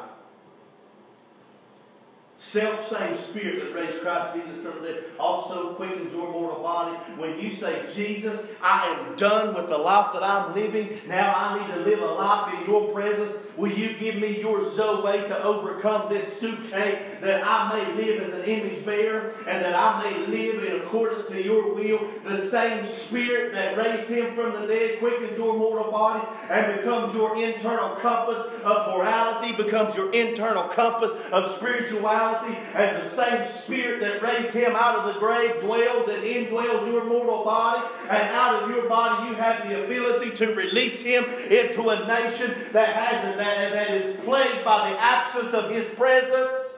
Self 2.43 2.89
same 2.89 3.17
spirit 3.17 3.63
that 3.63 3.73
raised 3.73 4.01
Christ 4.01 4.35
Jesus 4.35 4.61
from 4.61 4.81
the 4.81 4.87
dead 4.89 5.03
also 5.17 5.73
quickens 5.75 6.11
your 6.11 6.29
mortal 6.29 6.61
body. 6.61 6.95
When 7.17 7.39
you 7.39 7.55
say, 7.55 7.85
Jesus, 7.95 8.45
I 8.61 8.85
am 8.89 9.15
done 9.15 9.55
with 9.55 9.69
the 9.69 9.77
life 9.77 10.11
that 10.13 10.21
I'm 10.21 10.53
living. 10.53 10.99
Now 11.07 11.33
I 11.35 11.57
need 11.57 11.73
to 11.73 11.89
live 11.89 12.01
a 12.01 12.05
life 12.05 12.53
in 12.53 12.69
your 12.69 12.91
presence. 12.91 13.33
Will 13.55 13.71
you 13.71 13.93
give 13.97 14.17
me 14.17 14.39
your 14.39 14.69
Zoe 14.75 15.27
to 15.27 15.43
overcome 15.43 16.13
this 16.13 16.37
suitcase 16.39 16.99
that 17.21 17.43
I 17.45 17.77
may 17.77 18.03
live 18.03 18.23
as 18.23 18.33
an 18.33 18.43
image 18.43 18.85
bearer 18.85 19.33
and 19.47 19.63
that 19.63 19.73
I 19.73 20.03
may 20.03 20.27
live 20.27 20.63
in 20.63 20.81
accordance 20.81 21.25
to 21.29 21.41
your 21.41 21.73
will? 21.73 22.01
The 22.25 22.49
same 22.49 22.87
spirit 22.89 23.53
that 23.53 23.77
raised 23.77 24.09
him 24.09 24.35
from 24.35 24.59
the 24.59 24.67
dead 24.67 24.99
quickens 24.99 25.37
your 25.37 25.55
mortal 25.57 25.91
body 25.91 26.27
and 26.49 26.77
becomes 26.77 27.15
your 27.15 27.37
internal 27.37 27.95
compass 27.95 28.43
of 28.63 28.93
morality, 28.93 29.55
becomes 29.55 29.95
your 29.95 30.11
internal 30.11 30.63
compass 30.63 31.11
of 31.31 31.55
spirituality 31.55 32.32
and 32.75 33.03
the 33.03 33.09
same 33.09 33.47
Spirit 33.51 34.01
that 34.01 34.21
raised 34.21 34.53
him 34.53 34.75
out 34.75 34.99
of 34.99 35.13
the 35.13 35.19
grave 35.19 35.61
dwells 35.61 36.09
and 36.09 36.23
indwells 36.23 36.85
your 36.91 37.05
mortal 37.05 37.43
body, 37.43 37.87
and 38.03 38.29
out 38.29 38.63
of 38.63 38.69
your 38.69 38.89
body 38.89 39.29
you 39.29 39.35
have 39.35 39.67
the 39.67 39.83
ability 39.83 40.35
to 40.37 40.53
release 40.53 41.01
him 41.03 41.23
into 41.25 41.89
a 41.89 42.07
nation 42.07 42.53
that 42.71 42.89
has 42.89 43.37
that, 43.37 43.73
that 43.73 43.89
is 43.91 44.15
plagued 44.25 44.65
by 44.65 44.91
the 44.91 44.99
absence 44.99 45.53
of 45.53 45.71
his 45.71 45.87
presence. 45.95 46.69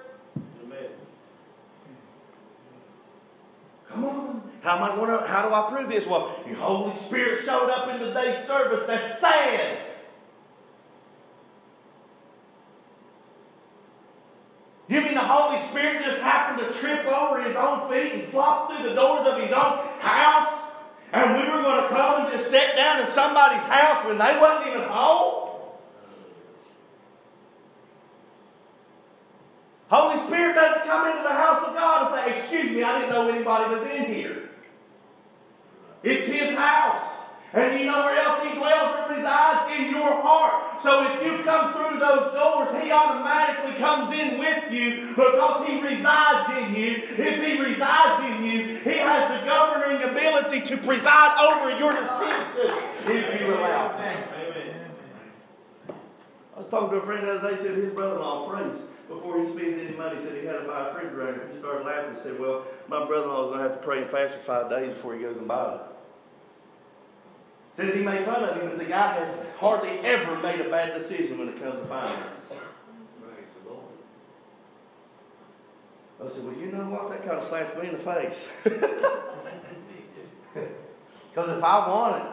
Amen. 0.64 0.90
Come 3.90 4.06
on. 4.06 4.42
How 4.62 4.78
am 4.78 4.84
I 4.84 4.96
going 4.96 5.12
to, 5.12 5.28
how 5.28 5.48
do 5.48 5.54
I 5.54 5.70
prove 5.70 5.90
this? 5.90 6.08
Well, 6.08 6.40
the 6.48 6.56
Holy 6.56 6.96
Spirit 6.98 7.46
showed 7.46 7.70
up 7.70 7.88
in 7.88 8.00
today's 8.00 8.44
service. 8.46 8.84
That's 8.88 9.20
sad. 9.20 9.78
You 14.88 15.02
mean 15.02 15.16
the 15.16 15.20
Holy 15.20 15.60
Spirit 15.70 16.06
just 16.06 16.22
happened 16.22 16.68
to 16.68 16.80
trip 16.80 17.06
over 17.08 17.42
his 17.42 17.56
own 17.56 17.92
feet 17.92 18.14
and 18.14 18.32
flop 18.32 18.72
through 18.72 18.88
the 18.88 18.96
doors 18.96 19.28
of 19.28 19.42
his 19.42 19.52
own 19.52 19.80
house? 20.00 20.62
And 21.12 21.34
we 21.34 21.50
were 21.50 21.62
going 21.64 21.82
to 21.82 21.90
come 21.90 22.26
and 22.26 22.32
just 22.32 22.52
sit 22.52 22.76
down 22.76 23.06
in 23.06 23.12
somebody's 23.12 23.62
house 23.62 24.06
when 24.06 24.18
they 24.18 24.40
wasn't 24.40 24.68
even 24.68 24.88
home? 24.88 25.46
Holy 29.88 30.20
Spirit 30.20 30.56
doesn't 30.56 30.86
come 30.86 31.08
into 31.10 31.24
the 31.24 31.34
house 31.34 31.68
of 31.68 31.74
God 31.74 32.12
and 32.12 32.34
say, 32.34 32.38
Excuse 32.38 32.76
me, 32.76 32.84
I 32.84 33.00
didn't 33.00 33.14
know 33.14 33.30
anybody 33.30 33.74
was 33.74 33.88
in 33.90 34.14
here. 34.14 34.50
It's 36.04 36.28
His 36.28 36.58
house. 36.58 37.25
And 37.56 37.80
you 37.80 37.86
know 37.86 38.04
where 38.04 38.20
else 38.22 38.44
He 38.44 38.54
dwells 38.54 38.96
and 39.00 39.16
resides? 39.16 39.74
In 39.80 39.92
your 39.92 40.22
heart. 40.22 40.84
So 40.84 41.04
if 41.10 41.24
you 41.24 41.44
come 41.44 41.74
through 41.74 42.00
those 42.00 42.34
doors, 42.34 42.84
He 42.84 42.92
automatically 42.92 43.80
comes 43.80 44.12
in 44.14 44.38
with 44.38 44.72
you 44.72 45.08
because 45.16 45.66
He 45.66 45.82
resides 45.82 46.52
in 46.60 46.76
you. 46.76 47.04
If 47.18 47.44
He 47.44 47.62
resides 47.62 48.26
in 48.26 48.46
you, 48.46 48.78
He 48.80 48.98
has 48.98 49.40
the 49.40 49.46
governing 49.48 50.04
ability 50.10 50.68
to 50.68 50.78
preside 50.78 51.38
over 51.40 51.78
your 51.80 51.94
decisions 51.94 52.86
if 53.08 53.42
you 53.42 53.54
allow 53.54 53.98
Him. 53.98 54.24
Amen. 54.36 54.76
I 56.56 56.60
was 56.60 56.70
talking 56.70 56.90
to 56.92 56.98
a 56.98 57.06
friend 57.06 57.28
the 57.28 57.34
other 57.34 57.56
day, 57.56 57.62
said 57.62 57.76
his 57.76 57.94
brother-in-law 57.94 58.50
prays 58.50 58.76
before 59.10 59.40
he 59.40 59.52
spends 59.52 59.88
any 59.88 59.98
money, 59.98 60.18
said 60.24 60.38
he 60.40 60.46
had 60.46 60.60
to 60.60 60.68
buy 60.68 60.90
a 60.90 60.94
refrigerator. 60.94 61.50
He 61.52 61.60
started 61.60 61.86
laughing 61.86 62.16
and 62.16 62.24
said, 62.24 62.40
well, 62.40 62.66
my 62.88 63.06
brother-in-law 63.06 63.46
is 63.46 63.56
going 63.56 63.64
to 63.64 63.70
have 63.70 63.80
to 63.80 63.86
pray 63.86 64.02
and 64.02 64.10
fast 64.10 64.36
for 64.36 64.40
five 64.40 64.70
days 64.70 64.94
before 64.94 65.16
he 65.16 65.22
goes 65.22 65.36
and 65.38 65.48
buys 65.48 65.80
it. 65.80 65.95
Says 67.78 67.94
he 67.94 68.04
made 68.04 68.26
fun 68.26 68.44
of 68.44 68.56
him, 68.56 68.70
but 68.70 68.78
the 68.78 68.86
guy 68.86 69.16
has 69.16 69.42
hardly 69.58 70.00
ever 70.00 70.38
made 70.40 70.62
a 70.62 70.70
bad 70.70 70.98
decision 70.98 71.38
when 71.38 71.50
it 71.50 71.62
comes 71.62 71.82
to 71.82 71.86
finances. 71.88 72.40
I 76.18 76.30
said, 76.30 76.46
well, 76.46 76.56
you 76.56 76.72
know 76.72 76.90
what? 76.90 77.10
That 77.10 77.26
kind 77.26 77.38
of 77.38 77.48
slaps 77.48 77.78
me 77.78 77.90
in 77.90 77.94
the 77.94 78.00
face. 78.00 78.48
Because 81.36 81.58
if 81.58 81.64
I 81.66 81.90
want 81.90 82.24
it, 82.24 82.32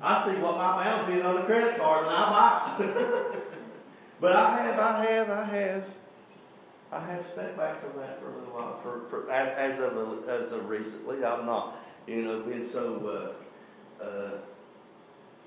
I 0.00 0.24
see 0.24 0.40
what 0.40 0.56
my 0.56 0.84
balance 0.84 1.12
is 1.12 1.24
on 1.24 1.34
the 1.34 1.42
credit 1.42 1.76
card 1.76 2.06
and 2.06 2.14
I 2.14 2.76
buy 2.78 2.84
it. 2.84 3.44
but 4.20 4.32
I 4.32 4.62
have, 4.62 4.78
I 4.78 5.04
have, 5.04 5.30
I 5.30 5.44
have, 5.44 5.84
I 6.92 7.00
have 7.00 7.26
stepped 7.32 7.56
back 7.56 7.80
from 7.80 8.00
that 8.00 8.20
for 8.20 8.30
a 8.30 8.38
little 8.38 8.54
while. 8.54 8.78
For, 8.80 9.10
for 9.10 9.28
as 9.28 9.74
as 9.74 9.80
of 9.80 10.28
as 10.28 10.52
of 10.52 10.68
recently, 10.68 11.24
I've 11.24 11.44
not, 11.44 11.78
you 12.06 12.22
know, 12.22 12.42
been 12.42 12.64
so 12.70 13.34
uh, 13.34 13.42
uh, 14.02 14.38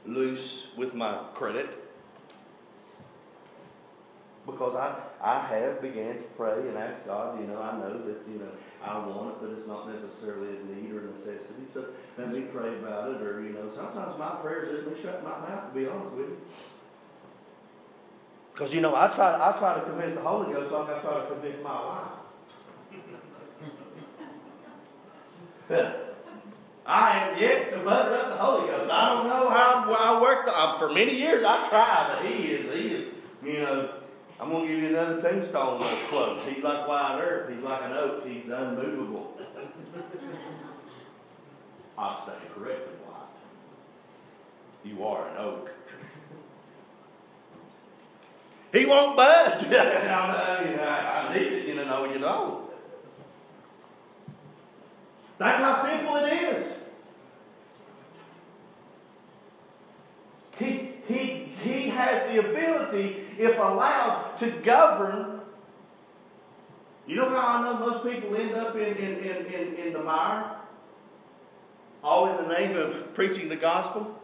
loose 0.06 0.68
with 0.78 0.94
my 0.94 1.18
credit 1.34 1.78
because 4.46 4.76
I, 4.76 4.96
I 5.22 5.40
have 5.48 5.82
began 5.82 6.16
to 6.16 6.24
pray 6.36 6.68
and 6.68 6.78
ask 6.78 7.06
God, 7.06 7.40
you 7.40 7.48
know, 7.48 7.62
I 7.62 7.78
know 7.78 7.98
that, 8.06 8.18
you 8.28 8.40
know, 8.40 8.50
I 8.84 8.98
want 9.06 9.30
it, 9.30 9.36
but 9.42 9.52
it's 9.52 9.68
not 9.68 9.88
necessarily 9.88 10.58
a 10.58 10.64
need 10.64 10.92
or 10.92 11.00
a 11.00 11.12
necessity. 11.12 11.66
So 11.72 11.86
let 12.18 12.32
me 12.34 12.42
pray 12.42 12.76
about 12.80 13.12
it, 13.12 13.22
or, 13.22 13.44
you 13.44 13.54
know, 13.54 13.70
sometimes 13.74 14.18
my 14.18 14.38
prayers 14.42 14.72
just 14.72 14.88
me 14.88 15.02
shut 15.02 15.24
my 15.24 15.38
mouth, 15.38 15.72
to 15.72 15.80
be 15.80 15.88
honest 15.88 16.16
with 16.16 16.30
you. 16.30 16.38
Because, 18.54 18.74
you 18.74 18.82
know, 18.82 18.96
I 18.96 19.08
try, 19.08 19.36
I 19.36 19.58
try 19.58 19.76
to 19.76 19.82
convince 19.82 20.16
the 20.16 20.22
Holy 20.22 20.52
Ghost 20.52 20.72
like 20.72 20.90
I 20.90 21.00
try 21.00 21.20
to 21.22 21.28
convince 21.28 21.64
my 21.64 22.10
wife. 25.70 25.98
I 26.86 27.18
am 27.20 27.40
yet 27.40 27.72
to 27.72 27.78
butter 27.80 28.16
up 28.16 28.30
the 28.30 28.36
Holy 28.36 28.68
Ghost. 28.68 28.92
I 28.92 29.14
don't 29.14 29.28
know 29.28 29.50
how 29.50 29.94
I 29.94 30.22
worked. 30.22 30.50
For 30.80 30.90
many 30.90 31.16
years 31.16 31.44
I 31.46 31.70
tried, 31.70 32.18
but 32.18 32.26
he 32.26 32.44
is, 32.52 32.74
he 32.74 32.88
is, 32.96 33.14
you 33.44 33.60
know, 33.60 33.90
I'm 34.42 34.50
to 34.50 34.68
give 34.68 34.80
you 34.80 34.88
another 34.88 35.22
tombstone 35.22 35.84
quote. 36.10 36.42
He's 36.48 36.64
like 36.64 36.88
wide 36.88 37.22
earth. 37.22 37.54
He's 37.54 37.64
like 37.64 37.84
an 37.84 37.94
oak. 37.94 38.26
He's 38.26 38.46
unmovable. 38.50 39.38
I 41.98 42.20
stand 42.24 42.40
corrected, 42.56 42.98
White. 43.06 43.30
You 44.84 45.06
are 45.06 45.30
an 45.30 45.38
oak. 45.38 45.70
he 48.74 48.86
won't 48.88 49.16
budge. 49.16 49.66
I, 49.66 49.70
know, 49.70 50.82
I, 50.82 51.28
I 51.30 51.34
need 51.36 51.54
it, 51.54 51.68
you 51.68 51.76
know, 51.76 52.12
you 52.12 52.18
know. 52.18 52.71
That's 55.42 55.60
how 55.60 55.84
simple 55.84 56.18
it 56.18 56.34
is. 56.34 56.74
He, 60.60 60.92
he, 61.08 61.52
he 61.64 61.90
has 61.90 62.32
the 62.32 62.48
ability, 62.48 63.26
if 63.40 63.58
allowed, 63.58 64.38
to 64.38 64.52
govern. 64.64 65.42
You 67.08 67.16
know 67.16 67.30
how 67.30 67.58
I 67.58 67.64
know 67.64 67.80
most 67.80 68.04
people 68.04 68.36
end 68.36 68.52
up 68.52 68.76
in, 68.76 68.96
in, 68.96 69.18
in, 69.18 69.46
in, 69.48 69.76
in 69.78 69.94
the 69.94 70.04
mire? 70.04 70.58
All 72.04 72.30
in 72.30 72.48
the 72.48 72.54
name 72.54 72.78
of 72.78 73.16
preaching 73.16 73.50
the 73.50 73.56
gospel? 73.56 74.22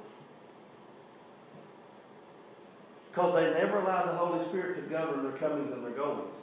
Because 3.09 3.33
they 3.33 3.59
never 3.59 3.79
allowed 3.79 4.05
the 4.05 4.17
Holy 4.17 4.45
Spirit 4.49 4.75
to 4.75 4.81
govern 4.83 5.23
their 5.23 5.31
comings 5.31 5.73
and 5.73 5.83
their 5.83 5.93
goings. 5.93 6.35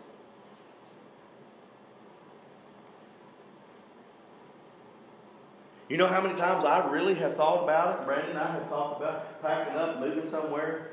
You 5.88 5.98
know 5.98 6.06
how 6.06 6.22
many 6.22 6.34
times 6.34 6.64
I 6.64 6.90
really 6.90 7.14
have 7.16 7.36
thought 7.36 7.64
about 7.64 8.00
it? 8.00 8.06
Brandon 8.06 8.30
and 8.30 8.38
I 8.38 8.52
have 8.52 8.68
talked 8.68 9.02
about 9.02 9.42
packing 9.42 9.74
up, 9.74 10.00
moving 10.00 10.30
somewhere. 10.30 10.90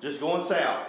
Just 0.00 0.20
going 0.20 0.44
south. 0.46 0.86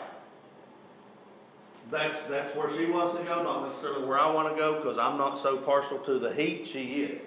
That's, 1.92 2.16
that's 2.30 2.56
where 2.56 2.70
she 2.76 2.86
wants 2.86 3.16
to 3.16 3.24
go, 3.24 3.44
not 3.44 3.70
necessarily 3.70 4.06
where 4.06 4.20
I 4.20 4.32
want 4.32 4.54
to 4.54 4.60
go, 4.60 4.76
because 4.76 4.98
I'm 4.98 5.18
not 5.18 5.40
so 5.40 5.58
partial 5.58 6.00
to 6.00 6.20
the 6.20 6.34
heat. 6.34 6.68
She 6.68 7.04
is. 7.04 7.22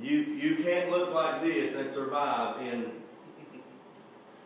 You, 0.00 0.18
you 0.18 0.62
can't 0.62 0.90
look 0.90 1.14
like 1.14 1.42
this 1.42 1.74
and 1.74 1.92
survive 1.92 2.60
in 2.60 2.90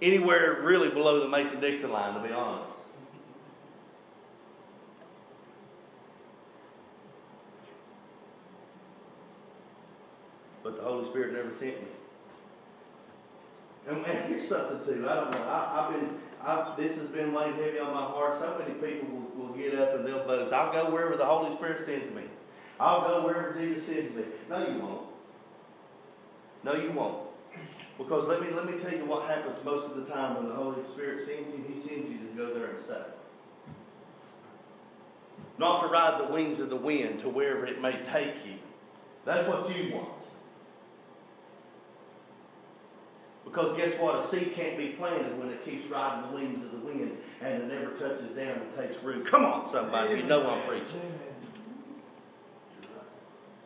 anywhere 0.01 0.61
really 0.62 0.88
below 0.88 1.20
the 1.20 1.28
Mason 1.28 1.61
Dixon 1.61 1.92
line, 1.92 2.14
to 2.14 2.20
be 2.20 2.32
honest. 2.32 2.70
But 10.71 10.83
the 10.83 10.89
Holy 10.89 11.09
Spirit 11.11 11.33
never 11.33 11.51
sent 11.51 11.81
me. 11.81 11.89
And 13.89 14.03
man, 14.03 14.29
here's 14.29 14.49
something 14.49 14.85
too. 14.85 15.09
I 15.09 15.14
don't 15.14 15.31
know. 15.31 15.43
I, 15.49 15.83
have 15.83 16.01
been. 16.01 16.18
I've, 16.43 16.77
this 16.77 16.97
has 16.99 17.09
been 17.09 17.33
weighing 17.33 17.55
heavy 17.55 17.79
on 17.79 17.93
my 17.93 18.01
heart. 18.01 18.39
So 18.39 18.57
many 18.59 18.75
people 18.75 19.09
will, 19.09 19.47
will 19.47 19.55
get 19.55 19.75
up 19.75 19.95
and 19.95 20.07
they'll 20.07 20.27
boast. 20.27 20.53
I'll 20.53 20.73
go 20.73 20.91
wherever 20.91 21.16
the 21.16 21.25
Holy 21.25 21.55
Spirit 21.57 21.85
sends 21.85 22.14
me. 22.14 22.23
I'll 22.79 23.03
go 23.03 23.27
wherever 23.27 23.59
Jesus 23.59 23.87
sends 23.87 24.14
me. 24.14 24.23
No, 24.49 24.66
you 24.66 24.79
won't. 24.79 25.07
No, 26.62 26.75
you 26.75 26.93
won't. 26.93 27.27
Because 27.99 28.29
let 28.29 28.41
me 28.41 28.49
let 28.51 28.64
me 28.64 28.79
tell 28.79 28.93
you 28.93 29.05
what 29.05 29.29
happens 29.29 29.62
most 29.64 29.91
of 29.91 29.97
the 29.97 30.11
time 30.11 30.37
when 30.37 30.49
the 30.49 30.55
Holy 30.55 30.83
Spirit 30.93 31.27
sends 31.27 31.49
you. 31.55 31.64
He 31.68 31.75
sends 31.75 32.11
you 32.11 32.18
to 32.18 32.35
go 32.37 32.55
there 32.55 32.71
and 32.71 32.85
stay. 32.85 33.03
Not 35.59 35.83
to 35.83 35.89
ride 35.89 36.18
the 36.27 36.33
wings 36.33 36.61
of 36.61 36.71
the 36.71 36.77
wind 36.77 37.21
to 37.21 37.29
wherever 37.29 37.66
it 37.66 37.83
may 37.83 37.93
take 38.11 38.47
you. 38.47 38.55
That's 39.27 39.47
what 39.47 39.77
you 39.77 39.95
want. 39.95 40.20
Because 43.51 43.76
guess 43.76 43.98
what? 43.98 44.24
A 44.24 44.26
seed 44.26 44.55
can't 44.55 44.78
be 44.78 44.90
planted 44.90 45.36
when 45.36 45.48
it 45.48 45.64
keeps 45.64 45.90
riding 45.90 46.30
the 46.30 46.36
wings 46.36 46.62
of 46.62 46.70
the 46.70 46.78
wind 46.78 47.18
and 47.40 47.62
it 47.62 47.66
never 47.66 47.90
touches 47.92 48.28
down 48.36 48.61
and 48.61 48.76
takes 48.76 49.03
root. 49.03 49.26
Come 49.26 49.44
on, 49.44 49.68
somebody. 49.68 50.16
You 50.16 50.22
know 50.22 50.48
I'm 50.48 50.68
preaching. 50.68 51.18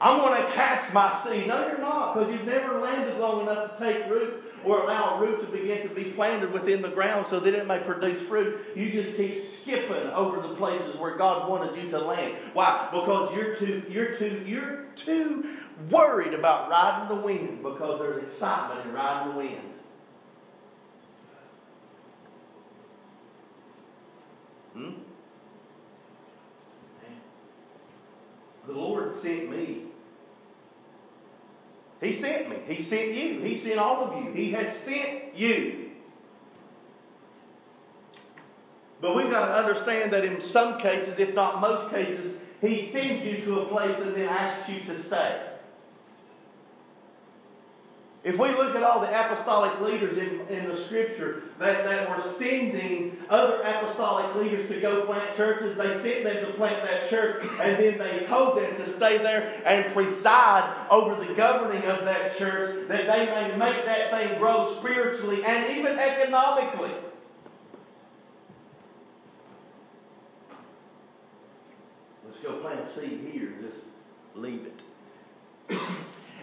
I'm 0.00 0.20
going 0.20 0.42
to 0.42 0.50
cast 0.52 0.92
my 0.92 1.14
seed. 1.22 1.46
No, 1.46 1.66
you're 1.66 1.78
not, 1.78 2.14
because 2.14 2.32
you've 2.32 2.46
never 2.46 2.80
landed 2.80 3.18
long 3.18 3.42
enough 3.42 3.78
to 3.78 3.84
take 3.84 4.08
root 4.10 4.42
or 4.64 4.80
allow 4.80 5.16
a 5.16 5.20
root 5.20 5.40
to 5.40 5.46
begin 5.46 5.86
to 5.86 5.94
be 5.94 6.04
planted 6.04 6.52
within 6.52 6.82
the 6.82 6.88
ground 6.88 7.26
so 7.28 7.38
that 7.40 7.54
it 7.54 7.66
may 7.66 7.78
produce 7.78 8.20
fruit. 8.22 8.58
You 8.74 8.90
just 8.90 9.16
keep 9.16 9.38
skipping 9.38 10.08
over 10.10 10.46
the 10.46 10.54
places 10.54 10.96
where 10.96 11.16
God 11.16 11.48
wanted 11.50 11.82
you 11.82 11.90
to 11.90 11.98
land. 11.98 12.36
Why? 12.54 12.88
Because 12.90 13.36
you're 13.36 13.56
too, 13.56 13.82
you're 13.88 14.14
too, 14.16 14.42
you're 14.46 14.86
too 14.96 15.58
worried 15.90 16.34
about 16.34 16.70
riding 16.70 17.16
the 17.16 17.22
wind 17.22 17.62
because 17.62 18.00
there's 18.00 18.22
excitement 18.24 18.86
in 18.86 18.92
riding 18.92 19.32
the 19.32 19.38
wind. 19.38 19.60
Hmm? 24.74 24.90
The 28.66 28.72
Lord 28.72 29.14
sent 29.14 29.50
me. 29.50 29.82
He 32.00 32.12
sent 32.12 32.50
me. 32.50 32.56
He 32.66 32.82
sent 32.82 33.12
you. 33.12 33.40
He 33.40 33.56
sent 33.56 33.78
all 33.78 34.04
of 34.04 34.24
you. 34.24 34.32
He 34.32 34.52
has 34.52 34.76
sent 34.76 35.36
you. 35.36 35.90
But 39.00 39.16
we've 39.16 39.30
got 39.30 39.46
to 39.46 39.54
understand 39.54 40.12
that 40.12 40.24
in 40.24 40.42
some 40.42 40.78
cases, 40.80 41.18
if 41.18 41.34
not 41.34 41.60
most 41.60 41.90
cases, 41.90 42.36
He 42.60 42.82
sends 42.82 43.26
you 43.26 43.44
to 43.44 43.60
a 43.60 43.66
place 43.66 44.00
and 44.00 44.14
then 44.14 44.28
asks 44.28 44.70
you 44.70 44.80
to 44.80 45.02
stay. 45.02 45.53
If 48.24 48.38
we 48.38 48.48
look 48.48 48.74
at 48.74 48.82
all 48.82 49.00
the 49.00 49.08
apostolic 49.08 49.78
leaders 49.82 50.16
in, 50.16 50.40
in 50.48 50.66
the 50.66 50.78
scripture 50.78 51.42
that, 51.58 51.84
that 51.84 52.08
were 52.08 52.22
sending 52.22 53.18
other 53.28 53.60
apostolic 53.60 54.34
leaders 54.36 54.66
to 54.68 54.80
go 54.80 55.04
plant 55.04 55.36
churches, 55.36 55.76
they 55.76 55.94
sent 55.98 56.24
them 56.24 56.46
to 56.46 56.52
plant 56.54 56.82
that 56.84 57.10
church 57.10 57.44
and 57.60 57.76
then 57.76 57.98
they 57.98 58.24
told 58.26 58.56
them 58.56 58.74
to 58.76 58.90
stay 58.90 59.18
there 59.18 59.60
and 59.66 59.92
preside 59.92 60.86
over 60.90 61.22
the 61.22 61.34
governing 61.34 61.84
of 61.84 62.06
that 62.06 62.34
church 62.38 62.88
that 62.88 63.06
they 63.06 63.26
may 63.26 63.56
make 63.58 63.84
that 63.84 64.10
thing 64.10 64.38
grow 64.38 64.74
spiritually 64.78 65.44
and 65.44 65.76
even 65.76 65.98
economically. 65.98 66.92
Let's 72.26 72.40
go 72.40 72.52
plant 72.56 72.80
a 72.80 72.90
seed 72.90 73.28
here 73.30 73.48
and 73.48 73.70
just 73.70 73.84
leave 74.34 74.66
it. 74.66 75.78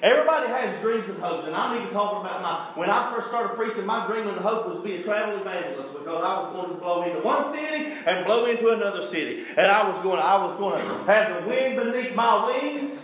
Everybody 0.01 0.47
has 0.47 0.81
dreams 0.81 1.07
and 1.09 1.21
hopes, 1.21 1.45
and 1.45 1.55
I'm 1.55 1.79
even 1.79 1.93
talking 1.93 2.21
about 2.21 2.41
my. 2.41 2.71
When 2.79 2.89
I 2.89 3.13
first 3.13 3.27
started 3.27 3.55
preaching, 3.55 3.85
my 3.85 4.07
dream 4.07 4.27
and 4.27 4.37
hope 4.39 4.67
was 4.67 4.77
to 4.77 4.81
be 4.81 4.95
a 4.95 5.03
travel 5.03 5.39
evangelist 5.39 5.93
because 5.93 6.23
I 6.23 6.41
was 6.41 6.53
going 6.53 6.69
to 6.69 6.75
blow 6.75 7.03
into 7.03 7.19
one 7.19 7.53
city 7.53 7.93
and 8.07 8.25
blow 8.25 8.47
into 8.47 8.69
another 8.69 9.05
city, 9.05 9.45
and 9.55 9.67
I 9.67 9.87
was 9.87 10.01
going. 10.01 10.19
I 10.19 10.43
was 10.43 10.57
going 10.57 10.81
to 10.81 11.03
have 11.03 11.43
the 11.43 11.47
wind 11.47 11.75
beneath 11.75 12.15
my 12.15 12.47
wings. 12.47 12.99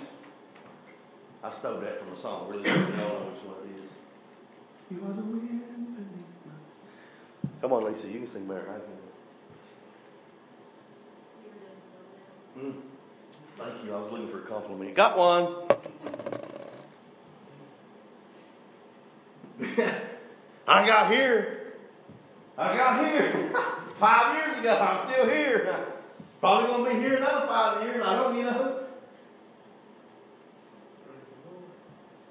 I 1.44 1.54
stole 1.54 1.80
that 1.82 2.00
from 2.00 2.14
a 2.14 2.18
song. 2.20 2.50
Really, 2.50 2.64
don't 2.64 2.98
know 2.98 3.30
which 3.30 3.44
one 3.44 3.58
it 3.64 3.76
is. 3.78 3.92
You 4.90 4.98
are 5.06 5.14
the 5.14 5.22
wind 5.22 5.64
beneath 5.96 6.26
my. 6.48 6.54
Come 7.62 7.74
on, 7.74 7.86
Lisa, 7.86 8.08
you 8.08 8.22
can 8.22 8.30
sing 8.32 8.48
better. 8.48 8.68
I 8.72 8.80
can. 12.60 12.72
Mm. 12.72 12.76
Thank 13.56 13.86
you. 13.86 13.94
I 13.94 14.00
was 14.00 14.12
looking 14.12 14.30
for 14.30 14.40
a 14.40 14.48
compliment. 14.48 14.96
Got 14.96 15.16
one. 15.16 15.67
I 20.68 20.86
got 20.86 21.12
here. 21.12 21.74
I 22.58 22.78
got 22.78 23.06
here 23.06 23.54
five 24.00 24.36
years 24.36 24.60
ago. 24.60 24.78
I'm 24.78 25.10
still 25.10 25.26
here. 25.26 25.76
Probably 26.40 26.70
gonna 26.70 26.90
be 26.90 27.00
here 27.00 27.16
another 27.16 27.48
five 27.48 27.82
years. 27.84 28.04
I 28.06 28.16
don't, 28.16 28.38
you 28.38 28.44
know. 28.44 28.84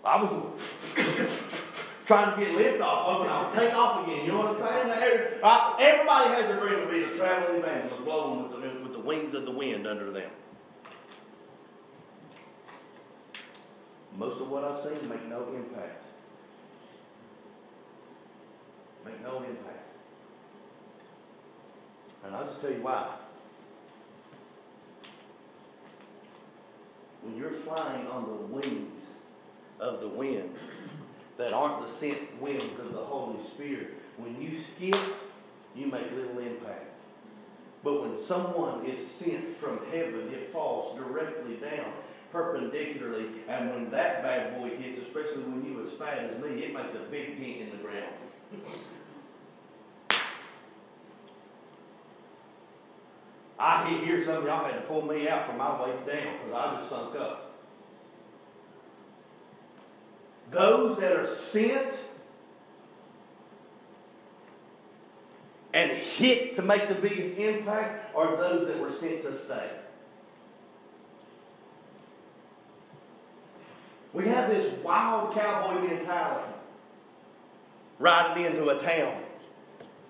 I 0.05 0.23
was 0.23 0.61
trying 2.07 2.39
to 2.39 2.45
get 2.45 2.55
lift 2.55 2.81
off, 2.81 3.13
hoping 3.13 3.29
I'll 3.29 3.53
take 3.53 3.75
off 3.75 4.07
again. 4.07 4.25
You 4.25 4.33
know 4.33 4.39
what 4.39 4.63
I'm 4.63 4.91
saying? 4.93 5.41
Everybody 5.81 6.31
has 6.31 6.51
a 6.51 6.61
dream 6.61 6.83
of 6.85 6.91
being 6.91 7.11
a 7.11 7.15
traveling 7.15 7.61
evangelist, 7.61 8.05
blowing 8.05 8.43
with 8.45 8.53
the, 8.53 8.83
with 8.85 8.93
the 8.93 9.01
wings 9.01 9.35
of 9.35 9.45
the 9.45 9.51
wind 9.51 9.89
under 9.89 10.13
them. 10.13 10.31
Most 14.17 14.41
of 14.41 14.49
what 14.49 14.63
I've 14.63 14.85
seen 14.85 15.09
make 15.09 15.29
no 15.29 15.49
impact. 15.53 16.06
Make 19.07 19.23
no 19.23 19.39
impact. 19.39 19.87
And 22.25 22.35
I'll 22.35 22.47
just 22.47 22.61
tell 22.61 22.73
you 22.73 22.83
why. 22.83 23.15
When 27.23 27.37
you're 27.37 27.53
flying 27.53 28.07
on 28.09 28.27
the 28.27 28.55
wings 28.55 29.01
of 29.79 30.01
the 30.01 30.09
wind 30.09 30.55
that 31.39 31.53
aren't 31.53 31.87
the 31.87 31.93
sent 31.93 32.41
wings 32.41 32.79
of 32.81 32.93
the 32.93 33.05
Holy 33.05 33.45
Spirit, 33.49 33.95
when 34.17 34.41
you 34.41 34.61
skip, 34.61 34.99
you 35.75 35.87
make 35.87 36.11
little 36.13 36.39
impact. 36.39 36.87
But 37.85 38.03
when 38.03 38.19
someone 38.19 38.87
is 38.87 39.07
sent 39.07 39.57
from 39.59 39.81
heaven, 39.93 40.33
it 40.33 40.53
falls 40.53 40.97
directly 40.97 41.57
down 41.57 41.93
perpendicularly, 42.33 43.27
and 43.49 43.71
when 43.71 43.91
that 43.91 44.23
bad 44.23 44.59
boy 44.59 44.69
hits, 44.77 45.01
especially 45.01 45.43
when 45.45 45.65
you 45.65 45.87
as 45.87 45.93
fat 45.99 46.19
as 46.19 46.43
me, 46.43 46.65
it 46.65 46.75
makes 46.75 46.95
a 46.95 47.11
big 47.11 47.39
dent 47.39 47.63
in 47.63 47.71
the 47.71 47.83
ground. 47.83 48.13
I 53.59 53.89
hear 54.05 54.25
some 54.25 54.37
of 54.37 54.45
y'all 54.45 54.65
had 54.65 54.75
to 54.75 54.81
pull 54.83 55.03
me 55.03 55.29
out 55.29 55.47
from 55.47 55.59
my 55.59 55.83
waist 55.83 56.07
down 56.07 56.35
because 56.45 56.53
I 56.53 56.77
just 56.77 56.91
sunk 56.91 57.17
up. 57.17 57.55
Those 60.51 60.99
that 60.99 61.13
are 61.13 61.27
sent 61.27 61.95
and 65.73 65.91
hit 65.91 66.57
to 66.57 66.63
make 66.63 66.89
the 66.89 66.95
biggest 66.95 67.39
impact 67.39 68.15
are 68.15 68.37
those 68.37 68.67
that 68.69 68.79
were 68.79 68.93
sent 68.93 69.23
to 69.23 69.39
stay. 69.39 69.71
We 74.13 74.27
have 74.29 74.49
this 74.49 74.73
wild 74.83 75.35
cowboy 75.35 75.87
mentality 75.87 76.53
riding 77.99 78.45
into 78.45 78.69
a 78.69 78.79
town 78.79 79.23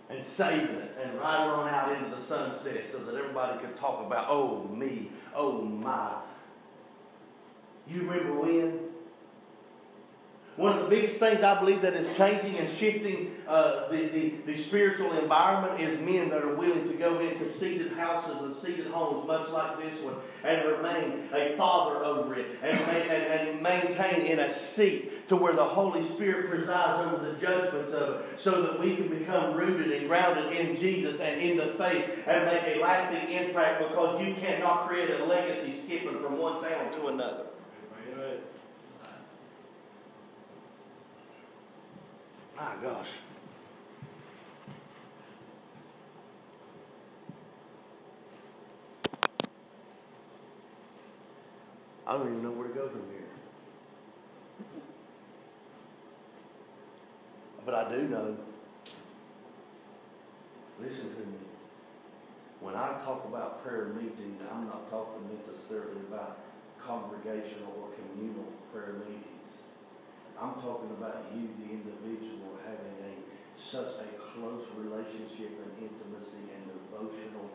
and 0.08 0.24
saving 0.24 0.76
it 0.76 0.96
and 1.02 1.18
riding 1.18 1.50
on 1.50 1.68
out 1.68 1.92
into 1.92 2.14
the 2.14 2.22
sunset 2.22 2.84
so 2.90 2.98
that 2.98 3.14
everybody 3.14 3.58
could 3.58 3.76
talk 3.76 4.04
about, 4.06 4.26
oh, 4.28 4.64
me, 4.68 5.10
oh, 5.34 5.62
my. 5.62 6.12
You 7.88 8.02
remember 8.02 8.40
when? 8.40 8.80
One 10.56 10.78
of 10.78 10.84
the 10.84 10.88
biggest 10.88 11.18
things 11.18 11.42
I 11.42 11.60
believe 11.60 11.82
that 11.82 11.92
is 11.92 12.16
changing 12.16 12.56
and 12.56 12.70
shifting 12.70 13.36
uh, 13.46 13.88
the, 13.90 14.06
the, 14.06 14.34
the, 14.46 14.62
spiritual 14.62 15.12
environment 15.18 15.82
is 15.82 16.00
men 16.00 16.30
that 16.30 16.42
are 16.42 16.54
willing 16.54 16.88
to 16.88 16.94
go 16.94 17.20
into 17.20 17.50
seated 17.50 17.92
houses 17.92 18.42
and 18.42 18.56
seated 18.56 18.86
homes, 18.86 19.26
much 19.26 19.50
like 19.50 19.78
this 19.82 20.00
one, 20.00 20.14
and 20.44 20.66
remain 20.66 21.28
a 21.34 21.54
father 21.58 22.02
over 22.02 22.34
it 22.36 22.46
and, 22.62 22.78
and, 22.78 23.48
and 23.48 23.62
maintain 23.62 24.22
in 24.22 24.38
a 24.38 24.50
seat 24.50 25.28
to 25.28 25.36
where 25.36 25.52
the 25.52 25.62
Holy 25.62 26.02
Spirit 26.06 26.48
presides 26.48 27.06
over 27.06 27.22
the 27.22 27.38
judgments 27.38 27.92
of 27.92 28.20
it 28.20 28.26
so 28.38 28.62
that 28.62 28.80
we 28.80 28.96
can 28.96 29.08
become 29.08 29.54
rooted 29.54 29.92
and 29.92 30.08
grounded 30.08 30.52
in 30.52 30.74
Jesus 30.78 31.20
and 31.20 31.38
in 31.38 31.58
the 31.58 31.74
faith 31.74 32.08
and 32.26 32.46
make 32.46 32.76
a 32.76 32.80
lasting 32.80 33.30
impact 33.30 33.86
because 33.86 34.26
you 34.26 34.34
cannot 34.36 34.88
create 34.88 35.10
a 35.10 35.22
legacy 35.26 35.78
skipping 35.78 36.18
from 36.22 36.38
one 36.38 36.62
town 36.62 36.92
to 36.92 37.08
another. 37.08 37.44
My 42.56 42.74
gosh. 42.82 43.08
I 52.06 52.12
don't 52.12 52.28
even 52.28 52.42
know 52.42 52.50
where 52.52 52.68
to 52.68 52.74
go 52.74 52.88
from 52.88 53.02
here. 53.10 53.20
But 57.66 57.74
I 57.74 57.90
do 57.90 58.08
know, 58.08 58.36
listen 60.80 61.10
to 61.14 61.20
me. 61.20 61.38
When 62.60 62.74
I 62.74 63.00
talk 63.04 63.26
about 63.26 63.62
prayer 63.62 63.86
meeting, 63.86 64.38
I'm 64.50 64.66
not 64.66 64.88
talking 64.88 65.28
necessarily 65.36 66.00
about 66.08 66.38
congregational 66.86 67.74
or 67.82 67.88
communal 67.96 68.44
prayer 68.72 68.94
meetings. 69.06 69.35
I'm 70.40 70.54
talking 70.54 70.90
about 70.98 71.32
you, 71.34 71.48
the 71.58 71.72
individual, 71.72 72.58
having 72.64 72.96
a 73.02 73.16
such 73.60 73.94
a 74.00 74.08
close 74.32 74.66
relationship 74.76 75.50
and 75.64 75.72
intimacy 75.80 76.44
and 76.54 76.70
devotional 76.90 77.50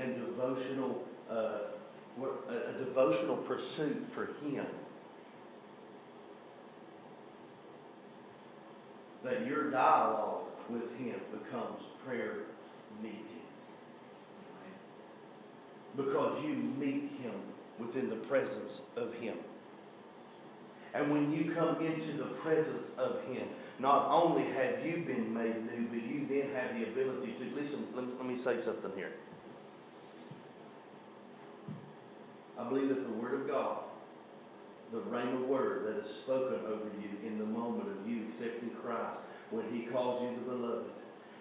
and 0.00 0.14
devotional 0.26 1.04
uh, 1.30 1.70
a, 2.18 2.78
devotional 2.78 3.36
pursuit 3.36 4.06
for 4.12 4.26
Him. 4.44 4.66
That 9.24 9.46
your 9.46 9.70
dialogue 9.70 10.44
with 10.68 10.96
Him 10.98 11.20
becomes 11.32 11.82
prayer 12.06 12.38
meetings. 13.02 13.26
Because 15.96 16.42
you 16.44 16.54
meet 16.54 17.10
Him 17.20 17.34
within 17.78 18.08
the 18.08 18.16
presence 18.16 18.80
of 18.96 19.12
Him. 19.14 19.36
And 20.94 21.10
when 21.10 21.32
you 21.32 21.52
come 21.52 21.80
into 21.84 22.12
the 22.12 22.24
presence 22.24 22.88
of 22.98 23.22
Him, 23.24 23.48
not 23.78 24.10
only 24.10 24.44
have 24.52 24.84
you 24.84 25.04
been 25.04 25.32
made 25.32 25.54
new, 25.70 25.86
but 25.88 26.02
you 26.02 26.26
then 26.28 26.54
have 26.54 26.78
the 26.78 26.86
ability 26.88 27.34
to 27.38 27.60
listen. 27.60 27.86
Let 27.94 28.26
me, 28.26 28.36
say 28.36 28.60
something 28.60 28.92
here. 28.96 29.12
I 32.58 32.64
believe 32.68 32.88
that 32.88 33.06
the 33.06 33.12
Word 33.14 33.40
of 33.40 33.48
God, 33.48 33.78
the 34.92 34.98
rhema 34.98 35.46
word 35.46 35.86
that 35.86 36.04
is 36.04 36.14
spoken 36.14 36.66
over 36.66 36.90
you 37.00 37.26
in 37.26 37.38
the 37.38 37.44
moment 37.44 37.88
of 37.88 38.08
you 38.08 38.26
accepting 38.28 38.70
Christ, 38.82 39.18
when 39.50 39.64
He 39.72 39.86
calls 39.86 40.22
you 40.22 40.36
the 40.36 40.50
beloved, 40.50 40.90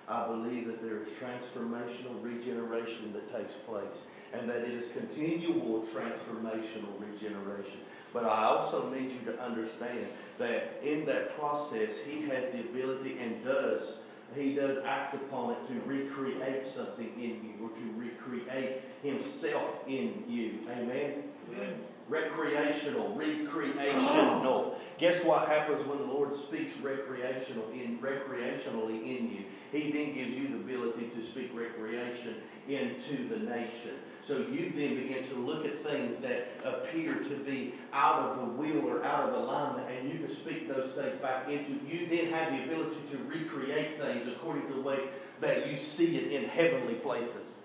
I 0.08 0.26
believe 0.28 0.68
that 0.68 0.82
there 0.82 0.98
is 1.04 1.08
transformational 1.22 2.24
regeneration 2.24 3.14
that 3.14 3.32
takes 3.36 3.54
place 3.54 4.06
and 4.34 4.50
that 4.50 4.58
it 4.58 4.72
is 4.72 4.92
continual 4.92 5.86
transformational 5.94 6.94
regeneration. 7.00 7.80
But 8.14 8.26
I 8.26 8.46
also 8.46 8.90
need 8.90 9.12
you 9.12 9.32
to 9.32 9.42
understand 9.42 10.08
that 10.40 10.80
in 10.84 11.06
that 11.06 11.38
process, 11.38 11.98
He 12.00 12.22
has 12.24 12.50
the 12.52 12.62
ability 12.62 13.18
and 13.20 13.44
does, 13.44 14.00
He 14.36 14.56
does 14.56 14.84
act 14.86 15.14
upon 15.16 15.52
it 15.52 15.68
to 15.68 15.82
recreate 15.86 16.68
something 16.68 17.12
in 17.16 17.44
you 17.44 17.54
or 17.64 17.70
to 17.70 17.94
recreate 17.96 18.82
Himself 19.04 19.88
in 19.88 20.24
you. 20.28 20.60
Amen? 20.72 21.24
Amen. 21.54 21.76
Recreational, 22.08 23.14
recreational. 23.14 24.80
Guess 24.98 25.24
what 25.24 25.48
happens 25.48 25.86
when 25.88 26.00
the 26.00 26.06
Lord 26.06 26.36
speaks 26.36 26.76
recreational 26.80 27.70
in 27.70 28.00
recreationally 28.00 29.04
in 29.04 29.32
you? 29.32 29.44
He 29.72 29.92
then 29.92 30.16
gives 30.16 30.32
you 30.32 30.48
the 30.48 30.56
ability 30.56 31.12
to 31.16 31.26
speak 31.26 31.52
recreation 31.54 32.36
into 32.68 33.30
the 33.30 33.38
nation. 33.38 33.94
So 34.28 34.38
you 34.38 34.72
then 34.76 34.96
begin 34.96 35.28
to 35.30 35.36
look 35.36 35.66
at 35.66 35.84
things 35.84 36.20
that 36.20 36.50
appear 36.64 37.16
to 37.16 37.36
be 37.38 37.74
out 37.92 38.20
of 38.20 38.38
the 38.38 38.44
wheel 38.54 38.88
or 38.88 39.04
out 39.04 39.30
of 39.30 39.36
alignment, 39.36 39.88
and 39.90 40.12
you 40.12 40.20
can 40.20 40.36
speak 40.36 40.68
those 40.68 40.92
things 40.92 41.20
back 41.20 41.50
into. 41.50 41.80
You 41.88 42.08
then 42.08 42.32
have 42.32 42.52
the 42.52 42.64
ability 42.64 43.00
to 43.12 43.18
recreate 43.28 44.00
things 44.00 44.28
according 44.28 44.68
to 44.68 44.74
the 44.76 44.82
way 44.82 45.00
that 45.42 45.72
you 45.72 45.82
see 45.82 46.18
it 46.18 46.32
in 46.32 46.48
heavenly 46.48 46.96
places. 46.96 47.56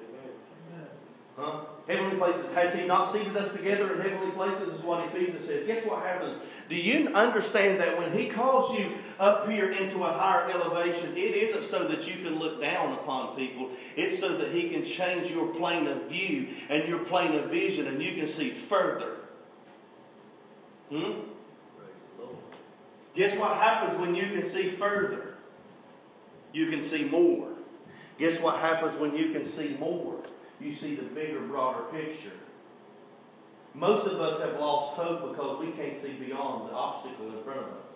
Amen. 0.00 0.86
Huh? 1.36 1.60
Heavenly 1.88 2.16
places. 2.16 2.52
Has 2.52 2.74
He 2.74 2.86
not 2.86 3.10
seated 3.10 3.34
us 3.36 3.52
together 3.54 3.94
in 3.94 4.00
heavenly 4.02 4.30
places? 4.32 4.74
Is 4.74 4.82
what 4.82 5.06
Ephesians 5.06 5.46
says. 5.46 5.66
Guess 5.66 5.86
what 5.86 6.02
happens? 6.02 6.36
Do 6.68 6.76
you 6.76 7.08
understand 7.14 7.80
that 7.80 7.98
when 7.98 8.12
He 8.12 8.28
calls 8.28 8.78
you 8.78 8.92
up 9.18 9.48
here 9.48 9.70
into 9.70 10.04
a 10.04 10.12
higher 10.12 10.50
elevation, 10.50 11.16
it 11.16 11.34
isn't 11.34 11.62
so 11.62 11.88
that 11.88 12.06
you 12.06 12.22
can 12.22 12.38
look 12.38 12.60
down 12.60 12.92
upon 12.92 13.34
people. 13.36 13.70
It's 13.96 14.18
so 14.18 14.36
that 14.36 14.52
He 14.52 14.68
can 14.68 14.84
change 14.84 15.30
your 15.30 15.46
plane 15.46 15.86
of 15.86 16.10
view 16.10 16.48
and 16.68 16.86
your 16.86 16.98
plane 16.98 17.34
of 17.34 17.50
vision, 17.50 17.86
and 17.86 18.02
you 18.02 18.12
can 18.12 18.26
see 18.26 18.50
further. 18.50 19.16
Hmm? 20.90 21.12
Guess 23.14 23.34
what 23.36 23.56
happens 23.56 23.98
when 23.98 24.14
you 24.14 24.26
can 24.26 24.42
see 24.42 24.68
further? 24.68 25.36
You 26.52 26.68
can 26.68 26.82
see 26.82 27.04
more. 27.04 27.48
Guess 28.18 28.40
what 28.40 28.56
happens 28.56 28.96
when 28.98 29.16
you 29.16 29.30
can 29.30 29.46
see 29.46 29.74
more? 29.80 30.22
You 30.60 30.74
see 30.74 30.94
the 30.94 31.02
bigger, 31.02 31.40
broader 31.40 31.84
picture. 31.92 32.32
Most 33.74 34.06
of 34.06 34.20
us 34.20 34.40
have 34.40 34.58
lost 34.58 34.94
hope 34.94 35.30
because 35.30 35.60
we 35.60 35.72
can't 35.72 35.96
see 35.96 36.12
beyond 36.12 36.68
the 36.68 36.74
obstacle 36.74 37.26
in 37.26 37.42
front 37.44 37.60
of 37.60 37.66
us. 37.66 37.88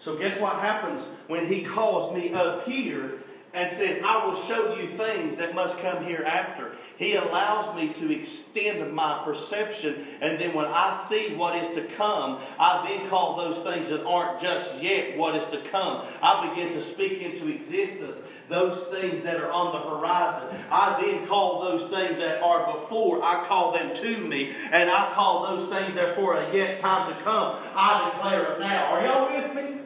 So, 0.00 0.16
guess 0.16 0.40
what 0.40 0.54
happens 0.54 1.08
when 1.28 1.46
He 1.46 1.62
calls 1.62 2.14
me 2.14 2.32
up 2.32 2.66
here 2.66 3.20
and 3.52 3.70
says, 3.72 4.00
I 4.04 4.24
will 4.24 4.36
show 4.36 4.74
you 4.76 4.86
things 4.86 5.36
that 5.36 5.54
must 5.54 5.78
come 5.78 6.04
hereafter. 6.04 6.72
He 6.96 7.14
allows 7.14 7.74
me 7.74 7.92
to 7.94 8.12
extend 8.12 8.92
my 8.92 9.22
perception, 9.24 10.06
and 10.20 10.38
then 10.38 10.54
when 10.54 10.66
I 10.66 10.92
see 10.92 11.34
what 11.34 11.56
is 11.56 11.68
to 11.70 11.82
come, 11.82 12.38
I 12.58 12.86
then 12.88 13.08
call 13.08 13.36
those 13.36 13.58
things 13.58 13.88
that 13.88 14.04
aren't 14.04 14.40
just 14.40 14.80
yet 14.80 15.18
what 15.18 15.34
is 15.34 15.46
to 15.46 15.60
come. 15.62 16.04
I 16.22 16.48
begin 16.48 16.72
to 16.74 16.80
speak 16.80 17.22
into 17.22 17.48
existence 17.48 18.18
those 18.50 18.82
things 18.88 19.22
that 19.22 19.36
are 19.36 19.50
on 19.50 19.72
the 19.72 19.78
horizon. 19.78 20.48
I 20.70 21.00
then 21.00 21.26
call 21.26 21.62
those 21.62 21.88
things 21.88 22.18
that 22.18 22.42
are 22.42 22.78
before, 22.78 23.22
I 23.22 23.46
call 23.46 23.72
them 23.72 23.94
to 23.94 24.18
me, 24.18 24.52
and 24.70 24.90
I 24.90 25.12
call 25.14 25.46
those 25.46 25.68
things 25.70 25.94
that 25.94 26.10
are 26.10 26.14
for 26.16 26.34
a 26.34 26.54
yet 26.54 26.80
time 26.80 27.14
to 27.14 27.22
come. 27.22 27.56
I 27.74 28.10
declare 28.12 28.52
it 28.52 28.60
now. 28.60 28.86
Are 28.86 29.06
y'all 29.06 29.32
with 29.32 29.54
me? 29.54 29.78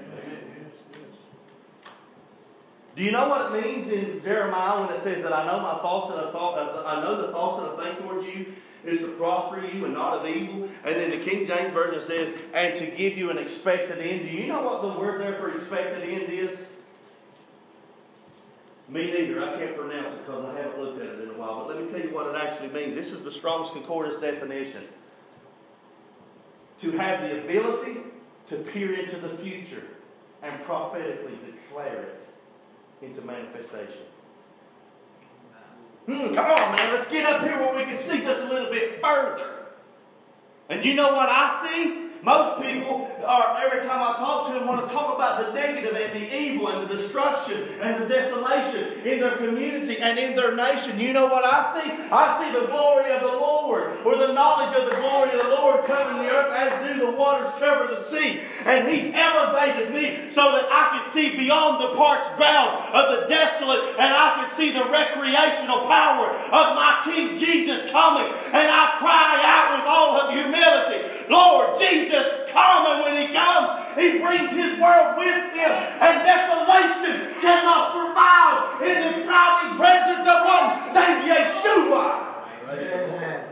Do 2.96 3.02
you 3.02 3.10
know 3.10 3.28
what 3.28 3.52
it 3.52 3.64
means 3.64 3.90
in 3.90 4.22
Jeremiah 4.22 4.80
when 4.80 4.94
it 4.94 5.02
says 5.02 5.22
that 5.24 5.32
I 5.32 5.44
know 5.46 5.60
my 5.60 5.74
thoughts 5.78 6.12
and 6.12 6.20
I 6.20 6.30
thought 6.30 6.86
I 6.86 7.02
know 7.02 7.26
the 7.26 7.32
thoughts 7.32 7.60
that 7.60 7.70
I 7.70 7.90
think 7.90 8.08
towards 8.08 8.26
you 8.26 8.54
is 8.84 9.00
to 9.00 9.08
prosper 9.12 9.66
you 9.66 9.84
and 9.84 9.94
not 9.94 10.24
of 10.24 10.36
evil. 10.36 10.68
And 10.84 10.94
then 10.94 11.10
the 11.10 11.16
King 11.16 11.44
James 11.44 11.72
Version 11.72 12.00
says, 12.02 12.40
and 12.52 12.76
to 12.76 12.86
give 12.86 13.18
you 13.18 13.30
an 13.30 13.38
expected 13.38 13.98
end. 13.98 14.28
Do 14.28 14.36
you 14.36 14.46
know 14.46 14.62
what 14.62 14.82
the 14.82 15.00
word 15.00 15.20
there 15.20 15.34
for 15.34 15.56
expected 15.56 16.08
end 16.08 16.30
is? 16.32 16.58
Me 18.88 19.06
neither. 19.06 19.42
I 19.42 19.56
can't 19.56 19.76
pronounce 19.76 20.14
it 20.14 20.26
because 20.26 20.44
I 20.44 20.58
haven't 20.58 20.78
looked 20.78 21.00
at 21.00 21.06
it 21.06 21.20
in 21.20 21.30
a 21.30 21.38
while. 21.38 21.60
But 21.60 21.76
let 21.76 21.84
me 21.84 21.90
tell 21.90 22.00
you 22.00 22.14
what 22.14 22.26
it 22.26 22.36
actually 22.36 22.68
means. 22.68 22.94
This 22.94 23.12
is 23.12 23.22
the 23.22 23.30
Strong's 23.30 23.70
Concordance 23.70 24.20
definition. 24.20 24.84
To 26.82 26.90
have 26.92 27.22
the 27.22 27.40
ability 27.40 28.00
to 28.48 28.56
peer 28.56 28.92
into 28.92 29.16
the 29.16 29.38
future 29.38 29.84
and 30.42 30.62
prophetically 30.64 31.38
declare 31.46 32.02
it 32.02 32.26
into 33.00 33.22
manifestation. 33.22 34.02
Hmm, 36.06 36.34
come 36.34 36.46
on, 36.46 36.76
man. 36.76 36.92
Let's 36.92 37.08
get 37.08 37.24
up 37.24 37.42
here 37.42 37.58
where 37.58 37.74
we 37.74 37.84
can 37.84 37.96
see 37.96 38.18
just 38.18 38.42
a 38.42 38.48
little 38.48 38.70
bit 38.70 39.00
further. 39.00 39.50
And 40.68 40.84
you 40.84 40.94
know 40.94 41.14
what 41.14 41.30
I 41.30 41.66
see? 41.66 42.03
Most 42.24 42.62
people 42.62 43.10
are, 43.26 43.60
every 43.60 43.80
time 43.80 44.00
I 44.00 44.16
talk 44.16 44.46
to 44.48 44.54
them, 44.54 44.66
want 44.66 44.86
to 44.86 44.92
talk 44.94 45.14
about 45.14 45.44
the 45.44 45.52
negative 45.52 45.94
and 45.94 46.12
the 46.18 46.34
evil 46.34 46.68
and 46.68 46.88
the 46.88 46.96
destruction 46.96 47.68
and 47.82 48.02
the 48.02 48.08
desolation 48.08 49.04
in 49.04 49.20
their 49.20 49.36
community 49.36 49.98
and 49.98 50.18
in 50.18 50.34
their 50.34 50.56
nation. 50.56 50.98
You 50.98 51.12
know 51.12 51.26
what 51.26 51.44
I 51.44 51.68
see? 51.76 51.90
I 52.10 52.40
see 52.40 52.58
the 52.58 52.66
glory 52.66 53.12
of 53.12 53.20
the 53.20 53.26
Lord, 53.26 53.92
or 54.06 54.16
the 54.16 54.32
knowledge 54.32 54.74
of 54.80 54.88
the 54.88 54.96
glory 54.96 55.32
of 55.32 55.44
the 55.44 55.50
Lord 55.50 55.84
covering 55.84 56.24
the 56.24 56.30
earth 56.32 56.52
as 56.56 56.88
do 56.88 57.04
the 57.04 57.12
waters 57.12 57.52
cover 57.58 57.92
the 57.92 58.02
sea. 58.04 58.40
And 58.64 58.88
He's 58.88 59.12
elevated 59.12 59.92
me 59.92 60.32
so 60.32 60.56
that 60.56 60.64
I 60.72 60.96
can 60.96 61.04
see 61.10 61.36
beyond 61.36 61.82
the 61.82 61.94
parched 61.94 62.36
ground 62.36 62.72
of 62.94 63.20
the 63.20 63.26
desolate 63.28 64.00
and 64.00 64.08
I 64.08 64.40
can 64.40 64.50
see 64.56 64.72
the 64.72 64.84
recreational 64.88 65.84
power 65.84 66.32
of 66.32 66.72
my 66.72 67.02
King 67.04 67.36
Jesus 67.36 67.90
coming. 67.90 68.32
And 68.48 68.64
I 68.64 68.96
cry 68.96 69.44
out 69.44 69.68
with 69.76 69.86
all 69.86 70.10
of 70.16 70.32
humility, 70.32 71.04
Lord 71.28 71.78
Jesus, 71.78 72.26
come. 72.48 72.86
And 72.86 73.02
when 73.04 73.14
He 73.26 73.34
comes, 73.34 73.68
He 73.96 74.18
brings 74.18 74.50
His 74.50 74.78
world 74.80 75.18
with 75.18 75.52
Him. 75.54 75.72
And 76.00 76.14
desolation 76.24 77.40
cannot 77.40 77.92
survive 77.92 78.82
in 78.82 79.20
the 79.20 79.26
crowding 79.26 79.76
presence 79.76 80.26
of 80.28 80.40
one 80.44 80.94
named 80.94 81.30
Yeshua. 81.30 82.34
Amen. 82.70 83.44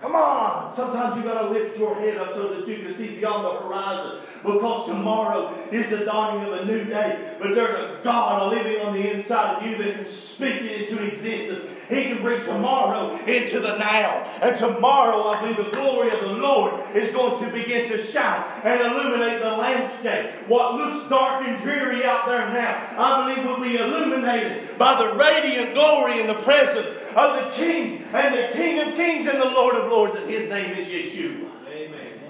Come 0.00 0.14
on. 0.14 0.74
Sometimes 0.74 1.16
you 1.16 1.24
got 1.24 1.42
to 1.42 1.50
lift 1.50 1.76
your 1.76 1.94
head 1.96 2.18
up 2.18 2.34
so 2.34 2.54
that 2.54 2.68
you 2.68 2.76
can 2.76 2.94
see 2.94 3.16
beyond 3.16 3.44
the 3.44 3.66
horizon. 3.66 4.20
Because 4.44 4.86
tomorrow 4.86 5.54
is 5.72 5.90
the 5.90 6.04
dawning 6.04 6.52
of 6.52 6.60
a 6.60 6.64
new 6.66 6.84
day. 6.84 7.36
But 7.40 7.54
there's 7.54 7.74
a 7.74 8.00
God 8.04 8.52
living 8.52 8.80
on 8.82 8.94
the 8.94 9.18
inside 9.18 9.56
of 9.56 9.68
you 9.68 9.76
that 9.78 9.94
can 9.96 10.06
speak 10.06 10.62
it 10.62 10.88
into 10.88 11.04
existence. 11.04 11.72
He 11.88 12.04
can 12.04 12.20
bring 12.20 12.44
tomorrow 12.44 13.16
into 13.24 13.60
the 13.60 13.78
now. 13.78 14.24
And 14.42 14.58
tomorrow, 14.58 15.28
I 15.28 15.40
believe 15.40 15.56
the 15.56 15.76
glory 15.76 16.10
of 16.10 16.20
the 16.20 16.34
Lord 16.34 16.94
is 16.94 17.14
going 17.14 17.42
to 17.42 17.50
begin 17.50 17.90
to 17.90 18.02
shine 18.02 18.44
and 18.62 18.80
illuminate 18.80 19.40
the 19.40 19.56
landscape. 19.56 20.32
What 20.48 20.74
looks 20.74 21.08
dark 21.08 21.46
and 21.46 21.62
dreary 21.62 22.04
out 22.04 22.26
there 22.26 22.46
now, 22.52 22.94
I 22.98 23.34
believe 23.34 23.48
will 23.48 23.64
be 23.64 23.76
illuminated 23.76 24.76
by 24.76 25.02
the 25.02 25.16
radiant 25.16 25.74
glory 25.74 26.20
and 26.20 26.28
the 26.28 26.42
presence 26.42 26.88
of 27.16 27.42
the 27.42 27.50
King 27.52 28.04
and 28.12 28.34
the 28.34 28.48
King 28.52 28.80
of 28.80 28.94
Kings 28.94 29.28
and 29.28 29.40
the 29.40 29.50
Lord 29.50 29.74
of 29.76 29.90
Lords, 29.90 30.20
and 30.20 30.28
his 30.28 30.48
name 30.48 30.76
is 30.76 30.88
Yeshua. 30.88 31.48
Amen. 31.70 32.20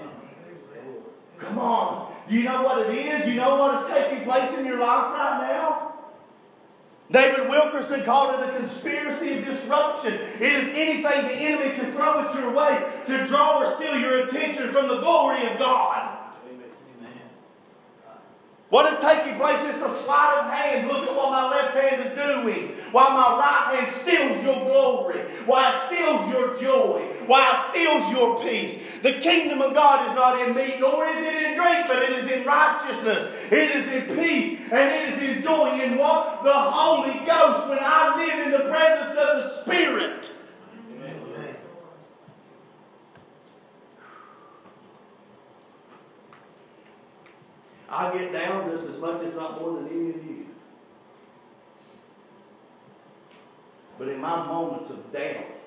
Come 1.37 1.59
on. 1.59 2.13
Do 2.29 2.35
you 2.35 2.43
know 2.43 2.63
what 2.63 2.89
it 2.89 2.95
is? 2.95 3.25
Do 3.25 3.31
you 3.31 3.37
know 3.37 3.57
what 3.57 3.83
is 3.83 3.89
taking 3.91 4.23
place 4.23 4.57
in 4.57 4.65
your 4.65 4.79
life 4.79 5.11
right 5.13 5.47
now? 5.51 5.88
David 7.11 7.49
Wilkerson 7.49 8.03
called 8.03 8.39
it 8.39 8.49
a 8.49 8.57
conspiracy 8.59 9.39
of 9.39 9.45
disruption. 9.45 10.13
It 10.13 10.41
is 10.41 10.67
anything 10.75 11.01
the 11.01 11.33
enemy 11.33 11.71
can 11.75 11.91
throw 11.93 12.19
at 12.19 12.35
your 12.35 12.53
way 12.53 12.83
to 13.07 13.27
draw 13.27 13.63
or 13.63 13.75
steal 13.75 13.99
your 13.99 14.27
attention 14.27 14.71
from 14.71 14.87
the 14.87 14.99
glory 14.99 15.47
of 15.47 15.57
God. 15.57 16.17
What 18.69 18.93
is 18.93 18.99
taking 18.99 19.39
place 19.39 19.59
is 19.75 19.81
a 19.81 19.91
sleight 19.95 20.37
of 20.37 20.53
hand. 20.53 20.87
Look 20.87 21.09
at 21.09 21.15
what 21.15 21.31
my 21.31 21.49
left 21.49 21.75
hand 21.75 22.05
is 22.05 22.13
doing. 22.13 22.75
While 22.91 23.11
my 23.11 23.39
right 23.39 23.79
hand 23.79 23.95
steals 23.95 24.45
your 24.45 24.63
glory. 24.65 25.21
While 25.47 25.73
it 25.73 25.87
steals 25.87 26.31
your 26.31 26.61
joy. 26.61 27.01
While 27.25 27.51
it 27.51 27.69
steals 27.71 28.11
your 28.11 28.43
peace. 28.43 28.79
The 29.01 29.13
kingdom 29.13 29.61
of 29.61 29.73
God 29.73 30.09
is 30.09 30.15
not 30.15 30.41
in 30.41 30.53
meat, 30.55 30.79
nor 30.79 31.05
is 31.07 31.17
it 31.17 31.43
in 31.43 31.55
drink, 31.55 31.87
but 31.87 32.03
it 32.03 32.19
is 32.19 32.31
in 32.31 32.45
righteousness. 32.45 33.31
It 33.49 33.53
is 33.53 33.87
in 33.87 34.15
peace, 34.15 34.59
and 34.71 34.79
it 34.79 35.13
is 35.13 35.37
in 35.37 35.43
joy 35.43 35.79
in 35.81 35.97
what? 35.97 36.43
The 36.43 36.53
Holy 36.53 37.25
Ghost. 37.25 37.69
When 37.69 37.79
I 37.81 38.15
live 38.17 38.45
in 38.45 38.51
the 38.51 38.69
presence 38.69 39.17
of 39.17 39.43
the 39.43 39.61
Spirit. 39.61 40.35
I 47.91 48.15
get 48.15 48.31
down 48.31 48.69
just 48.69 48.89
as 48.91 48.99
much, 48.99 49.23
if 49.23 49.35
not 49.35 49.59
more, 49.59 49.81
than 49.81 49.87
any 49.87 50.09
of 50.09 50.23
you. 50.25 50.45
But 53.97 54.09
in 54.09 54.21
my 54.21 54.45
moments 54.45 54.91
of 54.91 55.11
doubt, 55.11 55.58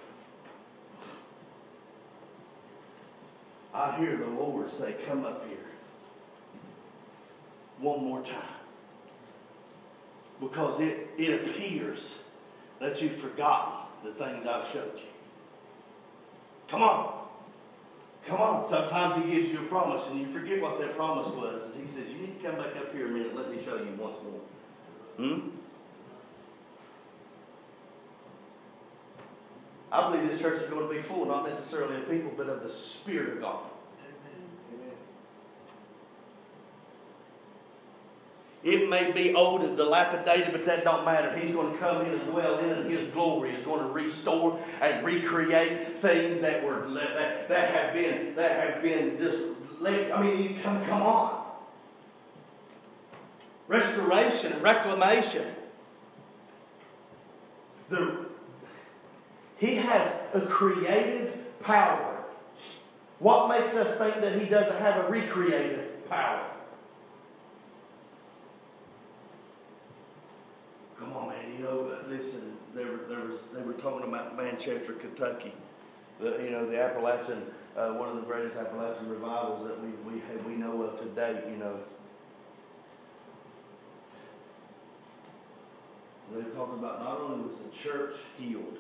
I 3.74 3.96
hear 3.96 4.16
the 4.16 4.26
Lord 4.26 4.70
say, 4.70 4.94
Come 5.06 5.24
up 5.24 5.46
here. 5.48 5.58
One 7.78 8.04
more 8.04 8.22
time. 8.22 8.38
Because 10.40 10.80
it, 10.80 11.08
it 11.18 11.42
appears 11.42 12.18
that 12.80 13.00
you've 13.00 13.16
forgotten 13.16 13.74
the 14.04 14.12
things 14.12 14.44
I've 14.44 14.66
showed 14.66 14.92
you. 14.96 15.06
Come 16.68 16.82
on. 16.82 17.26
Come 18.26 18.40
on. 18.40 18.68
Sometimes 18.68 19.24
he 19.24 19.32
gives 19.32 19.50
you 19.50 19.60
a 19.60 19.64
promise 19.64 20.06
and 20.08 20.20
you 20.20 20.26
forget 20.26 20.60
what 20.60 20.78
that 20.80 20.96
promise 20.96 21.28
was. 21.28 21.62
And 21.64 21.80
he 21.80 21.86
says, 21.86 22.08
You 22.08 22.26
need 22.26 22.40
to 22.40 22.48
come 22.48 22.56
back 22.56 22.76
up 22.76 22.92
here 22.92 23.06
a 23.06 23.10
minute. 23.10 23.36
Let 23.36 23.50
me 23.50 23.62
show 23.64 23.76
you 23.76 23.94
once 23.98 24.16
more. 24.22 24.40
Hmm? 25.16 25.48
I 29.92 30.10
believe 30.10 30.30
this 30.30 30.40
church 30.40 30.62
is 30.62 30.70
going 30.70 30.88
to 30.88 30.92
be 30.92 31.02
full, 31.02 31.26
not 31.26 31.46
necessarily 31.46 31.96
of 31.96 32.08
people, 32.08 32.32
but 32.34 32.48
of 32.48 32.62
the 32.62 32.72
Spirit 32.72 33.34
of 33.34 33.40
God. 33.42 33.60
It 38.64 38.88
may 38.88 39.10
be 39.10 39.34
old 39.34 39.62
and 39.62 39.76
dilapidated, 39.76 40.52
but 40.52 40.64
that 40.66 40.84
don't 40.84 41.04
matter. 41.04 41.36
He's 41.36 41.52
going 41.52 41.72
to 41.72 41.78
come 41.78 42.06
in 42.06 42.12
and 42.12 42.30
dwell 42.30 42.60
in, 42.60 42.70
and 42.70 42.90
His 42.90 43.08
glory 43.08 43.50
is 43.50 43.64
going 43.64 43.80
to 43.80 43.92
restore 43.92 44.58
and 44.80 45.04
recreate 45.04 45.98
things 45.98 46.40
that 46.42 46.64
were 46.64 46.88
that, 46.94 47.48
that 47.48 47.74
have 47.74 47.92
been 47.92 48.36
that 48.36 48.64
have 48.64 48.82
been 48.82 49.18
just. 49.18 49.48
I 49.84 50.22
mean, 50.22 50.60
come 50.62 50.84
come 50.86 51.02
on. 51.02 51.44
Restoration, 53.66 54.60
reclamation. 54.62 55.46
The, 57.88 58.21
he 59.62 59.76
has 59.76 60.12
a 60.34 60.40
creative 60.40 61.38
power. 61.60 62.24
What 63.20 63.48
makes 63.48 63.74
us 63.76 63.96
think 63.96 64.16
that 64.16 64.36
he 64.36 64.46
doesn't 64.46 64.76
have 64.80 65.04
a 65.04 65.08
recreative 65.08 66.08
power? 66.10 66.44
Come 70.98 71.12
on, 71.12 71.28
man. 71.28 71.52
You 71.56 71.62
know, 71.62 71.96
listen. 72.08 72.56
There, 72.74 72.96
there 73.08 73.20
was 73.20 73.38
they 73.54 73.62
were 73.62 73.74
talking 73.74 74.08
about 74.08 74.36
Manchester, 74.36 74.94
Kentucky. 74.94 75.52
The, 76.18 76.42
you 76.42 76.50
know, 76.50 76.68
the 76.68 76.82
Appalachian, 76.82 77.44
uh, 77.76 77.90
one 77.90 78.08
of 78.08 78.16
the 78.16 78.22
greatest 78.22 78.56
Appalachian 78.56 79.08
revivals 79.08 79.64
that 79.68 79.80
we 79.80 79.90
we 80.10 80.20
we 80.44 80.54
know 80.54 80.82
of 80.82 80.98
to 80.98 81.06
date. 81.10 81.44
You 81.48 81.58
know. 81.58 81.78
They 86.34 86.42
talked 86.56 86.74
about 86.74 87.04
not 87.04 87.20
only 87.20 87.46
was 87.46 87.58
the 87.58 87.88
church 87.88 88.16
healed, 88.38 88.78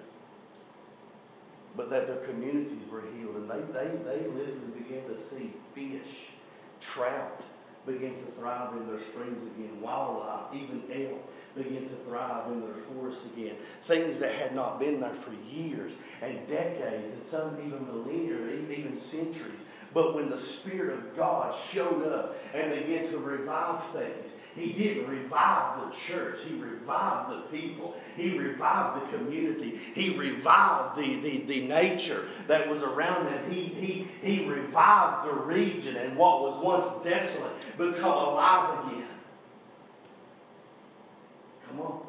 but 1.76 1.90
that 1.90 2.06
their 2.06 2.24
communities 2.26 2.82
were 2.90 3.02
healed, 3.16 3.36
and 3.36 3.50
they 3.50 3.60
they 3.72 3.88
they 4.04 4.26
literally 4.28 4.72
began 4.76 5.04
to 5.08 5.20
see 5.20 5.52
fish, 5.74 6.30
trout 6.80 7.42
begin 7.86 8.14
to 8.24 8.32
thrive 8.32 8.76
in 8.76 8.86
their 8.86 9.02
streams 9.02 9.46
again, 9.48 9.80
wildlife, 9.80 10.54
even 10.54 10.82
elk 10.92 11.20
begin 11.56 11.88
to 11.88 11.96
thrive 12.06 12.50
in 12.50 12.60
their 12.60 12.74
forests 12.74 13.24
again. 13.26 13.56
Things 13.86 14.18
that 14.20 14.34
had 14.34 14.54
not 14.54 14.78
been 14.78 15.00
there 15.00 15.14
for 15.14 15.32
years 15.50 15.92
and 16.22 16.46
decades, 16.48 17.14
and 17.14 17.26
some 17.26 17.58
even 17.58 17.86
millennia, 17.86 18.36
even 18.70 18.98
centuries. 18.98 19.60
But 19.92 20.14
when 20.14 20.30
the 20.30 20.40
Spirit 20.40 20.98
of 20.98 21.16
God 21.16 21.54
showed 21.70 22.06
up 22.06 22.36
and 22.54 22.70
began 22.70 23.10
to 23.10 23.18
revive 23.18 23.84
things, 23.88 24.32
He 24.54 24.72
didn't 24.72 25.08
revive 25.08 25.80
the 25.80 25.96
church. 25.96 26.40
He 26.46 26.54
revived 26.56 27.30
the 27.30 27.56
people. 27.56 27.94
He 28.16 28.36
revived 28.36 29.02
the 29.02 29.16
community. 29.16 29.80
He 29.94 30.16
revived 30.16 30.98
the, 30.98 31.20
the, 31.20 31.38
the 31.44 31.66
nature 31.66 32.28
that 32.48 32.68
was 32.68 32.82
around 32.82 33.26
them. 33.26 33.50
He, 33.50 33.64
he, 33.64 34.08
he 34.22 34.46
revived 34.46 35.28
the 35.28 35.34
region 35.34 35.96
and 35.96 36.16
what 36.16 36.42
was 36.42 36.62
once 36.62 37.04
desolate 37.04 37.52
become 37.78 38.12
alive 38.12 38.86
again. 38.86 39.06
Come 41.68 41.80
on. 41.80 42.06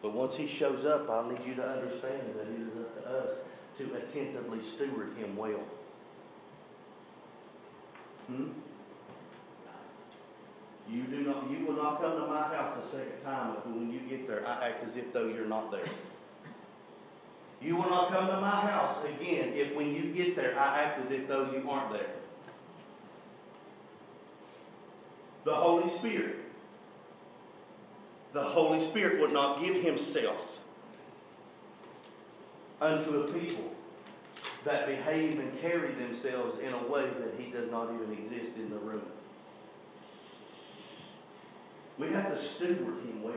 But 0.00 0.12
once 0.14 0.36
he 0.36 0.46
shows 0.46 0.84
up, 0.84 1.10
I 1.10 1.28
need 1.28 1.44
you 1.44 1.54
to 1.54 1.68
understand 1.68 2.34
that 2.36 2.46
it 2.46 2.60
is 2.60 2.76
up 2.78 3.02
to 3.02 3.10
us 3.10 3.36
to 3.78 3.94
attentively 3.94 4.60
steward 4.62 5.16
him 5.16 5.36
well. 5.36 5.64
Hmm? 8.28 8.48
You 10.90 11.02
do 11.04 11.20
not 11.20 11.50
you 11.50 11.66
will 11.66 11.74
not 11.74 12.00
come 12.00 12.20
to 12.20 12.26
my 12.26 12.42
house 12.42 12.78
a 12.84 12.90
second 12.90 13.22
time 13.24 13.56
if 13.56 13.66
when 13.66 13.92
you 13.92 14.00
get 14.00 14.26
there 14.26 14.46
I 14.46 14.68
act 14.68 14.84
as 14.86 14.96
if 14.96 15.12
though 15.12 15.28
you're 15.28 15.46
not 15.46 15.70
there. 15.70 15.84
You 17.60 17.76
will 17.76 17.90
not 17.90 18.10
come 18.10 18.26
to 18.26 18.40
my 18.40 18.60
house 18.60 19.04
again 19.04 19.52
if 19.54 19.74
when 19.74 19.94
you 19.94 20.12
get 20.12 20.34
there 20.36 20.58
I 20.58 20.82
act 20.82 21.04
as 21.04 21.10
if 21.10 21.28
though 21.28 21.50
you 21.52 21.68
aren't 21.70 21.92
there. 21.92 22.10
The 25.44 25.54
Holy 25.54 25.88
Spirit 25.90 26.36
the 28.32 28.42
Holy 28.42 28.80
Spirit 28.80 29.20
would 29.20 29.32
not 29.32 29.60
give 29.60 29.82
himself 29.82 30.58
unto 32.80 33.22
a 33.22 33.32
people 33.32 33.72
that 34.64 34.86
behave 34.86 35.38
and 35.38 35.60
carry 35.60 35.92
themselves 35.92 36.58
in 36.60 36.72
a 36.72 36.86
way 36.88 37.04
that 37.04 37.34
he 37.38 37.50
does 37.50 37.70
not 37.70 37.90
even 37.94 38.12
exist 38.12 38.56
in 38.56 38.70
the 38.70 38.78
room. 38.78 39.02
We 41.98 42.08
have 42.08 42.34
to 42.34 42.42
steward 42.42 43.00
him 43.04 43.22
well. 43.22 43.34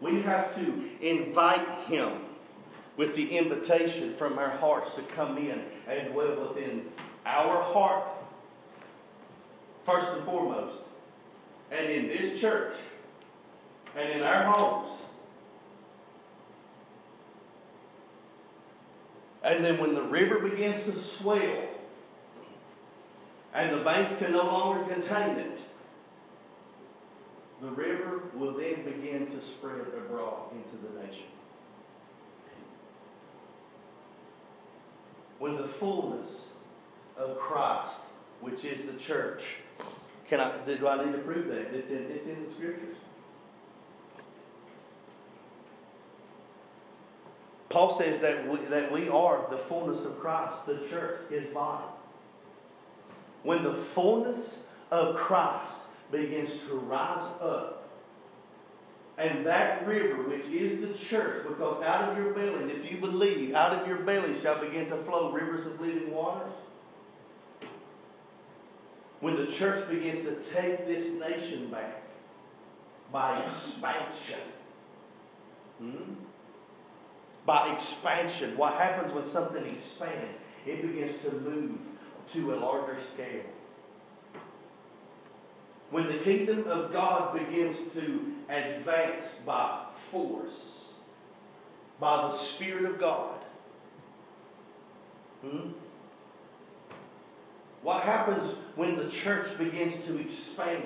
We 0.00 0.20
have 0.22 0.54
to 0.56 0.84
invite 1.00 1.80
him 1.86 2.12
with 2.96 3.14
the 3.14 3.36
invitation 3.36 4.14
from 4.14 4.38
our 4.38 4.50
hearts 4.50 4.94
to 4.94 5.02
come 5.02 5.38
in 5.38 5.62
and 5.88 6.12
dwell 6.12 6.48
within 6.48 6.86
our 7.24 7.62
heart, 7.62 8.08
first 9.84 10.12
and 10.12 10.24
foremost, 10.24 10.78
and 11.70 11.90
in 11.90 12.08
this 12.08 12.40
church 12.40 12.74
and 13.96 14.08
in 14.12 14.22
our 14.22 14.44
homes. 14.44 14.92
And 19.42 19.64
then 19.64 19.78
when 19.78 19.94
the 19.94 20.02
river 20.02 20.40
begins 20.40 20.84
to 20.84 20.98
swell 20.98 21.68
and 23.54 23.72
the 23.72 23.84
banks 23.84 24.16
can 24.16 24.32
no 24.32 24.44
longer 24.44 24.92
contain 24.92 25.38
it, 25.38 25.60
the 27.66 27.72
river 27.72 28.22
will 28.34 28.52
then 28.52 28.84
begin 28.84 29.26
to 29.26 29.44
spread 29.44 29.80
abroad 29.80 30.52
into 30.52 30.86
the 30.86 31.04
nation. 31.04 31.24
When 35.40 35.56
the 35.56 35.66
fullness 35.66 36.28
of 37.16 37.36
Christ, 37.38 37.96
which 38.40 38.64
is 38.64 38.86
the 38.86 38.92
church, 38.92 39.42
can 40.28 40.38
I, 40.38 40.56
do 40.64 40.86
I 40.86 41.04
need 41.04 41.12
to 41.12 41.18
prove 41.18 41.48
that? 41.48 41.74
It's 41.74 41.90
in, 41.90 42.04
it's 42.04 42.26
in 42.28 42.46
the 42.46 42.54
scriptures. 42.54 42.96
Paul 47.68 47.98
says 47.98 48.20
that 48.20 48.48
we, 48.48 48.58
that 48.66 48.92
we 48.92 49.08
are 49.08 49.44
the 49.50 49.58
fullness 49.58 50.06
of 50.06 50.20
Christ, 50.20 50.66
the 50.66 50.78
church, 50.88 51.20
his 51.30 51.48
body. 51.48 51.84
When 53.42 53.64
the 53.64 53.74
fullness 53.74 54.60
of 54.92 55.16
Christ 55.16 55.74
begins 56.10 56.58
to 56.68 56.74
rise 56.74 57.24
up, 57.40 57.88
and 59.18 59.46
that 59.46 59.86
river, 59.86 60.22
which 60.28 60.46
is 60.46 60.80
the 60.80 60.94
church, 60.94 61.46
because 61.46 61.82
out 61.82 62.10
of 62.10 62.18
your 62.18 62.32
bellies, 62.34 62.70
if 62.70 62.90
you 62.90 62.98
believe, 62.98 63.54
out 63.54 63.72
of 63.72 63.88
your 63.88 63.98
bellies 63.98 64.42
shall 64.42 64.60
begin 64.60 64.88
to 64.90 64.96
flow 64.98 65.32
rivers 65.32 65.66
of 65.66 65.80
living 65.80 66.12
waters. 66.12 66.52
When 69.20 69.36
the 69.36 69.46
church 69.46 69.88
begins 69.88 70.26
to 70.26 70.34
take 70.52 70.86
this 70.86 71.12
nation 71.12 71.70
back 71.70 72.02
by 73.10 73.40
expansion, 73.40 74.40
hmm? 75.78 76.12
by 77.46 77.72
expansion. 77.72 78.56
What 78.56 78.74
happens 78.74 79.12
when 79.14 79.26
something 79.26 79.64
expands? 79.64 80.36
It 80.66 80.82
begins 80.82 81.22
to 81.22 81.32
move 81.32 81.78
to 82.34 82.54
a 82.54 82.56
larger 82.56 82.98
scale. 83.02 83.44
When 85.90 86.08
the 86.08 86.18
kingdom 86.18 86.66
of 86.66 86.92
God 86.92 87.38
begins 87.38 87.76
to 87.94 88.32
advance 88.48 89.26
by 89.44 89.84
force, 90.10 90.86
by 92.00 92.22
the 92.22 92.36
Spirit 92.36 92.84
of 92.84 92.98
God, 92.98 93.38
hmm? 95.42 95.70
what 97.82 98.02
happens 98.02 98.56
when 98.74 98.96
the 98.96 99.08
church 99.08 99.56
begins 99.56 100.04
to 100.06 100.18
expand? 100.18 100.82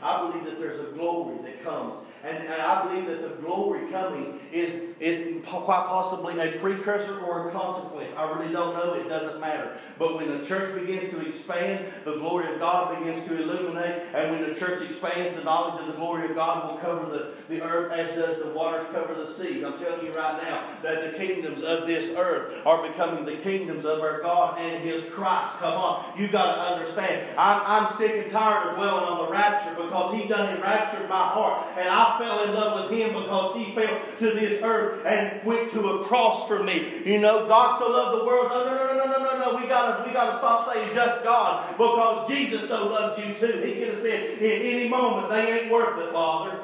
I 0.00 0.20
believe 0.20 0.44
that 0.44 0.60
there's 0.60 0.80
a 0.80 0.92
glory 0.92 1.38
that 1.42 1.64
comes 1.64 1.94
And, 2.24 2.38
and 2.38 2.62
I 2.62 2.86
believe 2.86 3.06
that 3.06 3.20
the 3.20 3.42
glory 3.42 3.90
coming 3.90 4.40
is, 4.50 4.80
is 4.98 5.44
quite 5.44 5.84
possibly 5.86 6.38
a 6.38 6.58
precursor 6.58 7.20
or 7.20 7.48
a 7.48 7.52
consequence. 7.52 8.14
I 8.16 8.30
really 8.32 8.50
don't 8.50 8.74
know. 8.74 8.94
It 8.94 9.08
doesn't 9.08 9.40
matter. 9.40 9.76
But 9.98 10.16
when 10.16 10.30
the 10.30 10.46
church 10.46 10.74
begins 10.74 11.12
to 11.12 11.26
expand, 11.26 11.92
the 12.04 12.16
glory 12.16 12.50
of 12.52 12.60
God 12.60 12.98
begins 12.98 13.28
to 13.28 13.42
illuminate. 13.42 14.04
And 14.14 14.30
when 14.30 14.48
the 14.48 14.58
church 14.58 14.88
expands, 14.88 15.34
the 15.34 15.44
knowledge 15.44 15.82
of 15.82 15.88
the 15.88 15.92
glory 15.92 16.30
of 16.30 16.34
God 16.34 16.70
will 16.70 16.78
cover 16.78 17.10
the, 17.10 17.54
the 17.54 17.62
earth 17.62 17.92
as 17.92 18.14
does 18.14 18.38
the 18.38 18.50
waters 18.50 18.86
cover 18.92 19.14
the 19.14 19.30
seas. 19.30 19.62
I'm 19.62 19.78
telling 19.78 20.06
you 20.06 20.12
right 20.12 20.42
now 20.42 20.78
that 20.82 21.12
the 21.12 21.18
kingdoms 21.18 21.62
of 21.62 21.86
this 21.86 22.16
earth 22.16 22.54
are 22.64 22.86
becoming 22.88 23.26
the 23.26 23.36
kingdoms 23.36 23.84
of 23.84 24.00
our 24.00 24.22
God 24.22 24.58
and 24.58 24.82
His 24.82 25.04
Christ. 25.10 25.58
Come 25.58 25.74
on. 25.74 26.18
You've 26.18 26.32
got 26.32 26.54
to 26.54 26.60
understand. 26.74 27.38
I'm, 27.38 27.60
I'm 27.66 27.96
sick 27.98 28.22
and 28.22 28.32
tired 28.32 28.68
of 28.68 28.76
dwelling 28.76 29.04
on 29.04 29.26
the 29.26 29.30
rapture 29.30 29.74
because 29.74 30.14
He 30.14 30.26
done 30.26 30.56
enraptured 30.56 31.06
my 31.08 31.28
heart. 31.28 31.68
And 31.76 31.88
I 31.88 32.13
fell 32.18 32.44
in 32.44 32.54
love 32.54 32.90
with 32.90 32.98
Him 32.98 33.14
because 33.14 33.56
He 33.56 33.72
fell 33.74 34.00
to 34.18 34.24
this 34.24 34.62
earth 34.62 35.04
and 35.06 35.44
went 35.44 35.72
to 35.72 35.88
a 35.88 36.04
cross 36.04 36.46
for 36.48 36.62
me. 36.62 37.02
You 37.04 37.18
know, 37.18 37.46
God 37.46 37.78
so 37.78 37.90
loved 37.90 38.20
the 38.20 38.26
world. 38.26 38.50
No, 38.50 38.64
no, 38.64 38.74
no, 38.74 38.94
no, 38.94 39.12
no, 39.12 39.24
no, 39.24 39.52
no. 39.52 39.60
We 39.60 39.68
gotta 39.68 40.06
we 40.06 40.12
gotta 40.12 40.38
stop 40.38 40.72
saying 40.72 40.94
just 40.94 41.24
God 41.24 41.70
because 41.72 42.28
Jesus 42.28 42.68
so 42.68 42.88
loved 42.88 43.20
you 43.20 43.34
too. 43.34 43.60
He 43.60 43.74
could 43.74 43.94
have 43.94 44.02
said 44.02 44.38
in 44.38 44.62
any 44.62 44.88
moment 44.88 45.30
they 45.30 45.60
ain't 45.60 45.72
worth 45.72 45.98
it, 45.98 46.12
Father. 46.12 46.60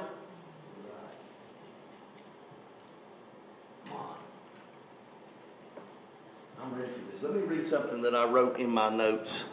I'm 6.63 6.75
ready 6.75 6.93
for 6.93 7.13
this. 7.13 7.23
Let 7.23 7.35
me 7.35 7.41
read 7.43 7.67
something 7.67 8.03
that 8.03 8.15
I 8.15 8.25
wrote 8.25 8.59
in 8.59 8.71
my 8.71 8.91
notes. 8.91 9.45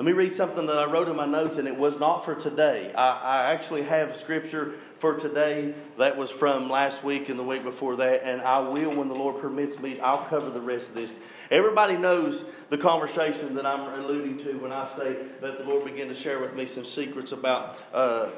Let 0.00 0.06
me 0.06 0.12
read 0.12 0.34
something 0.34 0.64
that 0.64 0.78
I 0.78 0.86
wrote 0.86 1.08
in 1.08 1.16
my 1.16 1.26
notes, 1.26 1.58
and 1.58 1.68
it 1.68 1.76
was 1.76 1.98
not 1.98 2.24
for 2.24 2.34
today. 2.34 2.90
I, 2.94 3.20
I, 3.20 3.52
actually 3.52 3.82
have 3.82 4.16
scripture 4.16 4.76
for 4.98 5.20
today 5.20 5.74
that 5.98 6.16
was 6.16 6.30
from 6.30 6.70
last 6.70 7.04
week 7.04 7.28
and 7.28 7.38
the 7.38 7.42
week 7.42 7.62
before 7.62 7.96
that, 7.96 8.22
and 8.24 8.40
I 8.40 8.60
will, 8.60 8.96
when 8.96 9.08
the 9.08 9.14
Lord 9.14 9.42
permits 9.42 9.78
me, 9.78 10.00
I'll 10.00 10.24
cover 10.24 10.48
the 10.48 10.60
rest 10.62 10.88
of 10.88 10.94
this. 10.94 11.10
Everybody 11.50 11.98
knows 11.98 12.46
the 12.70 12.78
conversation 12.78 13.54
that 13.56 13.66
I'm 13.66 13.92
alluding 14.02 14.38
to 14.38 14.54
when 14.54 14.72
I 14.72 14.88
say 14.96 15.18
that 15.42 15.58
the 15.58 15.64
Lord 15.64 15.84
began 15.84 16.08
to 16.08 16.14
share 16.14 16.40
with 16.40 16.54
me 16.54 16.64
some 16.64 16.86
secrets 16.86 17.32
about 17.32 17.76
uh, 17.92 18.30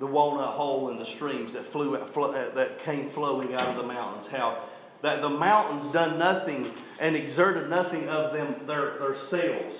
the 0.00 0.06
walnut 0.06 0.54
hole 0.54 0.88
and 0.88 0.98
the 0.98 1.04
streams 1.04 1.52
that 1.52 1.66
flew 1.66 1.96
uh, 1.96 2.54
that 2.54 2.78
came 2.78 3.10
flowing 3.10 3.52
out 3.52 3.68
of 3.68 3.76
the 3.76 3.82
mountains. 3.82 4.26
How 4.26 4.64
that 5.02 5.22
the 5.22 5.28
mountains 5.28 5.92
done 5.92 6.18
nothing 6.18 6.72
and 6.98 7.16
exerted 7.16 7.70
nothing 7.70 8.08
of 8.08 8.32
them 8.32 8.66
their, 8.66 8.98
their 8.98 9.16
selves. 9.16 9.78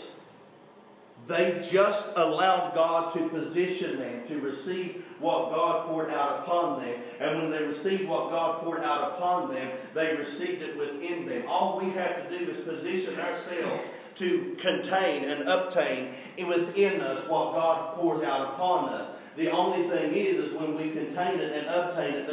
They 1.27 1.67
just 1.71 2.17
allowed 2.17 2.75
God 2.75 3.13
to 3.15 3.29
position 3.29 3.99
them 3.99 4.27
to 4.29 4.41
receive 4.41 5.05
what 5.19 5.51
God 5.51 5.87
poured 5.87 6.11
out 6.11 6.41
upon 6.41 6.81
them. 6.81 6.95
And 7.21 7.37
when 7.37 7.51
they 7.51 7.65
received 7.65 8.09
what 8.09 8.31
God 8.31 8.63
poured 8.63 8.83
out 8.83 9.13
upon 9.13 9.53
them, 9.53 9.71
they 9.95 10.17
received 10.17 10.63
it 10.63 10.79
within 10.79 11.27
them. 11.27 11.45
All 11.47 11.79
we 11.79 11.91
have 11.91 12.29
to 12.29 12.39
do 12.39 12.51
is 12.51 12.61
position 12.61 13.19
ourselves 13.21 13.83
to 14.17 14.57
contain 14.59 15.25
and 15.25 15.49
obtain 15.49 16.15
within 16.47 17.01
us 17.01 17.29
what 17.29 17.53
God 17.55 17.97
pours 17.97 18.23
out 18.23 18.55
upon 18.55 18.89
us. 18.89 19.11
The 19.37 19.51
only 19.51 19.89
thing 19.89 20.15
is, 20.15 20.47
is 20.47 20.55
when 20.55 20.77
we 20.77 20.91
contain 20.91 21.39
it 21.39 21.53
and 21.53 21.67
obtain 21.69 22.15
it, 22.15 22.27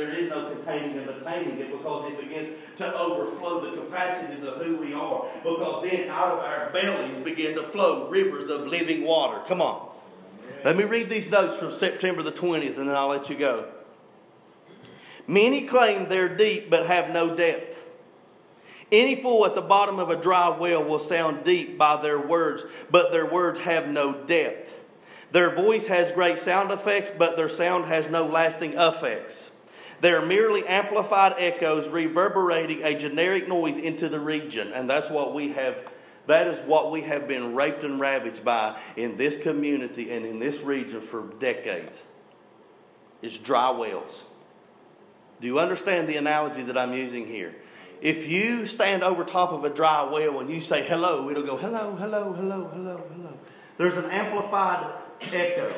containing 0.53 0.97
and 0.97 1.09
obtaining 1.09 1.59
it 1.59 1.71
because 1.71 2.11
it 2.11 2.19
begins 2.19 2.49
to 2.77 2.97
overflow 2.97 3.69
the 3.69 3.81
capacities 3.81 4.43
of 4.43 4.61
who 4.61 4.77
we 4.77 4.93
are. 4.93 5.25
Because 5.43 5.89
then 5.89 6.09
out 6.09 6.33
of 6.33 6.39
our 6.39 6.69
bellies 6.71 7.19
begin 7.19 7.55
to 7.55 7.63
flow 7.63 8.09
rivers 8.09 8.49
of 8.49 8.67
living 8.67 9.03
water. 9.03 9.41
Come 9.47 9.61
on. 9.61 9.89
Let 10.63 10.77
me 10.77 10.83
read 10.83 11.09
these 11.09 11.29
notes 11.29 11.59
from 11.59 11.73
September 11.73 12.23
the 12.23 12.31
20th 12.31 12.77
and 12.77 12.89
then 12.89 12.95
I'll 12.95 13.07
let 13.07 13.29
you 13.29 13.37
go. 13.37 13.65
Many 15.27 15.65
claim 15.65 16.09
they're 16.09 16.35
deep 16.35 16.69
but 16.69 16.85
have 16.85 17.11
no 17.11 17.35
depth. 17.35 17.75
Any 18.91 19.21
fool 19.21 19.45
at 19.45 19.55
the 19.55 19.61
bottom 19.61 19.99
of 19.99 20.09
a 20.09 20.15
dry 20.15 20.49
well 20.49 20.83
will 20.83 20.99
sound 20.99 21.43
deep 21.43 21.77
by 21.77 22.01
their 22.01 22.19
words, 22.19 22.63
but 22.91 23.11
their 23.11 23.25
words 23.25 23.59
have 23.59 23.87
no 23.87 24.13
depth. 24.13 24.73
Their 25.31 25.55
voice 25.55 25.87
has 25.87 26.11
great 26.11 26.37
sound 26.37 26.71
effects, 26.71 27.11
but 27.11 27.35
their 27.35 27.49
sound 27.49 27.85
has 27.85 28.09
no 28.09 28.25
lasting 28.25 28.73
effects. 28.73 29.49
They 30.05 30.11
are 30.11 30.23
merely 30.23 30.63
amplified 30.67 31.33
echoes 31.39 31.87
reverberating 31.87 32.83
a 32.83 32.95
generic 32.95 33.47
noise 33.47 33.79
into 33.79 34.07
the 34.07 34.19
region. 34.19 34.71
And 34.71 34.87
that's 34.87 35.09
what 35.09 35.33
we 35.33 35.53
have, 35.53 35.77
that 36.27 36.45
is 36.45 36.59
what 36.59 36.91
we 36.91 37.01
have 37.01 37.27
been 37.27 37.55
raped 37.55 37.83
and 37.83 37.99
ravaged 37.99 38.45
by 38.45 38.79
in 38.95 39.17
this 39.17 39.35
community 39.35 40.11
and 40.11 40.23
in 40.23 40.37
this 40.37 40.61
region 40.61 41.01
for 41.01 41.23
decades. 41.39 42.03
It's 43.23 43.39
dry 43.39 43.71
wells. 43.71 44.25
Do 45.41 45.47
you 45.47 45.57
understand 45.57 46.07
the 46.07 46.17
analogy 46.17 46.61
that 46.61 46.77
I'm 46.77 46.93
using 46.93 47.25
here? 47.25 47.55
If 47.99 48.29
you 48.29 48.67
stand 48.67 49.01
over 49.01 49.23
top 49.23 49.53
of 49.53 49.63
a 49.63 49.71
dry 49.71 50.03
well 50.03 50.39
and 50.39 50.51
you 50.51 50.61
say 50.61 50.85
hello, 50.85 51.31
it'll 51.31 51.41
go 51.41 51.57
hello, 51.57 51.95
hello, 51.95 52.31
hello, 52.31 52.69
hello, 52.71 53.03
hello. 53.11 53.33
There's 53.79 53.97
an 53.97 54.11
amplified 54.11 54.85
echo. 55.33 55.73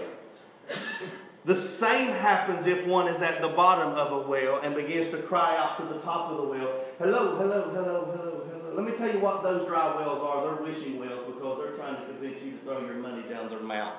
The 1.48 1.56
same 1.56 2.10
happens 2.10 2.68
if 2.68 2.86
one 2.86 3.08
is 3.08 3.22
at 3.22 3.40
the 3.40 3.48
bottom 3.48 3.94
of 3.94 4.12
a 4.12 4.30
well 4.30 4.60
and 4.60 4.76
begins 4.76 5.12
to 5.12 5.18
cry 5.20 5.56
out 5.56 5.78
to 5.78 5.94
the 5.94 6.02
top 6.02 6.30
of 6.30 6.36
the 6.36 6.44
well, 6.44 6.82
hello, 7.00 7.38
hello, 7.38 7.72
hello, 7.74 8.12
hello, 8.14 8.44
hello. 8.52 8.74
Let 8.76 8.86
me 8.86 8.92
tell 8.98 9.10
you 9.10 9.22
what 9.22 9.44
those 9.44 9.66
dry 9.66 9.96
wells 9.96 10.22
are. 10.22 10.44
They're 10.44 10.62
wishing 10.62 11.00
wells 11.00 11.26
because 11.26 11.58
they're 11.60 11.78
trying 11.78 11.96
to 11.96 12.06
convince 12.06 12.44
you 12.44 12.52
to 12.52 12.58
throw 12.58 12.82
your 12.82 12.96
money 12.96 13.24
down 13.30 13.48
their 13.48 13.62
mouth. 13.62 13.96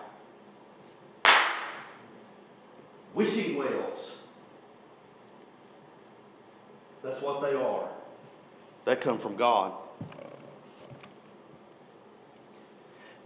Wishing 3.14 3.57
wells. 3.57 4.18
That's 7.03 7.22
what 7.22 7.40
they 7.40 7.55
are. 7.55 7.88
They 8.84 8.94
come 8.96 9.18
from 9.18 9.36
God. 9.36 9.72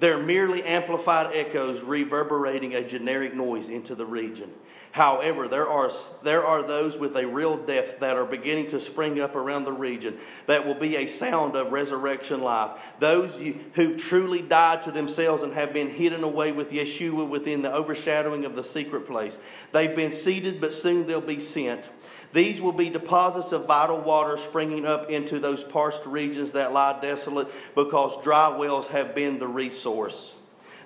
They're 0.02 0.18
merely 0.18 0.64
amplified 0.64 1.32
echoes 1.32 1.80
reverberating 1.80 2.74
a 2.74 2.82
generic 2.82 3.36
noise 3.36 3.68
into 3.68 3.94
the 3.94 4.04
region. 4.04 4.52
However, 4.90 5.46
there 5.46 5.68
are, 5.68 5.92
there 6.24 6.44
are 6.44 6.64
those 6.64 6.98
with 6.98 7.16
a 7.16 7.24
real 7.24 7.56
depth 7.56 8.00
that 8.00 8.16
are 8.16 8.24
beginning 8.24 8.66
to 8.70 8.80
spring 8.80 9.20
up 9.20 9.36
around 9.36 9.62
the 9.62 9.72
region 9.72 10.18
that 10.48 10.66
will 10.66 10.74
be 10.74 10.96
a 10.96 11.06
sound 11.06 11.54
of 11.54 11.70
resurrection 11.70 12.40
life. 12.40 12.82
Those 12.98 13.40
who've 13.74 13.96
truly 13.96 14.42
died 14.42 14.82
to 14.82 14.90
themselves 14.90 15.44
and 15.44 15.54
have 15.54 15.72
been 15.72 15.88
hidden 15.88 16.24
away 16.24 16.50
with 16.50 16.72
Yeshua 16.72 17.28
within 17.28 17.62
the 17.62 17.72
overshadowing 17.72 18.44
of 18.44 18.56
the 18.56 18.64
secret 18.64 19.06
place. 19.06 19.38
They've 19.70 19.94
been 19.94 20.10
seated, 20.10 20.60
but 20.60 20.72
soon 20.72 21.06
they'll 21.06 21.20
be 21.20 21.38
sent. 21.38 21.88
These 22.32 22.60
will 22.60 22.72
be 22.72 22.88
deposits 22.88 23.52
of 23.52 23.66
vital 23.66 24.00
water 24.00 24.36
springing 24.38 24.86
up 24.86 25.10
into 25.10 25.38
those 25.38 25.62
parched 25.62 26.06
regions 26.06 26.52
that 26.52 26.72
lie 26.72 26.98
desolate 27.00 27.48
because 27.74 28.20
dry 28.22 28.48
wells 28.48 28.88
have 28.88 29.14
been 29.14 29.38
the 29.38 29.48
resource. 29.48 30.34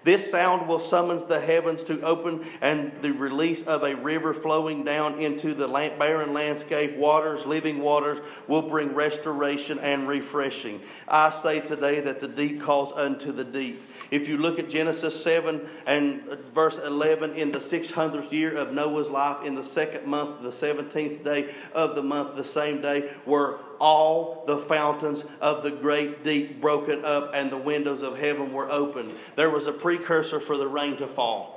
This 0.07 0.31
sound 0.31 0.69
will 0.69 0.79
summons 0.79 1.25
the 1.25 1.41
heavens 1.41 1.83
to 1.85 2.01
open 2.03 2.47
and 2.61 2.93
the 3.03 3.11
release 3.11 3.63
of 3.63 3.83
a 3.83 3.97
river 3.97 4.33
flowing 4.33 4.85
down 4.85 5.19
into 5.19 5.53
the 5.53 5.67
barren 5.67 6.33
landscape. 6.33 6.97
Waters, 6.97 7.45
living 7.45 7.81
waters, 7.81 8.21
will 8.47 8.63
bring 8.63 8.95
restoration 8.95 9.81
and 9.81 10.07
refreshing. 10.07 10.81
I 11.09 11.31
say 11.31 11.59
today 11.59 11.99
that 12.03 12.21
the 12.21 12.29
deep 12.29 12.61
calls 12.61 12.93
unto 12.93 13.33
the 13.33 13.43
deep. 13.43 13.83
If 14.11 14.29
you 14.29 14.39
look 14.39 14.59
at 14.59 14.69
Genesis 14.69 15.21
7 15.23 15.69
and 15.87 16.23
verse 16.55 16.79
11, 16.79 17.35
in 17.35 17.51
the 17.51 17.59
600th 17.59 18.31
year 18.31 18.57
of 18.57 18.73
Noah's 18.73 19.11
life, 19.11 19.45
in 19.45 19.55
the 19.55 19.63
second 19.63 20.07
month, 20.07 20.43
the 20.43 20.51
17th 20.51 21.25
day 21.25 21.55
of 21.75 21.95
the 21.95 22.03
month, 22.03 22.37
the 22.37 22.45
same 22.45 22.81
day, 22.81 23.13
were 23.25 23.59
all 23.81 24.45
the 24.47 24.59
fountains 24.59 25.25
of 25.41 25.63
the 25.63 25.71
great 25.71 26.23
deep 26.25 26.61
broken 26.61 27.05
up 27.05 27.33
and 27.35 27.51
the 27.51 27.57
windows 27.57 28.03
of 28.03 28.19
heaven 28.19 28.53
were 28.53 28.71
opened. 28.71 29.13
There 29.35 29.51
was 29.51 29.67
a 29.67 29.73
precursor 29.73 30.41
for 30.41 30.57
the 30.57 30.69
rain 30.69 30.97
to 30.99 31.07
fall. 31.07 31.57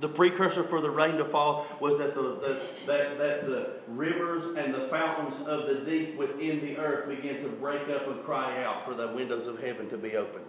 The 0.00 0.08
precursor 0.08 0.64
for 0.64 0.80
the 0.80 0.90
rain 0.90 1.16
to 1.18 1.26
fall 1.26 1.66
was 1.78 1.98
that 1.98 2.14
the, 2.14 2.22
the, 2.22 2.60
that, 2.86 3.18
that 3.18 3.46
the 3.46 3.72
rivers 3.88 4.56
and 4.56 4.72
the 4.72 4.88
fountains 4.88 5.46
of 5.46 5.66
the 5.66 5.84
deep 5.84 6.16
within 6.16 6.60
the 6.60 6.78
earth 6.78 7.06
began 7.06 7.42
to 7.42 7.48
break 7.48 7.86
up 7.90 8.08
and 8.08 8.24
cry 8.24 8.64
out 8.64 8.86
for 8.86 8.94
the 8.94 9.08
windows 9.08 9.46
of 9.46 9.62
heaven 9.62 9.90
to 9.90 9.98
be 9.98 10.16
opened. 10.16 10.46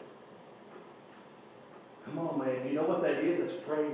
Come 2.06 2.20
on, 2.20 2.40
man. 2.40 2.68
You 2.68 2.74
know 2.74 2.84
what 2.84 3.02
that 3.04 3.24
is? 3.24 3.40
It's 3.40 3.56
prayer. 3.56 3.92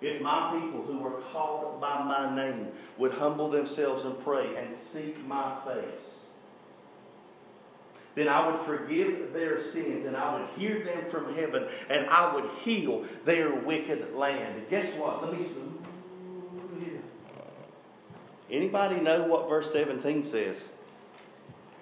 If 0.00 0.20
my 0.20 0.52
people 0.52 0.82
who 0.82 1.04
are 1.06 1.20
called 1.32 1.80
by 1.80 2.02
my 2.02 2.34
name 2.34 2.68
would 2.98 3.12
humble 3.12 3.50
themselves 3.50 4.04
and 4.04 4.22
pray 4.22 4.54
and 4.56 4.76
seek 4.76 5.24
my 5.26 5.56
face, 5.64 6.20
then 8.14 8.28
I 8.28 8.48
would 8.48 8.60
forgive 8.66 9.32
their 9.32 9.62
sins 9.62 10.06
and 10.06 10.16
I 10.16 10.38
would 10.38 10.48
hear 10.58 10.84
them 10.84 11.10
from 11.10 11.34
heaven 11.34 11.66
and 11.88 12.06
I 12.06 12.34
would 12.34 12.50
heal 12.62 13.04
their 13.24 13.54
wicked 13.54 14.14
land. 14.14 14.56
And 14.56 14.68
guess 14.68 14.94
what? 14.94 15.22
Let 15.22 15.38
me. 15.38 15.46
Anybody 18.50 19.00
know 19.00 19.24
what 19.24 19.48
verse 19.48 19.72
17 19.72 20.22
says? 20.22 20.56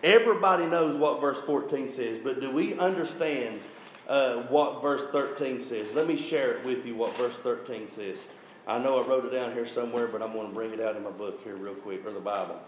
Everybody 0.02 0.66
knows 0.66 0.96
what 0.96 1.20
verse 1.20 1.38
14 1.46 1.90
says, 1.90 2.18
but 2.22 2.40
do 2.40 2.50
we 2.50 2.78
understand 2.78 3.60
uh, 4.08 4.42
what 4.42 4.82
verse 4.82 5.04
13 5.10 5.60
says. 5.60 5.94
Let 5.94 6.06
me 6.06 6.16
share 6.16 6.52
it 6.52 6.64
with 6.64 6.84
you 6.84 6.94
what 6.94 7.16
verse 7.16 7.36
13 7.36 7.88
says. 7.88 8.18
I 8.66 8.78
know 8.78 9.02
I 9.02 9.06
wrote 9.06 9.24
it 9.24 9.32
down 9.32 9.52
here 9.52 9.66
somewhere, 9.66 10.06
but 10.06 10.22
I'm 10.22 10.32
going 10.32 10.48
to 10.48 10.54
bring 10.54 10.72
it 10.72 10.80
out 10.80 10.96
in 10.96 11.02
my 11.02 11.10
book 11.10 11.40
here 11.44 11.56
real 11.56 11.74
quick, 11.74 12.06
or 12.06 12.12
the 12.12 12.20
Bible. 12.20 12.60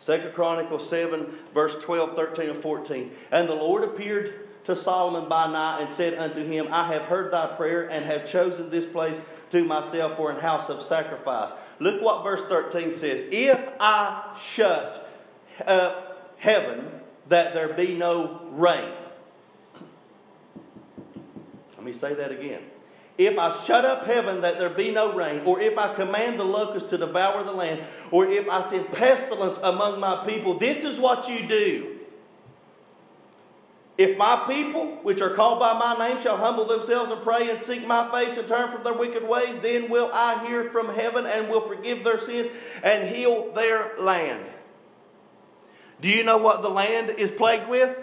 Second 0.00 0.34
Chronicles 0.34 0.88
7, 0.88 1.26
verse 1.54 1.76
12, 1.82 2.14
13, 2.14 2.50
and 2.50 2.62
14. 2.62 3.10
And 3.30 3.48
the 3.48 3.54
Lord 3.54 3.82
appeared 3.82 4.48
to 4.64 4.76
Solomon 4.76 5.28
by 5.28 5.50
night 5.50 5.80
and 5.80 5.90
said 5.90 6.14
unto 6.18 6.44
him, 6.44 6.68
I 6.70 6.92
have 6.92 7.02
heard 7.02 7.32
thy 7.32 7.46
prayer 7.56 7.88
and 7.90 8.04
have 8.04 8.28
chosen 8.28 8.70
this 8.70 8.84
place 8.84 9.18
to 9.50 9.64
myself 9.64 10.16
for 10.16 10.30
an 10.30 10.40
house 10.40 10.68
of 10.68 10.82
sacrifice. 10.82 11.52
Look 11.80 12.02
what 12.02 12.22
verse 12.22 12.42
13 12.42 12.92
says. 12.92 13.24
If 13.30 13.58
I 13.80 14.36
shut 14.38 15.10
up 15.66 16.34
heaven 16.38 16.86
that 17.28 17.54
there 17.54 17.72
be 17.72 17.94
no 17.94 18.40
rain. 18.52 18.92
Me 21.88 21.94
say 21.94 22.12
that 22.12 22.30
again. 22.30 22.60
If 23.16 23.38
I 23.38 23.64
shut 23.64 23.86
up 23.86 24.04
heaven 24.04 24.42
that 24.42 24.58
there 24.58 24.68
be 24.68 24.90
no 24.90 25.14
rain, 25.14 25.40
or 25.46 25.58
if 25.58 25.78
I 25.78 25.94
command 25.94 26.38
the 26.38 26.44
locusts 26.44 26.90
to 26.90 26.98
devour 26.98 27.42
the 27.44 27.52
land, 27.52 27.82
or 28.10 28.26
if 28.26 28.46
I 28.46 28.60
send 28.60 28.92
pestilence 28.92 29.58
among 29.62 29.98
my 29.98 30.22
people, 30.26 30.58
this 30.58 30.84
is 30.84 31.00
what 31.00 31.30
you 31.30 31.48
do. 31.48 31.96
If 33.96 34.18
my 34.18 34.44
people, 34.46 34.98
which 35.02 35.22
are 35.22 35.30
called 35.30 35.60
by 35.60 35.72
my 35.78 36.08
name, 36.08 36.22
shall 36.22 36.36
humble 36.36 36.66
themselves 36.66 37.10
and 37.10 37.22
pray 37.22 37.50
and 37.50 37.60
seek 37.62 37.86
my 37.86 38.10
face 38.12 38.36
and 38.36 38.46
turn 38.46 38.70
from 38.70 38.84
their 38.84 38.92
wicked 38.92 39.26
ways, 39.26 39.58
then 39.60 39.88
will 39.88 40.10
I 40.12 40.46
hear 40.46 40.70
from 40.70 40.94
heaven 40.94 41.24
and 41.24 41.48
will 41.48 41.66
forgive 41.66 42.04
their 42.04 42.20
sins 42.20 42.50
and 42.82 43.08
heal 43.08 43.50
their 43.54 43.98
land. 43.98 44.44
Do 46.02 46.08
you 46.08 46.22
know 46.22 46.36
what 46.36 46.60
the 46.60 46.68
land 46.68 47.08
is 47.08 47.30
plagued 47.30 47.70
with? 47.70 47.98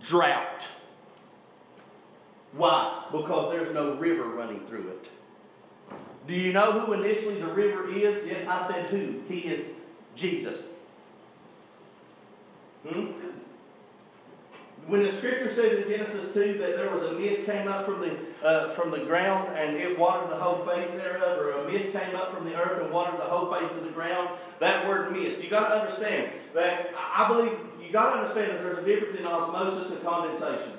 Drought. 0.00 0.66
Why? 2.56 3.04
Because 3.12 3.52
there's 3.52 3.74
no 3.74 3.94
river 3.94 4.24
running 4.24 4.60
through 4.66 4.88
it. 4.88 5.08
Do 6.26 6.34
you 6.34 6.52
know 6.52 6.72
who 6.72 6.92
initially 6.94 7.40
the 7.40 7.46
river 7.46 7.88
is? 7.88 8.26
Yes, 8.26 8.46
I 8.48 8.66
said 8.66 8.88
who. 8.90 9.22
He 9.28 9.40
is 9.40 9.68
Jesus. 10.16 10.62
Hmm? 12.88 13.12
When 14.86 15.02
the 15.02 15.12
scripture 15.12 15.52
says 15.52 15.82
in 15.82 15.88
Genesis 15.88 16.32
2 16.32 16.58
that 16.58 16.76
there 16.76 16.90
was 16.90 17.02
a 17.04 17.12
mist 17.14 17.44
came 17.44 17.66
up 17.66 17.86
from 17.86 18.00
the, 18.00 18.46
uh, 18.46 18.72
from 18.74 18.92
the 18.92 19.00
ground 19.00 19.56
and 19.56 19.76
it 19.76 19.98
watered 19.98 20.30
the 20.30 20.36
whole 20.36 20.64
face 20.64 20.90
thereof, 20.92 21.38
or 21.38 21.50
a 21.50 21.72
mist 21.72 21.92
came 21.92 22.14
up 22.14 22.32
from 22.32 22.44
the 22.44 22.54
earth 22.54 22.82
and 22.82 22.92
watered 22.92 23.18
the 23.18 23.24
whole 23.24 23.52
face 23.52 23.70
of 23.76 23.82
the 23.82 23.90
ground, 23.90 24.30
that 24.60 24.86
word 24.86 25.10
mist, 25.12 25.42
you 25.42 25.50
got 25.50 25.68
to 25.68 25.80
understand 25.80 26.30
that 26.54 26.90
I 26.96 27.26
believe 27.26 27.52
you 27.84 27.90
got 27.90 28.12
to 28.12 28.20
understand 28.20 28.52
that 28.52 28.62
there's 28.62 28.78
a 28.78 28.84
difference 28.84 29.18
in 29.18 29.26
osmosis 29.26 29.90
and 29.90 30.02
condensation. 30.04 30.75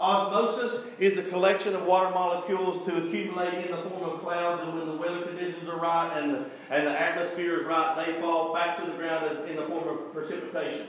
Osmosis 0.00 0.84
is 1.00 1.14
the 1.14 1.24
collection 1.24 1.74
of 1.74 1.84
water 1.84 2.10
molecules 2.10 2.86
to 2.86 2.96
accumulate 2.96 3.66
in 3.66 3.72
the 3.72 3.82
form 3.82 4.04
of 4.04 4.20
clouds, 4.20 4.62
and 4.62 4.78
when 4.78 4.86
the 4.86 4.94
weather 4.94 5.22
conditions 5.22 5.68
are 5.68 5.78
right 5.78 6.22
and 6.22 6.34
the, 6.34 6.44
and 6.70 6.86
the 6.86 7.00
atmosphere 7.00 7.58
is 7.58 7.66
right, 7.66 8.06
they 8.06 8.20
fall 8.20 8.54
back 8.54 8.78
to 8.78 8.86
the 8.88 8.96
ground 8.96 9.26
as, 9.26 9.50
in 9.50 9.56
the 9.56 9.66
form 9.66 9.88
of 9.88 10.12
precipitation. 10.12 10.86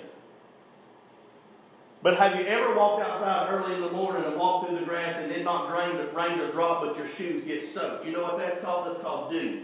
But 2.01 2.17
have 2.17 2.39
you 2.39 2.45
ever 2.45 2.77
walked 2.77 3.03
outside 3.03 3.51
early 3.51 3.75
in 3.75 3.81
the 3.81 3.91
morning 3.91 4.23
and 4.23 4.37
walked 4.37 4.69
through 4.69 4.79
the 4.79 4.85
grass 4.85 5.17
and 5.17 5.29
did 5.29 5.43
not 5.43 5.69
drain, 5.69 5.97
rain 6.13 6.39
a 6.39 6.51
drop, 6.51 6.85
but 6.85 6.95
your 6.95 7.07
shoes 7.07 7.43
get 7.43 7.67
soaked? 7.67 8.05
You 8.05 8.13
know 8.13 8.23
what 8.23 8.37
that's 8.37 8.61
called? 8.61 8.87
That's 8.87 9.01
called 9.01 9.31
dew. 9.31 9.63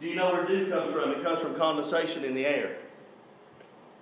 Do 0.00 0.06
you 0.06 0.14
know 0.14 0.32
where 0.32 0.46
dew 0.46 0.70
comes 0.70 0.94
from? 0.94 1.10
It 1.10 1.22
comes 1.22 1.40
from 1.40 1.56
condensation 1.56 2.24
in 2.24 2.34
the 2.34 2.46
air. 2.46 2.76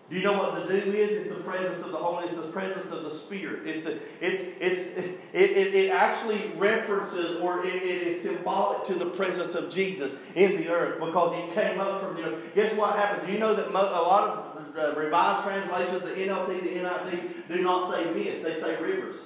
Do 0.08 0.14
you 0.14 0.22
know 0.22 0.38
what 0.38 0.54
the 0.54 0.72
dew 0.72 0.92
is? 0.92 1.26
It's 1.26 1.28
the 1.28 1.42
presence 1.42 1.84
of 1.84 1.90
the 1.90 1.98
Holy. 1.98 2.26
It's 2.26 2.36
the 2.36 2.42
presence 2.42 2.92
of 2.92 3.02
the 3.02 3.14
Spirit. 3.14 3.66
It's 3.66 3.82
the 3.82 3.98
it's 4.20 4.44
it's 4.60 4.96
it, 5.32 5.50
it, 5.50 5.74
it 5.74 5.90
actually 5.90 6.52
references 6.56 7.40
or 7.40 7.66
it, 7.66 7.74
it 7.74 8.02
is 8.02 8.22
symbolic 8.22 8.86
to 8.86 8.94
the 8.94 9.06
presence 9.06 9.56
of 9.56 9.68
Jesus 9.68 10.12
in 10.36 10.58
the 10.58 10.68
earth 10.68 11.00
because 11.00 11.34
he 11.34 11.52
came 11.54 11.80
up 11.80 12.00
from 12.02 12.14
the 12.14 12.22
earth. 12.22 12.54
Guess 12.54 12.76
what 12.76 12.94
happened? 12.94 13.26
Do 13.26 13.32
you 13.32 13.40
know 13.40 13.56
that 13.56 13.72
mo- 13.72 13.80
a 13.80 14.02
lot 14.02 14.28
of 14.28 14.56
uh, 14.78 14.94
revised 14.94 15.44
translations, 15.44 16.02
the 16.02 16.10
NLT, 16.10 16.62
the 16.62 16.78
NIV, 16.80 17.48
do 17.48 17.62
not 17.62 17.92
say 17.92 18.04
mist; 18.12 18.44
they 18.44 18.54
say 18.54 18.80
rivers. 18.80 19.16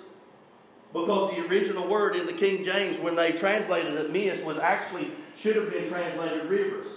Because 0.94 1.36
the 1.36 1.46
original 1.46 1.88
word 1.88 2.16
in 2.16 2.26
the 2.26 2.32
King 2.32 2.64
James, 2.64 2.98
when 2.98 3.14
they 3.14 3.32
translated 3.32 3.94
it, 3.94 4.10
mist 4.10 4.44
was 4.44 4.58
actually 4.58 5.12
should 5.36 5.56
have 5.56 5.70
been 5.70 5.88
translated 5.88 6.46
rivers. 6.46 6.88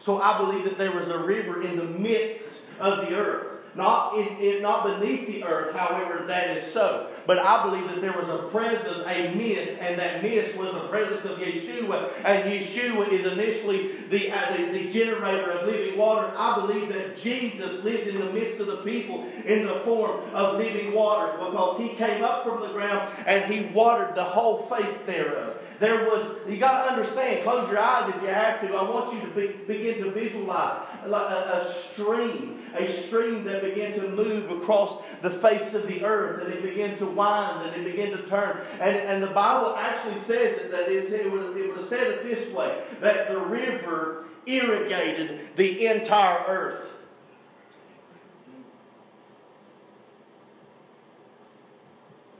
So 0.00 0.20
I 0.20 0.38
believe 0.38 0.64
that 0.64 0.78
there 0.78 0.92
was 0.92 1.08
a 1.08 1.18
river 1.18 1.62
in 1.62 1.76
the 1.76 1.84
midst 1.84 2.59
of 2.80 3.08
the 3.08 3.14
earth. 3.14 3.46
Not, 3.76 4.16
in, 4.16 4.26
in, 4.38 4.62
not 4.62 4.84
beneath 4.84 5.28
the 5.28 5.44
earth, 5.44 5.76
however, 5.76 6.24
that 6.26 6.56
is 6.56 6.72
so. 6.72 7.08
But 7.24 7.38
I 7.38 7.62
believe 7.62 7.88
that 7.88 8.00
there 8.00 8.12
was 8.12 8.28
a 8.28 8.38
presence, 8.48 9.06
a 9.06 9.32
mist, 9.32 9.78
and 9.80 9.96
that 10.00 10.24
mist 10.24 10.56
was 10.56 10.72
the 10.72 10.88
presence 10.88 11.24
of 11.24 11.38
Yeshua. 11.38 12.12
And 12.24 12.50
Yeshua 12.50 13.08
is 13.12 13.32
initially 13.32 13.92
the, 14.10 14.32
uh, 14.32 14.56
the, 14.56 14.64
the, 14.72 14.92
generator 14.92 15.52
of 15.52 15.68
living 15.68 15.96
waters. 15.96 16.34
I 16.36 16.60
believe 16.60 16.88
that 16.88 17.20
Jesus 17.20 17.84
lived 17.84 18.08
in 18.08 18.18
the 18.18 18.32
midst 18.32 18.58
of 18.58 18.66
the 18.66 18.78
people 18.78 19.24
in 19.46 19.64
the 19.66 19.80
form 19.80 20.20
of 20.34 20.56
living 20.56 20.92
waters 20.92 21.34
because 21.38 21.78
he 21.78 21.90
came 21.90 22.24
up 22.24 22.42
from 22.42 22.62
the 22.62 22.72
ground 22.72 23.08
and 23.26 23.44
he 23.52 23.72
watered 23.72 24.16
the 24.16 24.24
whole 24.24 24.62
face 24.62 24.98
thereof. 25.06 25.56
There 25.78 26.04
was, 26.04 26.36
you 26.46 26.58
got 26.58 26.84
to 26.84 26.92
understand, 26.92 27.42
close 27.42 27.70
your 27.70 27.78
eyes 27.78 28.12
if 28.14 28.20
you 28.20 28.28
have 28.28 28.60
to. 28.60 28.74
I 28.74 28.82
want 28.82 29.14
you 29.14 29.20
to 29.20 29.26
be, 29.28 29.46
begin 29.66 30.04
to 30.04 30.10
visualize 30.10 30.82
a, 31.06 31.08
a 31.08 31.72
stream, 31.72 32.59
a 32.78 32.90
stream 32.90 33.44
that 33.44 33.62
began 33.62 33.92
to 33.94 34.08
move 34.08 34.50
across 34.50 35.02
the 35.22 35.30
face 35.30 35.74
of 35.74 35.86
the 35.86 36.04
earth, 36.04 36.44
and 36.44 36.52
it 36.52 36.62
began 36.62 36.96
to 36.98 37.06
wind 37.06 37.68
and 37.68 37.86
it 37.86 37.90
began 37.90 38.10
to 38.12 38.22
turn. 38.28 38.60
And, 38.74 38.96
and 38.96 39.22
the 39.22 39.28
Bible 39.28 39.74
actually 39.76 40.18
says 40.18 40.58
it 40.58 40.70
that 40.70 40.88
it 40.90 41.32
would, 41.32 41.56
it 41.56 41.68
would 41.68 41.76
have 41.78 41.86
said 41.86 42.06
it 42.06 42.24
this 42.24 42.52
way 42.52 42.82
that 43.00 43.28
the 43.28 43.38
river 43.38 44.26
irrigated 44.46 45.56
the 45.56 45.86
entire 45.86 46.44
earth. 46.46 46.86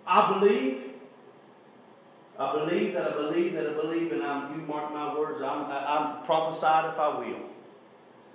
I 0.07 0.39
believe 0.39 0.85
I 2.39 2.53
believe 2.55 2.95
that 2.95 3.13
I 3.13 3.17
believe 3.17 3.53
that 3.53 3.67
I 3.69 3.73
believe, 3.75 4.13
and 4.13 4.23
I'm, 4.23 4.59
you 4.59 4.67
mark 4.67 4.91
my 4.95 5.15
words, 5.15 5.43
I'm, 5.43 5.67
I'm 5.71 6.25
prophesied 6.25 6.95
if 6.95 6.99
I 6.99 7.19
will 7.19 7.50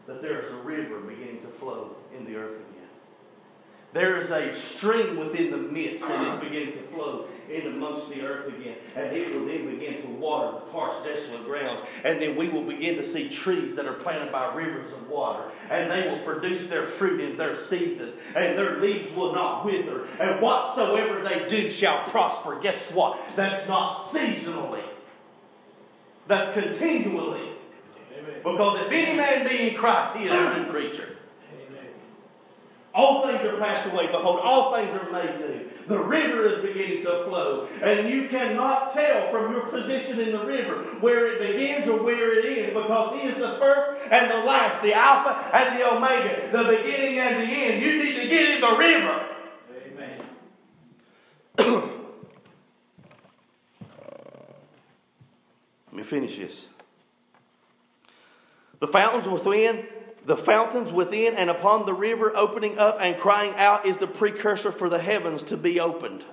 that 0.07 0.21
there 0.21 0.41
is 0.41 0.53
a 0.53 0.57
river 0.57 0.99
beginning 0.99 1.41
to 1.41 1.47
flow 1.47 1.95
in 2.15 2.25
the 2.25 2.35
earth 2.35 2.55
again. 2.55 2.75
There 3.95 4.21
is 4.21 4.29
a 4.29 4.53
stream 4.59 5.15
within 5.15 5.51
the 5.51 5.57
midst 5.57 6.05
that 6.05 6.27
is 6.27 6.39
beginning 6.41 6.73
to 6.73 6.83
flow 6.89 7.27
in 7.49 7.65
amongst 7.67 8.09
the 8.09 8.23
earth 8.23 8.53
again. 8.53 8.75
And 8.93 9.15
it 9.15 9.33
will 9.33 9.45
then 9.45 9.69
begin 9.69 10.01
to 10.01 10.07
water 10.09 10.59
the 10.59 10.71
parched, 10.71 11.05
desolate 11.05 11.45
grounds. 11.45 11.81
And 12.03 12.21
then 12.21 12.35
we 12.35 12.49
will 12.49 12.63
begin 12.63 12.97
to 12.97 13.07
see 13.07 13.29
trees 13.29 13.73
that 13.75 13.85
are 13.85 13.93
planted 13.93 14.33
by 14.33 14.53
rivers 14.53 14.91
of 14.91 15.07
water. 15.07 15.49
And 15.69 15.89
they 15.89 16.09
will 16.09 16.19
produce 16.25 16.67
their 16.67 16.87
fruit 16.87 17.21
in 17.21 17.37
their 17.37 17.57
seasons. 17.57 18.15
And 18.35 18.57
their 18.57 18.81
leaves 18.81 19.15
will 19.15 19.33
not 19.33 19.63
wither. 19.63 20.07
And 20.19 20.41
whatsoever 20.41 21.21
they 21.21 21.47
do 21.49 21.71
shall 21.71 22.03
prosper. 22.09 22.59
Guess 22.59 22.91
what? 22.91 23.17
That's 23.37 23.65
not 23.69 23.95
seasonally. 24.11 24.83
That's 26.27 26.51
continually. 26.51 27.54
Because 28.45 28.81
if 28.81 28.91
any 28.91 29.17
man 29.17 29.47
be 29.47 29.69
in 29.69 29.75
Christ, 29.75 30.15
he 30.17 30.25
is 30.25 30.31
a 30.31 30.59
new 30.59 30.69
creature. 30.69 31.17
All 32.93 33.27
things 33.27 33.43
are 33.43 33.57
passed 33.57 33.91
away. 33.91 34.07
Behold, 34.07 34.39
all 34.41 34.73
things 34.73 34.89
are 34.91 35.11
made 35.11 35.39
new. 35.39 35.69
The 35.87 35.97
river 35.97 36.47
is 36.47 36.61
beginning 36.61 37.03
to 37.03 37.25
flow. 37.25 37.67
And 37.81 38.07
you 38.07 38.29
cannot 38.29 38.93
tell 38.93 39.31
from 39.31 39.51
your 39.51 39.65
position 39.65 40.19
in 40.19 40.31
the 40.31 40.45
river 40.45 40.75
where 41.01 41.27
it 41.27 41.39
begins 41.39 41.89
or 41.89 42.03
where 42.03 42.39
it 42.39 42.45
is 42.45 42.67
because 42.67 43.19
He 43.19 43.27
is 43.27 43.35
the 43.35 43.57
first 43.59 43.99
and 44.11 44.31
the 44.31 44.37
last, 44.45 44.81
the 44.81 44.93
Alpha 44.93 45.49
and 45.53 45.77
the 45.77 45.91
Omega, 45.91 46.49
the 46.51 46.77
beginning 46.77 47.19
and 47.19 47.41
the 47.41 47.47
end. 47.53 47.81
You 47.81 48.03
need 48.03 48.13
to 48.21 48.27
get 48.27 48.51
in 48.51 48.61
the 48.61 48.77
river. 48.77 49.25
Amen. 51.57 51.91
Let 55.87 55.93
me 55.93 56.03
finish 56.03 56.37
this. 56.37 56.67
The 58.79 58.87
fountains 58.87 59.27
within, 59.27 59.85
the 60.25 60.37
fountains 60.37 60.91
within 60.91 61.35
and 61.35 61.49
upon 61.49 61.85
the 61.85 61.93
river 61.93 62.35
opening 62.35 62.77
up 62.79 62.97
and 62.99 63.17
crying 63.17 63.53
out 63.55 63.85
is 63.85 63.97
the 63.97 64.07
precursor 64.07 64.71
for 64.71 64.89
the 64.89 64.99
heavens 64.99 65.43
to 65.43 65.57
be 65.57 65.79
opened. 65.79 66.25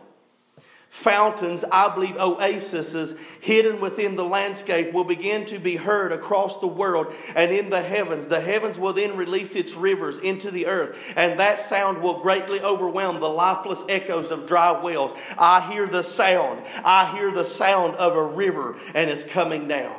Fountains, 0.93 1.65
I 1.73 1.95
believe 1.95 2.17
oases 2.19 3.15
hidden 3.41 3.81
within 3.81 4.15
the 4.15 4.27
landscape 4.27 4.93
will 4.93 5.05
begin 5.05 5.47
to 5.47 5.59
be 5.59 5.77
heard 5.77 6.13
across 6.13 6.59
the 6.59 6.67
world 6.67 7.15
and 7.35 7.51
in 7.51 7.71
the 7.71 7.81
heavens. 7.81 8.29
The 8.29 8.43
heavens 8.43 8.79
will 8.79 8.93
then 8.93 9.17
release 9.17 9.57
its 9.57 9.73
rivers 9.73 10.19
into 10.19 10.51
the 10.51 10.67
earth, 10.67 10.99
and 11.17 11.41
that 11.41 11.61
sound 11.61 12.03
will 12.03 12.21
greatly 12.21 12.61
overwhelm 12.61 13.21
the 13.21 13.29
lifeless 13.29 13.83
echoes 13.89 14.31
of 14.31 14.47
dry 14.47 14.83
wells. 14.83 15.15
I 15.39 15.73
hear 15.73 15.87
the 15.87 16.03
sound. 16.03 16.63
I 16.85 17.17
hear 17.17 17.31
the 17.31 17.45
sound 17.45 17.95
of 17.95 18.15
a 18.15 18.23
river, 18.23 18.77
and 18.93 19.09
it's 19.09 19.25
coming 19.25 19.69
down. 19.69 19.97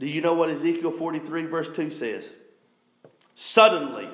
Do 0.00 0.06
you 0.06 0.20
know 0.20 0.34
what 0.34 0.50
Ezekiel 0.50 0.92
43, 0.92 1.46
verse 1.46 1.68
2 1.68 1.90
says? 1.90 2.32
Suddenly, 3.34 4.08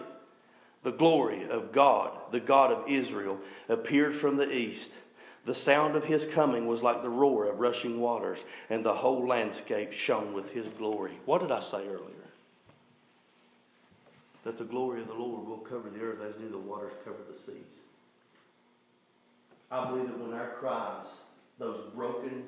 The 0.85 0.93
glory 0.93 1.49
of 1.49 1.73
God, 1.73 2.13
the 2.31 2.41
God 2.41 2.71
of 2.71 2.89
Israel, 2.89 3.39
appeared 3.71 4.15
from 4.15 4.37
the 4.37 4.55
east. 4.55 4.93
The 5.47 5.55
sound 5.55 5.97
of 5.97 6.05
his 6.05 6.27
coming 6.27 6.67
was 6.67 6.83
like 6.83 7.01
the 7.01 7.09
roar 7.09 7.47
of 7.47 7.59
rushing 7.59 8.01
waters, 8.01 8.45
and 8.69 8.85
the 8.85 8.95
whole 8.95 9.27
landscape 9.27 9.93
shone 9.93 10.35
with 10.35 10.53
his 10.53 10.69
glory. 10.69 11.19
What 11.25 11.41
did 11.41 11.51
I 11.51 11.61
say 11.61 11.89
earlier? 11.89 12.11
That 14.45 14.59
the 14.59 14.65
glory 14.65 15.01
of 15.01 15.09
the 15.09 15.15
Lord 15.15 15.47
will 15.47 15.59
cover 15.59 15.89
the 15.89 16.01
earth 16.01 16.21
as 16.21 16.35
do 16.35 16.51
the 16.51 16.59
waters 16.59 16.93
cover 17.03 17.17
the 17.33 17.39
seas. 17.39 17.65
I 19.71 19.89
believe 19.89 20.07
that 20.07 20.19
when 20.19 20.35
our 20.35 20.51
cries, 20.61 21.07
those 21.59 21.83
broken, 21.95 22.45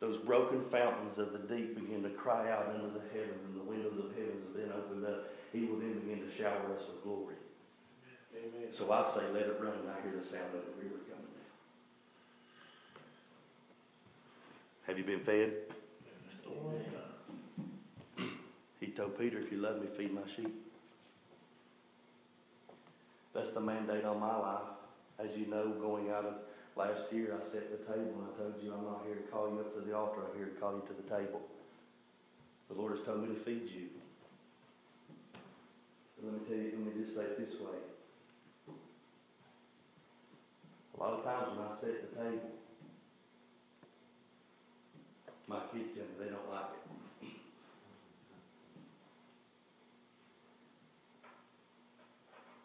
those 0.00 0.18
broken 0.18 0.62
fountains 0.64 1.18
of 1.18 1.32
the 1.32 1.38
deep 1.38 1.74
begin 1.74 2.02
to 2.02 2.10
cry 2.10 2.50
out 2.50 2.74
into 2.74 2.88
the 2.88 3.04
heavens, 3.12 3.40
and 3.46 3.56
the 3.60 3.64
windows 3.64 3.98
of 3.98 4.10
heavens 4.14 4.44
have 4.44 4.54
been 4.54 4.72
opened 4.72 5.06
up, 5.06 5.28
he 5.52 5.64
will 5.64 5.78
then 5.78 6.00
begin 6.00 6.20
to 6.28 6.34
shower 6.36 6.74
us 6.76 6.86
with 6.86 7.02
glory. 7.02 7.36
Amen. 8.36 8.68
So 8.76 8.92
I 8.92 9.02
say, 9.02 9.22
let 9.32 9.42
it 9.42 9.58
run, 9.60 9.72
and 9.72 9.88
I 9.90 10.00
hear 10.02 10.20
the 10.20 10.26
sound 10.26 10.54
of 10.54 10.64
the 10.66 10.82
river 10.82 11.00
coming 11.08 11.32
down. 11.32 11.46
Have 14.86 14.98
you 14.98 15.04
been 15.04 15.20
fed? 15.20 15.52
He 18.80 18.88
told 18.88 19.18
Peter, 19.18 19.38
if 19.38 19.50
you 19.50 19.58
love 19.58 19.80
me, 19.80 19.86
feed 19.96 20.12
my 20.12 20.20
sheep. 20.36 20.54
That's 23.32 23.50
the 23.50 23.60
mandate 23.60 24.04
on 24.04 24.20
my 24.20 24.36
life. 24.36 24.60
As 25.18 25.36
you 25.36 25.46
know, 25.46 25.70
going 25.70 26.10
out 26.10 26.26
of 26.26 26.34
last 26.76 27.10
year, 27.10 27.32
I 27.32 27.40
set 27.50 27.72
the 27.72 27.80
table 27.90 28.12
and 28.20 28.28
I 28.28 28.38
told 28.38 28.54
you 28.62 28.72
I'm 28.72 28.84
not 28.84 29.02
here 29.06 29.16
to 29.16 29.26
call 29.32 29.48
you 29.48 29.60
up 29.60 29.74
to 29.74 29.80
the 29.80 29.96
altar, 29.96 30.20
I'm 30.28 30.36
here 30.36 30.52
to 30.52 30.60
call 30.60 30.74
you 30.74 30.84
to 30.86 30.94
the 31.02 31.08
table. 31.08 31.40
The 32.68 32.76
Lord 32.76 32.96
has 32.96 33.04
told 33.06 33.26
me 33.26 33.34
to 33.34 33.40
feed 33.40 33.68
you. 33.72 33.88
But 36.16 36.32
let 36.32 36.34
me 36.34 36.40
tell 36.46 36.56
you, 36.56 36.72
let 36.76 36.94
me 36.94 37.02
just 37.02 37.16
say 37.16 37.22
it 37.22 37.38
this 37.38 37.60
way. 37.60 37.78
A 40.96 41.02
lot 41.02 41.12
of 41.12 41.24
times 41.24 41.56
when 41.56 41.66
I 41.66 41.72
at 41.72 41.80
the 41.80 42.22
table, 42.22 42.50
my 45.48 45.60
kids 45.72 45.90
tell 45.94 46.04
me 46.04 46.14
they 46.18 46.30
don't 46.30 46.50
like 46.50 46.72
it. 46.72 47.28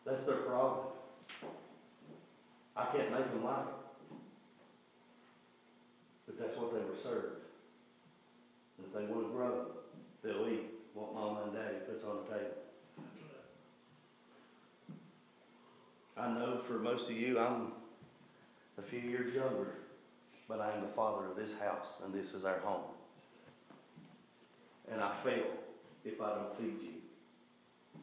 That's 0.06 0.26
their 0.26 0.38
problem. 0.38 0.88
I 2.76 2.86
can't 2.86 3.12
make 3.12 3.32
them 3.32 3.44
like 3.44 3.68
it. 3.68 3.91
That's 6.42 6.58
what 6.58 6.74
they 6.74 6.80
were 6.80 6.98
served. 7.04 7.42
If 8.84 8.92
they 8.94 9.06
want 9.06 9.28
to 9.28 9.32
grow, 9.32 9.66
they'll 10.24 10.48
eat 10.52 10.72
what 10.96 11.14
mom 11.14 11.38
and 11.44 11.54
daddy 11.54 11.78
puts 11.88 12.04
on 12.04 12.18
the 12.26 12.34
table. 12.34 12.56
I 16.18 16.28
know 16.34 16.62
for 16.68 16.74
most 16.74 17.10
of 17.10 17.16
you, 17.16 17.38
I'm 17.40 17.74
a 18.80 18.82
few 18.82 19.00
years 19.00 19.36
younger, 19.36 19.76
but 20.48 20.60
I 20.60 20.72
am 20.72 20.82
the 20.82 20.88
father 20.88 21.28
of 21.28 21.36
this 21.36 21.52
house, 21.60 22.02
and 22.04 22.14
this 22.14 22.34
is 22.34 22.44
our 22.44 22.60
home. 22.60 22.86
And 24.92 25.00
I 25.00 25.14
fail 25.24 25.46
if 26.04 26.20
I 26.20 26.30
don't 26.30 26.58
feed 26.58 26.82
you. 26.82 28.02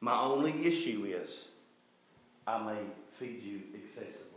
My 0.00 0.20
only 0.20 0.66
issue 0.66 1.04
is 1.04 1.48
I 2.46 2.62
may 2.62 2.80
feed 3.18 3.42
you 3.42 3.60
excessively. 3.74 4.29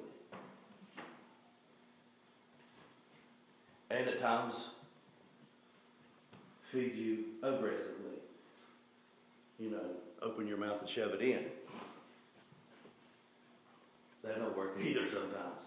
And 3.94 4.08
at 4.08 4.20
times, 4.20 4.56
feed 6.72 6.96
you 6.96 7.26
aggressively. 7.44 8.18
You 9.60 9.70
know, 9.70 9.86
open 10.24 10.48
your 10.48 10.58
mouth 10.58 10.82
and 10.82 10.90
shove 10.90 11.14
it 11.14 11.22
in. 11.22 11.46
That 14.24 14.40
don't 14.40 14.58
work 14.58 14.78
either 14.82 15.06
sometimes. 15.12 15.62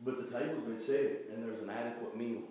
But 0.00 0.18
the 0.18 0.38
table's 0.38 0.64
been 0.64 0.84
set 0.84 1.30
and 1.32 1.46
there's 1.46 1.62
an 1.62 1.70
adequate 1.70 2.16
meal. 2.16 2.42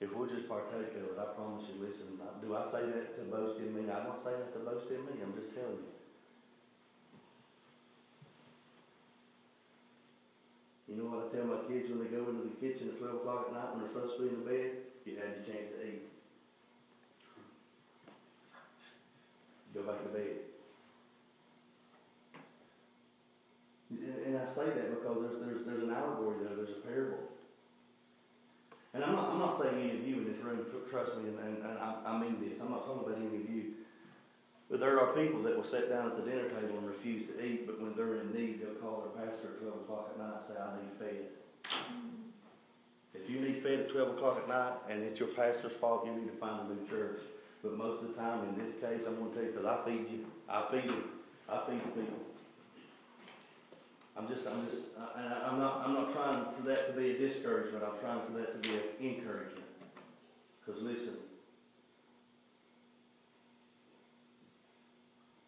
If 0.00 0.14
we'll 0.14 0.28
just 0.28 0.48
partake 0.48 0.94
of 0.94 1.02
it, 1.02 1.18
I 1.18 1.24
promise 1.34 1.64
you, 1.66 1.84
listen, 1.84 2.06
do 2.40 2.54
I 2.54 2.70
say 2.70 2.86
that 2.86 3.16
to 3.16 3.22
boast 3.24 3.58
in 3.58 3.74
me? 3.74 3.90
I 3.90 4.04
don't 4.04 4.22
say 4.22 4.30
that 4.30 4.52
to 4.52 4.60
boast 4.60 4.88
in 4.90 5.04
me, 5.04 5.20
I'm 5.22 5.34
just 5.34 5.54
telling 5.54 5.82
you. 5.82 5.95
You 10.86 10.94
know 11.02 11.10
what 11.10 11.26
I 11.26 11.34
tell 11.34 11.50
my 11.50 11.66
kids 11.66 11.90
when 11.90 11.98
they 11.98 12.10
go 12.14 12.30
into 12.30 12.46
the 12.46 12.56
kitchen 12.62 12.94
at 12.94 12.98
12 13.02 13.26
o'clock 13.26 13.50
at 13.50 13.52
night 13.52 13.74
when 13.74 13.82
they're 13.82 13.90
supposed 13.90 14.16
to 14.16 14.22
be 14.22 14.30
in 14.30 14.38
the 14.38 14.46
bed? 14.46 14.70
You 15.02 15.18
had 15.18 15.34
your 15.34 15.46
chance 15.46 15.74
to 15.74 15.78
eat. 15.82 16.06
Go 19.74 19.82
back 19.82 19.98
to 20.06 20.10
bed. 20.14 20.46
And 23.90 24.38
I 24.38 24.46
say 24.46 24.66
that 24.66 24.90
because 24.90 25.18
there's, 25.22 25.38
there's, 25.42 25.60
there's 25.66 25.82
an 25.82 25.90
allegory 25.90 26.42
there, 26.42 26.54
there's 26.54 26.70
a 26.70 26.82
parable. 26.86 27.22
And 28.94 29.04
I'm 29.04 29.14
not, 29.14 29.30
I'm 29.30 29.38
not 29.38 29.60
saying 29.60 29.74
any 29.78 29.90
of 29.90 30.06
you 30.06 30.22
in 30.22 30.24
this 30.32 30.42
room, 30.42 30.64
trust 30.90 31.18
me, 31.18 31.28
and, 31.28 31.38
and, 31.38 31.56
and 31.66 31.78
I, 31.78 31.94
I 32.06 32.18
mean 32.18 32.40
this, 32.40 32.58
I'm 32.62 32.70
not 32.70 32.86
talking 32.86 33.06
about 33.06 33.20
any 33.20 33.42
of 33.42 33.44
you. 33.50 33.75
But 34.70 34.80
there 34.80 34.98
are 35.00 35.14
people 35.14 35.42
that 35.42 35.56
will 35.56 35.64
sit 35.64 35.88
down 35.88 36.06
at 36.06 36.16
the 36.16 36.28
dinner 36.28 36.48
table 36.48 36.78
and 36.78 36.88
refuse 36.88 37.26
to 37.28 37.44
eat, 37.44 37.66
but 37.66 37.80
when 37.80 37.94
they're 37.94 38.20
in 38.20 38.32
need, 38.34 38.60
they'll 38.60 38.74
call 38.82 39.04
their 39.06 39.26
pastor 39.26 39.48
at 39.54 39.60
12 39.60 39.74
o'clock 39.82 40.10
at 40.12 40.18
night 40.18 40.34
and 40.38 40.46
say, 40.46 40.60
I 40.60 40.74
need 40.82 40.92
fed. 40.98 41.26
If 43.14 43.30
you 43.30 43.40
need 43.40 43.62
fed 43.62 43.80
at 43.80 43.90
12 43.90 44.16
o'clock 44.16 44.38
at 44.42 44.48
night 44.48 44.74
and 44.90 45.02
it's 45.02 45.20
your 45.20 45.30
pastor's 45.30 45.72
fault, 45.72 46.04
you 46.04 46.12
need 46.12 46.26
to 46.26 46.36
find 46.38 46.68
a 46.68 46.74
new 46.74 46.88
church. 46.88 47.20
But 47.62 47.76
most 47.76 48.02
of 48.02 48.08
the 48.08 48.14
time, 48.14 48.48
in 48.48 48.64
this 48.64 48.74
case, 48.74 49.06
I'm 49.06 49.16
going 49.16 49.30
to 49.30 49.34
tell 49.34 49.44
you, 49.44 49.52
because 49.52 49.66
I 49.66 49.84
feed 49.84 50.06
you, 50.10 50.26
I 50.48 50.66
feed 50.70 50.84
you, 50.84 51.04
I 51.48 51.62
feed 51.66 51.80
the 51.80 52.00
people. 52.00 52.18
I'm 54.16 54.28
just, 54.28 54.46
I'm 54.46 54.66
just, 54.70 54.82
I, 54.98 55.48
I'm 55.50 55.58
not, 55.58 55.82
I'm 55.84 55.94
not 55.94 56.12
trying 56.12 56.44
for 56.56 56.62
that 56.66 56.88
to 56.88 56.92
be 57.00 57.10
a 57.10 57.18
discouragement. 57.18 57.84
I'm 57.84 57.98
trying 58.00 58.20
for 58.26 58.38
that 58.38 58.62
to 58.62 58.68
be 58.68 58.76
an 58.76 59.14
encouragement. 59.14 59.66
Because 60.64 60.82
listen, 60.82 61.14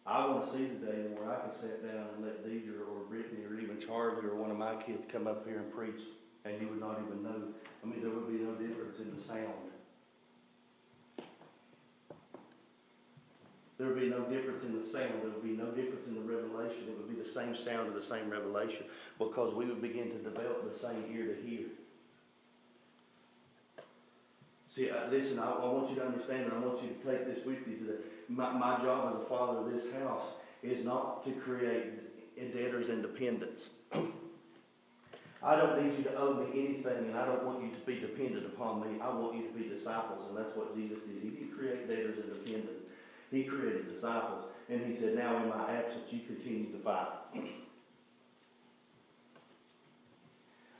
I 0.09 0.25
want 0.25 0.49
to 0.49 0.57
see 0.57 0.65
the 0.65 0.87
day 0.87 1.05
where 1.13 1.29
I 1.29 1.37
can 1.45 1.53
sit 1.61 1.85
down 1.85 2.07
and 2.15 2.25
let 2.25 2.43
Deidre 2.43 2.81
or 2.81 3.05
Brittany 3.07 3.45
or 3.45 3.59
even 3.59 3.79
Charlie 3.79 4.25
or 4.25 4.33
one 4.33 4.49
of 4.49 4.57
my 4.57 4.73
kids 4.73 5.05
come 5.05 5.27
up 5.27 5.45
here 5.45 5.59
and 5.59 5.71
preach, 5.71 6.01
and 6.45 6.59
you 6.59 6.67
would 6.67 6.79
not 6.79 6.97
even 7.05 7.21
know. 7.21 7.53
I 7.83 7.85
mean, 7.85 8.01
there 8.01 8.09
would 8.09 8.27
be 8.27 8.41
no 8.41 8.55
difference 8.55 8.97
in 8.97 9.15
the 9.15 9.21
sound. 9.21 9.69
There 13.77 13.87
would 13.87 13.99
be 13.99 14.09
no 14.09 14.21
difference 14.21 14.63
in 14.63 14.81
the 14.81 14.83
sound. 14.83 15.13
There 15.21 15.29
would 15.29 15.43
be 15.43 15.55
no 15.55 15.69
difference 15.77 16.07
in 16.07 16.15
the 16.15 16.21
revelation. 16.21 16.89
It 16.89 16.97
would 16.97 17.07
be 17.07 17.21
the 17.21 17.29
same 17.29 17.55
sound 17.55 17.89
of 17.89 17.93
the 17.93 18.01
same 18.01 18.31
revelation 18.31 18.85
because 19.19 19.53
we 19.53 19.65
would 19.65 19.79
begin 19.79 20.09
to 20.09 20.17
develop 20.17 20.73
the 20.73 20.79
same 20.79 21.05
ear 21.13 21.35
to 21.35 21.47
hear. 21.47 21.67
See, 24.73 24.89
uh, 24.89 25.09
listen, 25.09 25.39
I, 25.39 25.51
I 25.51 25.65
want 25.65 25.89
you 25.89 25.95
to 25.97 26.05
understand 26.05 26.45
and 26.45 26.53
I 26.53 26.59
want 26.59 26.83
you 26.83 26.89
to 26.89 26.95
take 26.95 27.25
this 27.25 27.45
with 27.45 27.67
you. 27.67 27.87
That 27.87 28.29
my, 28.29 28.51
my 28.51 28.77
job 28.83 29.15
as 29.15 29.21
a 29.21 29.25
father 29.25 29.59
of 29.59 29.73
this 29.73 29.91
house 29.93 30.27
is 30.61 30.85
not 30.85 31.25
to 31.25 31.31
create 31.31 31.85
debtors' 32.53 32.89
independence. 32.89 33.69
I 35.41 35.55
don't 35.55 35.81
need 35.81 35.97
you 35.97 36.03
to 36.03 36.17
owe 36.17 36.33
me 36.33 36.51
anything, 36.51 37.09
and 37.09 37.17
I 37.17 37.25
don't 37.25 37.45
want 37.45 37.63
you 37.63 37.71
to 37.71 37.79
be 37.85 37.99
dependent 37.99 38.45
upon 38.45 38.81
me. 38.81 38.99
I 39.01 39.09
want 39.09 39.35
you 39.37 39.47
to 39.47 39.53
be 39.53 39.69
disciples, 39.69 40.25
and 40.27 40.37
that's 40.37 40.55
what 40.55 40.75
Jesus 40.75 40.99
did. 41.07 41.23
He 41.23 41.29
didn't 41.29 41.57
create 41.57 41.87
debtors' 41.87 42.17
independence. 42.17 42.83
He 43.31 43.43
created 43.43 43.93
disciples. 43.93 44.45
And 44.69 44.85
he 44.85 44.95
said, 44.95 45.15
Now 45.15 45.41
in 45.41 45.49
my 45.49 45.71
absence, 45.71 46.03
you 46.11 46.19
continue 46.27 46.71
to 46.71 46.79
fight. 46.79 47.07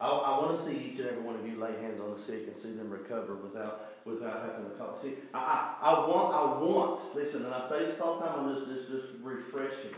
I, 0.02 0.08
I 0.08 0.40
want 0.40 0.58
to 0.58 0.66
see 0.66 0.78
each 0.78 1.00
and 1.00 1.10
every 1.10 1.24
one 1.24 1.36
of 1.36 1.48
you 1.48 1.60
lay 1.60 1.74
hands 1.82 2.00
on 2.00 2.16
the 2.16 2.22
sick 2.22 2.48
and 2.48 2.58
see 2.58 2.72
them 2.72 2.90
recover 2.90 3.36
without 3.36 3.90
without 4.06 4.42
having 4.46 4.72
to 4.72 4.78
call. 4.78 4.98
See, 5.00 5.18
I, 5.34 5.76
I, 5.82 5.92
I 5.92 6.08
want, 6.08 6.34
I 6.34 6.64
want, 6.64 7.16
listen, 7.16 7.46
and 7.46 7.54
I 7.54 7.68
say 7.68 7.86
this 7.86 8.00
all 8.00 8.18
the 8.18 8.26
time, 8.26 8.48
I'm 8.48 8.56
just, 8.56 8.72
just, 8.72 8.90
just 8.90 9.08
refreshing. 9.22 9.94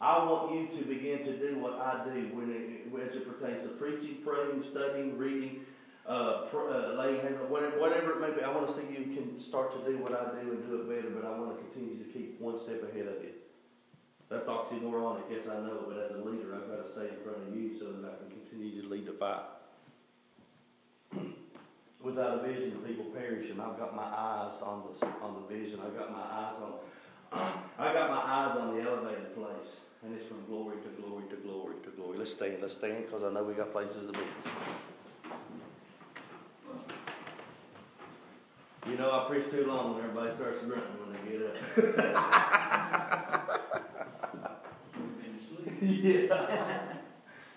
I 0.00 0.18
want 0.18 0.52
you 0.52 0.66
to 0.78 0.84
begin 0.84 1.24
to 1.24 1.32
do 1.38 1.58
what 1.58 1.74
I 1.78 2.04
do 2.04 2.28
when 2.34 2.50
it, 2.50 3.08
as 3.08 3.16
it 3.16 3.26
pertains 3.26 3.62
to 3.62 3.68
preaching, 3.68 4.18
praying, 4.24 4.62
studying, 4.62 5.16
reading, 5.16 5.60
uh, 6.06 6.42
pr- 6.50 6.68
uh, 6.68 6.94
laying 6.94 7.20
hands 7.22 7.38
on 7.40 7.48
whatever, 7.50 7.78
whatever 7.80 8.12
it 8.12 8.20
may 8.20 8.36
be. 8.36 8.42
I 8.42 8.50
want 8.50 8.66
to 8.66 8.74
see 8.74 8.82
you 8.90 9.14
can 9.14 9.40
start 9.40 9.72
to 9.72 9.90
do 9.90 9.98
what 9.98 10.12
I 10.12 10.40
do 10.40 10.50
and 10.50 10.62
do 10.68 10.74
it 10.74 10.88
better, 10.88 11.10
but 11.14 11.24
I 11.24 11.30
want 11.38 11.56
to 11.56 11.64
continue 11.64 11.96
to 12.04 12.12
keep 12.12 12.40
one 12.40 12.58
step 12.58 12.82
ahead 12.82 13.06
of 13.06 13.22
you. 13.22 13.30
That's 14.32 14.48
oxymoronic, 14.48 15.28
yes, 15.30 15.44
I 15.44 15.60
know, 15.60 15.84
but 15.86 15.98
as 15.98 16.16
a 16.16 16.24
leader, 16.24 16.56
I've 16.56 16.66
got 16.66 16.86
to 16.86 16.88
stay 16.90 17.12
in 17.12 17.20
front 17.20 17.36
of 17.46 17.54
you 17.54 17.78
so 17.78 17.92
that 17.92 18.08
I 18.08 18.16
can 18.16 18.32
continue 18.32 18.80
to 18.80 18.88
lead 18.88 19.04
the 19.04 19.12
fight. 19.12 19.44
Without 22.02 22.40
a 22.40 22.42
vision, 22.42 22.80
people 22.80 23.04
perish, 23.12 23.50
and 23.50 23.60
I've 23.60 23.76
got 23.76 23.94
my 23.94 24.08
eyes 24.08 24.56
on 24.62 24.84
the 24.88 25.06
on 25.20 25.34
the 25.36 25.54
vision. 25.54 25.80
I've 25.84 25.94
got 25.98 26.10
my 26.10 26.22
eyes 26.22 26.54
on. 26.62 26.72
I 27.78 27.92
got 27.92 28.08
my 28.08 28.22
eyes 28.24 28.56
on 28.56 28.74
the 28.74 28.82
elevated 28.82 29.34
place, 29.36 29.76
and 30.02 30.14
it's 30.16 30.26
from 30.26 30.42
glory 30.48 30.76
to 30.80 30.88
glory 31.02 31.24
to 31.28 31.36
glory 31.36 31.74
to 31.84 31.90
glory. 31.90 32.16
Let's 32.16 32.32
stand. 32.32 32.56
Let's 32.62 32.72
stand, 32.72 33.04
because 33.04 33.22
I 33.22 33.30
know 33.30 33.44
we 33.44 33.52
got 33.52 33.70
places 33.70 34.06
to 34.06 34.12
be. 34.12 34.24
You 38.90 38.96
know, 38.96 39.10
I 39.12 39.28
preach 39.28 39.50
too 39.50 39.66
long 39.66 39.94
when 39.94 40.04
everybody 40.04 40.34
starts 40.34 40.62
grunting 40.62 40.96
when 41.04 41.12
they 41.12 41.20
get 41.36 41.42
up. 41.84 43.08
yeah. 46.02 46.96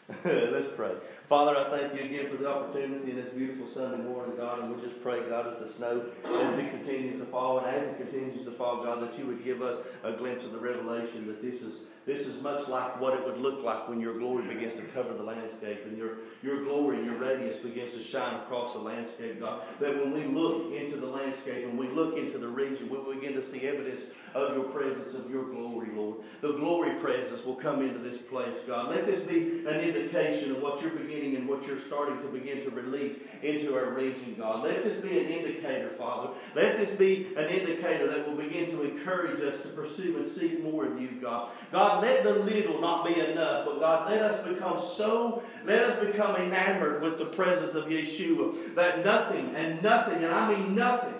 Let's 0.26 0.70
pray. 0.70 0.96
Father, 1.28 1.58
I 1.58 1.76
thank 1.76 1.96
you 1.96 2.02
again 2.02 2.30
for 2.30 2.38
the 2.38 2.48
opportunity 2.48 3.10
in 3.10 3.16
this 3.16 3.34
beautiful 3.34 3.68
Sunday 3.68 3.98
morning, 3.98 4.38
God, 4.38 4.60
and 4.60 4.76
we 4.76 4.88
just 4.88 5.02
pray, 5.02 5.28
God, 5.28 5.48
as 5.48 5.68
the 5.68 5.74
snow 5.74 6.06
as 6.24 6.60
it 6.60 6.70
continues 6.70 7.20
to 7.20 7.26
fall, 7.26 7.58
and 7.58 7.76
as 7.76 7.90
it 7.90 7.98
continues 7.98 8.46
to 8.46 8.52
fall, 8.52 8.84
God, 8.84 9.02
that 9.02 9.18
you 9.18 9.26
would 9.26 9.44
give 9.44 9.64
us 9.64 9.80
a 10.04 10.12
glimpse 10.12 10.46
of 10.46 10.52
the 10.52 10.60
revelation 10.60 11.26
that 11.26 11.42
this 11.42 11.64
is 11.64 11.80
this 12.06 12.28
is 12.28 12.40
much 12.44 12.68
like 12.68 13.02
what 13.02 13.16
it 13.16 13.26
would 13.26 13.40
look 13.40 13.64
like 13.64 13.90
when 13.90 14.00
your 14.00 14.20
glory 14.20 14.48
begins 14.54 14.76
to 14.76 14.84
cover 14.94 15.16
the 15.16 15.24
landscape 15.24 15.86
and 15.86 15.98
your, 15.98 16.18
your 16.44 16.64
glory 16.64 16.98
and 16.98 17.06
your 17.06 17.18
radiance 17.18 17.58
begins 17.58 17.96
to 17.96 18.04
shine 18.04 18.36
across 18.36 18.74
the 18.74 18.80
landscape, 18.80 19.40
God. 19.40 19.64
That 19.80 19.98
when 19.98 20.14
we 20.14 20.24
look 20.24 20.72
into 20.72 20.98
the 20.98 21.08
landscape 21.08 21.66
and 21.66 21.80
we 21.80 21.88
look 21.88 22.16
into 22.16 22.38
the 22.38 22.48
region, 22.48 22.90
we 22.90 23.16
begin 23.16 23.34
to 23.34 23.44
see 23.44 23.62
evidence 23.62 24.02
of 24.36 24.54
your 24.54 24.66
presence, 24.66 25.16
of 25.16 25.32
your 25.32 25.46
glory, 25.46 25.90
Lord. 25.96 26.18
The 26.42 26.52
glory 26.52 26.94
presence 27.00 27.44
will 27.44 27.56
come 27.56 27.82
into 27.82 27.98
this 27.98 28.22
place, 28.22 28.60
God. 28.68 28.92
Let 28.92 29.08
this 29.08 29.24
be 29.24 29.64
an 29.66 29.80
indication 29.80 30.52
of 30.52 30.62
what 30.62 30.84
you're 30.84 30.92
beginning 30.92 31.15
and 31.24 31.48
what 31.48 31.66
you're 31.66 31.80
starting 31.80 32.22
to 32.22 32.28
begin 32.28 32.64
to 32.64 32.70
release 32.72 33.20
into 33.42 33.76
our 33.76 33.92
region, 33.94 34.36
God. 34.38 34.64
Let 34.64 34.84
this 34.84 35.02
be 35.02 35.20
an 35.20 35.28
indicator, 35.28 35.92
Father. 35.98 36.34
Let 36.56 36.78
this 36.78 36.94
be 36.94 37.28
an 37.38 37.48
indicator 37.48 38.12
that 38.12 38.28
will 38.28 38.36
begin 38.36 38.70
to 38.72 38.84
encourage 38.84 39.42
us 39.42 39.62
to 39.62 39.70
pursue 39.70 40.18
and 40.18 40.28
seek 40.28 40.62
more 40.62 40.86
of 40.86 41.00
you, 41.00 41.12
God. 41.22 41.52
God, 41.72 42.04
let 42.04 42.24
the 42.24 42.34
little 42.34 42.82
not 42.82 43.08
be 43.08 43.20
enough, 43.20 43.66
but 43.66 43.80
God, 43.80 44.12
let 44.12 44.22
us 44.22 44.46
become 44.48 44.82
so, 44.82 45.44
let 45.66 45.84
us 45.84 46.06
become 46.06 46.36
enamored 46.36 47.02
with 47.02 47.18
the 47.18 47.26
presence 47.26 47.76
of 47.76 47.86
Yeshua 47.86 48.76
that 48.76 49.06
nothing 49.06 49.56
and 49.56 49.82
nothing, 49.82 50.24
and 50.24 50.34
I 50.34 50.54
mean 50.54 50.76
nothing, 50.76 51.14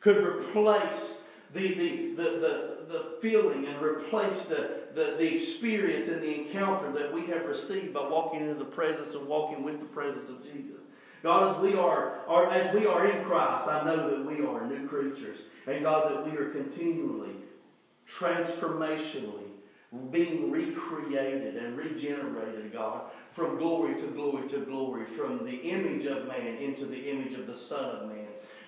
could 0.00 0.18
replace 0.18 1.22
the, 1.52 1.68
the, 1.68 2.14
the, 2.16 2.22
the, 2.22 2.78
the 2.88 3.16
feeling 3.20 3.66
and 3.66 3.82
replace 3.82 4.44
the, 4.46 4.79
the, 4.94 5.16
the 5.18 5.34
experience 5.34 6.08
and 6.08 6.22
the 6.22 6.40
encounter 6.40 6.90
that 6.92 7.12
we 7.12 7.26
have 7.26 7.46
received 7.46 7.94
by 7.94 8.06
walking 8.08 8.40
into 8.40 8.54
the 8.54 8.64
presence 8.64 9.14
and 9.14 9.26
walking 9.26 9.62
with 9.62 9.78
the 9.78 9.86
presence 9.86 10.28
of 10.28 10.42
Jesus. 10.42 10.80
God, 11.22 11.54
as 11.54 11.62
we 11.62 11.78
are, 11.78 12.20
are, 12.26 12.50
as 12.50 12.74
we 12.74 12.86
are 12.86 13.06
in 13.06 13.24
Christ, 13.24 13.68
I 13.68 13.84
know 13.84 14.10
that 14.10 14.24
we 14.24 14.44
are 14.44 14.66
new 14.66 14.88
creatures. 14.88 15.38
And 15.66 15.82
God, 15.82 16.10
that 16.10 16.30
we 16.30 16.36
are 16.38 16.48
continually 16.50 17.34
transformationally 18.10 19.50
being 20.10 20.50
recreated 20.50 21.56
and 21.56 21.76
regenerated, 21.76 22.72
God, 22.72 23.02
from 23.32 23.58
glory 23.58 24.00
to 24.00 24.06
glory 24.08 24.48
to 24.48 24.58
glory, 24.60 25.04
from 25.04 25.44
the 25.44 25.56
image 25.56 26.06
of 26.06 26.26
man 26.26 26.56
into 26.56 26.86
the 26.86 27.10
image 27.10 27.34
of 27.34 27.46
the 27.46 27.58
Son 27.58 27.84
of 27.84 28.08
Man. 28.08 28.19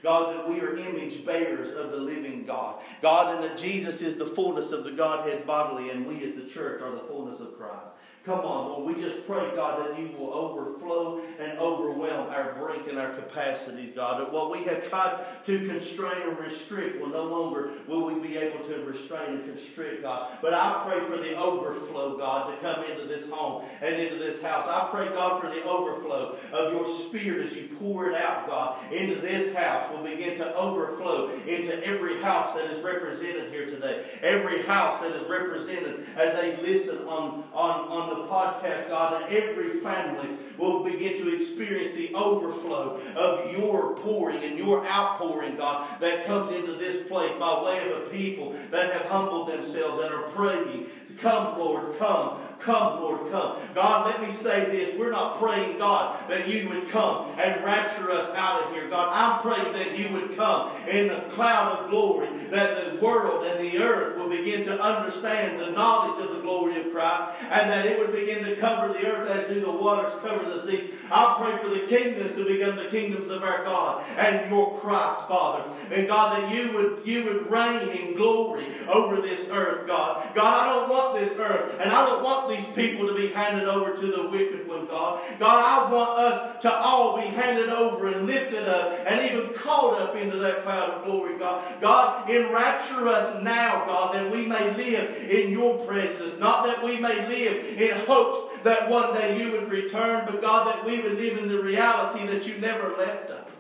God, 0.03 0.37
that 0.37 0.49
we 0.49 0.61
are 0.61 0.77
image 0.77 1.25
bearers 1.25 1.77
of 1.77 1.93
the 1.93 1.97
living 1.97 2.45
God. 2.45 2.83
God, 3.01 3.37
and 3.37 3.45
that 3.45 3.57
Jesus 3.57 4.03
is 4.03 4.17
the 4.17 4.27
fullness 4.27 4.73
of 4.73 4.85
the 4.85 4.91
Godhead 4.91 5.47
bodily, 5.47 5.91
and 5.91 6.07
we 6.07 6.25
as 6.25 6.35
the 6.35 6.47
church 6.47 6.83
are 6.83 6.91
the 6.91 7.07
fullness 7.09 7.41
of 7.41 7.57
Christ. 7.57 7.92
Come 8.25 8.39
on, 8.41 8.69
Lord. 8.69 8.97
We 8.97 9.03
just 9.03 9.27
pray, 9.27 9.51
God, 9.57 9.81
that 9.81 9.99
you 9.99 10.17
will 10.17 10.33
overflow 10.33 11.23
and 11.41 11.59
overwhelm 11.59 12.29
our 12.29 12.55
brink 12.55 12.87
and 12.87 12.97
our 12.97 13.15
capacities, 13.15 13.91
God. 13.93 14.21
That 14.21 14.33
what 14.33 14.53
we 14.53 14.63
have 14.65 14.89
tried 14.89 15.25
to 15.47 15.69
constrain 15.69 16.23
and 16.23 16.39
restrict 16.39 17.01
will 17.01 17.09
no 17.09 17.25
longer 17.25 17.73
will 17.89 18.07
we 18.07 18.21
be 18.21 18.37
able 18.37 18.65
to 18.69 18.85
restrain 18.85 19.29
and 19.29 19.45
constrict, 19.45 20.03
God. 20.03 20.39
But 20.41 20.55
I 20.55 20.85
pray 20.87 21.01
for 21.09 21.21
the 21.21 21.37
overflow, 21.37 22.17
God, 22.17 22.55
to 22.55 22.61
come 22.61 22.85
into 22.85 23.07
this 23.07 23.29
home 23.29 23.65
and 23.81 23.97
into 23.97 24.19
this 24.19 24.41
house. 24.41 24.69
I 24.69 24.89
pray, 24.93 25.09
God, 25.09 25.43
for 25.43 25.49
the 25.49 25.65
overflow 25.65 26.37
of 26.53 26.73
your 26.75 26.97
spirit 26.97 27.51
as 27.51 27.57
you 27.57 27.71
pour 27.81 28.09
it 28.09 28.15
out, 28.15 28.47
God, 28.47 28.93
into 28.93 29.21
this 29.21 29.53
house 29.53 29.91
will 29.91 30.05
begin 30.05 30.39
to 30.39 30.55
overflow 30.55 31.33
into 31.49 31.85
every 31.85 32.23
house 32.23 32.55
that 32.55 32.71
is 32.71 32.85
represented 32.85 33.51
here 33.53 33.67
today. 33.67 34.05
Every 34.23 34.63
house 34.63 35.01
that 35.01 35.11
is 35.11 35.29
represented 35.29 36.07
as 36.17 36.41
they 36.41 36.57
listen 36.63 36.99
on, 37.09 37.43
on, 37.53 37.89
on 37.89 38.12
the 38.17 38.29
podcast, 38.29 38.89
God, 38.89 39.21
that 39.21 39.33
every 39.33 39.81
family 39.81 40.37
will 40.59 40.85
begin 40.85 41.23
to 41.23 41.35
experience 41.35 41.93
the 41.93 42.15
overflow 42.15 43.01
of 43.17 43.53
your 43.53 43.97
pouring 43.97 44.43
and 44.45 44.59
your 44.59 44.87
outpouring, 44.87 45.57
God, 45.57 46.01
that 46.01 46.25
comes 46.27 46.53
into 46.53 46.75
this 46.75 47.07
place 47.09 47.35
by 47.39 47.63
way 47.63 47.91
of 47.91 47.97
a 47.97 48.01
people 48.11 48.55
that 48.71 48.93
have 48.93 49.07
humbled 49.07 49.49
themselves 49.49 50.03
and 50.05 50.15
are 50.15 50.29
praying. 50.31 50.87
Come, 51.19 51.59
Lord, 51.59 51.99
come. 51.99 52.41
Come, 52.65 53.01
Lord, 53.01 53.31
come. 53.33 53.57
God, 53.75 54.07
let 54.07 54.23
me 54.27 54.33
say 54.33 54.67
this. 54.67 54.97
We're 54.97 55.11
not 55.11 55.41
praying, 55.41 55.79
God, 55.79 56.29
that 56.29 56.49
you 56.49 56.69
would 56.69 56.89
come 56.91 57.31
and 57.37 57.65
rapture 57.65 58.11
us 58.13 58.33
out 58.37 58.63
of 58.63 58.73
here. 58.73 58.89
God, 58.89 59.09
I'm 59.13 59.41
praying 59.43 59.73
that 59.73 59.99
you 59.99 60.13
would 60.13 60.37
come 60.37 60.71
in 60.87 61.09
the 61.09 61.23
cloud 61.33 61.79
of 61.79 61.91
glory, 61.91 62.29
that 62.51 62.93
the 62.93 63.01
world 63.01 63.47
and 63.47 63.61
the 63.61 63.79
earth 63.79 64.17
will 64.17 64.29
begin 64.29 64.65
to 64.67 64.81
understand 64.81 65.59
the 65.59 65.71
knowledge 65.71 66.25
of 66.25 66.37
the 66.37 66.43
glory 66.43 66.81
of 66.81 66.93
Christ, 66.93 67.43
and 67.51 67.69
that 67.69 67.87
it 67.87 67.99
would 67.99 68.13
begin 68.13 68.45
to 68.45 68.55
cover 68.57 68.93
the 68.93 69.07
earth 69.07 69.29
as 69.29 69.53
do 69.53 69.61
the 69.61 69.71
waters 69.71 70.13
cover 70.23 70.49
the 70.49 70.65
sea. 70.65 70.91
I 71.11 71.37
pray 71.39 71.63
for 71.63 71.69
the 71.69 71.87
kingdoms 71.87 72.37
to 72.37 72.45
become 72.45 72.77
the 72.77 72.91
kingdoms 72.91 73.31
of 73.31 73.43
our 73.43 73.65
God 73.65 74.05
and 74.17 74.51
your 74.51 74.79
Christ, 74.79 75.27
Father. 75.29 75.65
And 75.91 76.07
God, 76.07 76.39
that 76.39 76.55
you 76.55 76.73
would 76.73 77.03
you 77.05 77.25
would 77.25 77.51
reign 77.51 77.89
in 77.91 78.17
glory 78.17 78.67
over 78.89 79.21
this 79.21 79.49
earth, 79.51 79.87
God. 79.87 80.35
God, 80.35 80.67
I 80.67 80.73
don't 80.73 80.89
want 80.89 81.21
this 81.21 81.37
earth, 81.39 81.77
and 81.81 81.91
I 81.91 82.07
don't 82.07 82.23
want 82.23 82.52
these 82.53 82.67
people 82.69 83.07
to 83.07 83.15
be 83.15 83.29
handed 83.29 83.67
over 83.67 83.97
to 83.97 84.07
the 84.07 84.29
wicked 84.29 84.69
one, 84.69 84.87
God. 84.87 85.23
God, 85.39 85.89
I 85.89 85.93
want 85.93 86.19
us 86.19 86.63
to 86.63 86.73
all 86.73 87.17
be 87.17 87.27
handed 87.27 87.69
over 87.69 88.09
and 88.09 88.27
lifted 88.27 88.69
up 88.69 88.99
and 89.07 89.31
even 89.31 89.55
caught 89.55 90.01
up 90.01 90.17
into 90.17 90.37
that 90.39 90.63
cloud 90.63 90.91
of 90.91 91.05
glory, 91.05 91.39
God. 91.39 91.81
God, 91.81 92.29
enrapture 92.29 93.09
us 93.09 93.43
now, 93.43 93.85
God, 93.87 94.15
that 94.15 94.31
we 94.31 94.47
may 94.47 94.75
live 94.75 95.31
in 95.31 95.51
your 95.51 95.85
presence, 95.87 96.39
not 96.39 96.67
that 96.67 96.85
we 96.85 96.99
may 96.99 97.29
live 97.29 97.81
in 97.81 97.97
hopes 98.07 98.65
that 98.65 98.89
one 98.89 99.15
day 99.15 99.43
you 99.43 99.53
would 99.53 99.71
return, 99.71 100.25
but 100.27 100.41
God, 100.41 100.75
that 100.75 100.85
we 100.85 101.01
would 101.01 101.19
live 101.19 101.39
in 101.39 101.49
the 101.49 101.63
reality 101.63 102.27
that 102.27 102.47
you 102.47 102.59
never 102.59 102.97
left 102.97 103.31
us. 103.31 103.51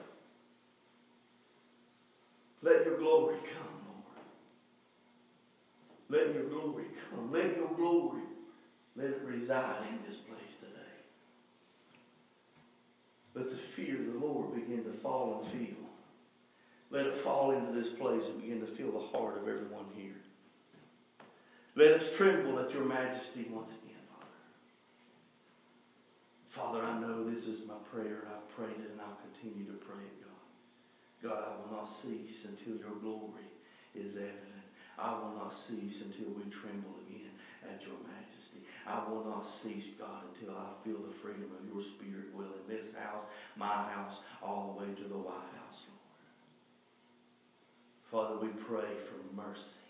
Let 2.62 2.84
your 2.84 2.96
glory 2.98 3.36
come, 3.54 3.66
Lord. 6.08 6.26
Let 6.26 6.34
your 6.34 6.44
glory 6.44 6.84
come. 7.10 7.32
Let 7.32 7.56
your 7.56 7.68
glory 7.74 8.21
let 8.96 9.08
it 9.08 9.22
reside 9.24 9.86
in 9.88 9.98
this 10.08 10.18
place 10.18 10.56
today. 10.60 10.72
Let 13.34 13.50
the 13.50 13.56
fear 13.56 13.96
of 14.00 14.12
the 14.12 14.18
Lord 14.18 14.54
begin 14.54 14.84
to 14.84 14.92
fall 14.92 15.42
and 15.42 15.52
feel. 15.52 15.76
Let 16.90 17.06
it 17.06 17.16
fall 17.18 17.52
into 17.52 17.72
this 17.72 17.92
place 17.92 18.26
and 18.26 18.42
begin 18.42 18.60
to 18.60 18.66
feel 18.66 18.92
the 18.92 19.18
heart 19.18 19.38
of 19.38 19.48
everyone 19.48 19.86
here. 19.96 20.20
Let 21.74 22.02
us 22.02 22.14
tremble 22.14 22.58
at 22.58 22.74
your 22.74 22.84
majesty 22.84 23.48
once 23.50 23.72
again, 23.72 23.96
Father. 24.12 24.26
Father, 26.50 26.84
I 26.84 27.00
know 27.00 27.24
this 27.24 27.44
is 27.44 27.66
my 27.66 27.80
prayer. 27.90 28.24
and 28.26 28.28
I've 28.28 28.48
prayed 28.54 28.76
it 28.78 28.90
and 28.92 29.00
I'll 29.00 29.18
continue 29.32 29.64
to 29.72 29.78
pray 29.78 30.04
it, 30.04 30.20
God. 30.20 31.30
God, 31.30 31.44
I 31.48 31.56
will 31.56 31.80
not 31.80 31.90
cease 31.90 32.44
until 32.44 32.76
your 32.76 33.00
glory 33.00 33.48
is 33.94 34.16
evident. 34.16 34.52
I 34.98 35.12
will 35.14 35.32
not 35.38 35.56
cease 35.56 36.02
until 36.02 36.34
we 36.34 36.44
tremble 36.50 37.00
again 37.08 37.32
at 37.64 37.80
your 37.80 37.96
majesty. 38.04 38.21
I 38.86 39.08
will 39.08 39.24
not 39.24 39.48
cease, 39.48 39.90
God, 39.98 40.24
until 40.32 40.54
I 40.56 40.66
feel 40.84 40.98
the 40.98 41.14
freedom 41.14 41.50
of 41.58 41.66
your 41.72 41.82
spirit 41.82 42.34
will 42.34 42.46
in 42.46 42.76
this 42.76 42.94
house, 42.94 43.24
my 43.56 43.66
house, 43.66 44.16
all 44.42 44.74
the 44.74 44.84
way 44.84 44.94
to 44.94 45.04
the 45.04 45.18
White 45.18 45.52
House, 45.54 45.86
Lord. 48.10 48.38
Father, 48.38 48.38
we 48.40 48.48
pray 48.48 48.90
for 49.06 49.36
mercy. 49.36 49.82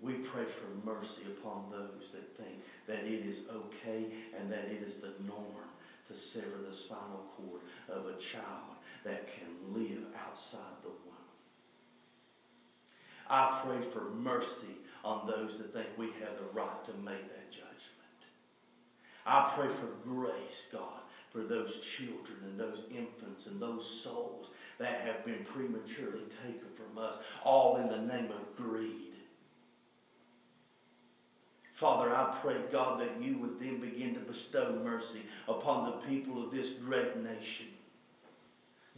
We 0.00 0.14
pray 0.14 0.44
for 0.44 0.88
mercy 0.88 1.22
upon 1.26 1.70
those 1.70 2.10
that 2.12 2.36
think 2.36 2.62
that 2.86 3.04
it 3.04 3.26
is 3.26 3.38
okay 3.50 4.06
and 4.38 4.50
that 4.50 4.64
it 4.64 4.82
is 4.86 5.00
the 5.00 5.12
norm 5.26 5.70
to 6.08 6.16
sever 6.16 6.58
the 6.68 6.76
spinal 6.76 7.26
cord 7.36 7.60
of 7.88 8.06
a 8.06 8.20
child 8.20 8.76
that 9.04 9.26
can 9.26 9.74
live 9.74 10.04
outside 10.16 10.76
the 10.82 10.88
womb. 10.88 11.16
I 13.28 13.60
pray 13.64 13.80
for 13.92 14.10
mercy 14.14 14.76
on 15.06 15.26
those 15.26 15.56
that 15.58 15.72
think 15.72 15.86
we 15.96 16.06
have 16.06 16.36
the 16.36 16.52
right 16.52 16.84
to 16.84 16.92
make 17.04 17.22
that 17.28 17.50
judgment. 17.50 17.70
I 19.24 19.52
pray 19.56 19.68
for 19.68 20.08
grace, 20.08 20.66
God, 20.72 21.00
for 21.30 21.42
those 21.42 21.80
children 21.80 22.38
and 22.42 22.58
those 22.58 22.84
infants 22.90 23.46
and 23.46 23.60
those 23.60 23.88
souls 23.88 24.48
that 24.78 25.02
have 25.02 25.24
been 25.24 25.44
prematurely 25.44 26.24
taken 26.44 26.68
from 26.74 26.98
us, 26.98 27.14
all 27.44 27.76
in 27.76 27.88
the 27.88 28.12
name 28.12 28.30
of 28.32 28.56
greed. 28.56 29.12
Father, 31.74 32.12
I 32.14 32.36
pray, 32.42 32.56
God, 32.72 33.00
that 33.00 33.22
you 33.22 33.38
would 33.38 33.60
then 33.60 33.80
begin 33.80 34.14
to 34.14 34.20
bestow 34.20 34.80
mercy 34.82 35.22
upon 35.46 35.84
the 35.84 36.08
people 36.08 36.42
of 36.42 36.50
this 36.50 36.72
great 36.72 37.16
nation. 37.22 37.66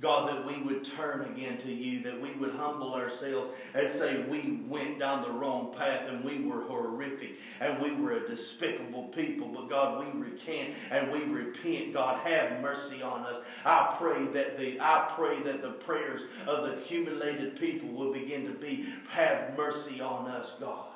God, 0.01 0.29
that 0.29 0.47
we 0.47 0.63
would 0.63 0.85
turn 0.85 1.23
again 1.23 1.59
to 1.63 1.73
you, 1.73 2.01
that 2.05 2.21
we 2.21 2.33
would 2.35 2.55
humble 2.55 2.95
ourselves 2.95 3.51
and 3.75 3.93
say 3.93 4.23
we 4.23 4.61
went 4.69 5.01
down 5.01 5.23
the 5.23 5.31
wrong 5.31 5.75
path 5.77 6.03
and 6.09 6.25
we 6.25 6.39
were 6.45 6.63
horrific 6.63 7.33
and 7.61 7.83
we 7.83 7.93
were 7.93 8.13
a 8.13 8.29
despicable 8.29 9.05
people. 9.09 9.49
But 9.49 9.69
God, 9.69 9.99
we 9.99 10.21
recant 10.21 10.75
and 10.93 11.11
we 11.11 11.25
repent. 11.25 11.95
God, 11.95 12.21
have 12.21 12.61
mercy 12.61 13.03
on 13.03 13.23
us. 13.23 13.43
I 13.65 13.97
pray 13.99 14.27
that 14.27 14.57
the 14.57 14.79
I 14.81 15.13
pray 15.17 15.43
that 15.43 15.63
the 15.63 15.73
prayers 15.73 16.23
of 16.47 16.65
the 16.65 16.79
accumulated 16.79 17.59
people 17.59 17.89
will 17.89 18.13
begin 18.13 18.47
to 18.47 18.53
be 18.53 18.87
have 19.11 19.57
mercy 19.57 20.01
on 20.01 20.29
us, 20.29 20.57
God. 20.61 20.88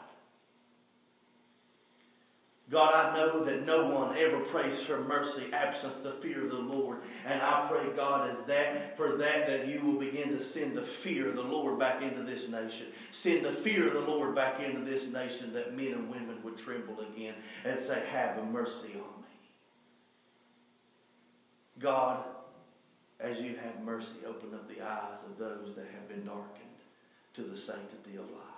God, 2.72 2.94
I 2.94 3.14
know 3.14 3.44
that 3.44 3.66
no 3.66 3.86
one 3.88 4.16
ever 4.16 4.40
prays 4.40 4.80
for 4.80 4.98
mercy, 5.02 5.44
absence 5.52 6.00
the 6.00 6.12
fear 6.12 6.44
of 6.44 6.50
the 6.50 6.56
Lord. 6.56 7.00
And 7.26 7.42
I 7.42 7.68
pray, 7.68 7.94
God, 7.94 8.30
as 8.30 8.42
that 8.46 8.96
for 8.96 9.18
that 9.18 9.46
that 9.46 9.68
you 9.68 9.82
will 9.82 10.00
begin 10.00 10.30
to 10.30 10.42
send 10.42 10.74
the 10.74 10.82
fear 10.82 11.28
of 11.28 11.36
the 11.36 11.42
Lord 11.42 11.78
back 11.78 12.00
into 12.00 12.22
this 12.22 12.48
nation. 12.48 12.86
Send 13.12 13.44
the 13.44 13.52
fear 13.52 13.88
of 13.88 13.92
the 13.92 14.00
Lord 14.00 14.34
back 14.34 14.58
into 14.58 14.90
this 14.90 15.06
nation 15.08 15.52
that 15.52 15.76
men 15.76 15.92
and 15.92 16.08
women 16.08 16.38
would 16.42 16.56
tremble 16.56 16.98
again 17.00 17.34
and 17.66 17.78
say, 17.78 18.02
Have 18.10 18.42
mercy 18.50 18.92
on 18.94 19.20
me. 19.20 19.28
God, 21.78 22.24
as 23.20 23.38
you 23.38 23.54
have 23.62 23.84
mercy, 23.84 24.20
open 24.26 24.54
up 24.54 24.66
the 24.66 24.80
eyes 24.80 25.20
of 25.26 25.36
those 25.36 25.76
that 25.76 25.88
have 25.92 26.08
been 26.08 26.24
darkened 26.24 26.48
to 27.34 27.42
the 27.42 27.58
sanctity 27.58 28.16
of 28.16 28.30
life. 28.30 28.51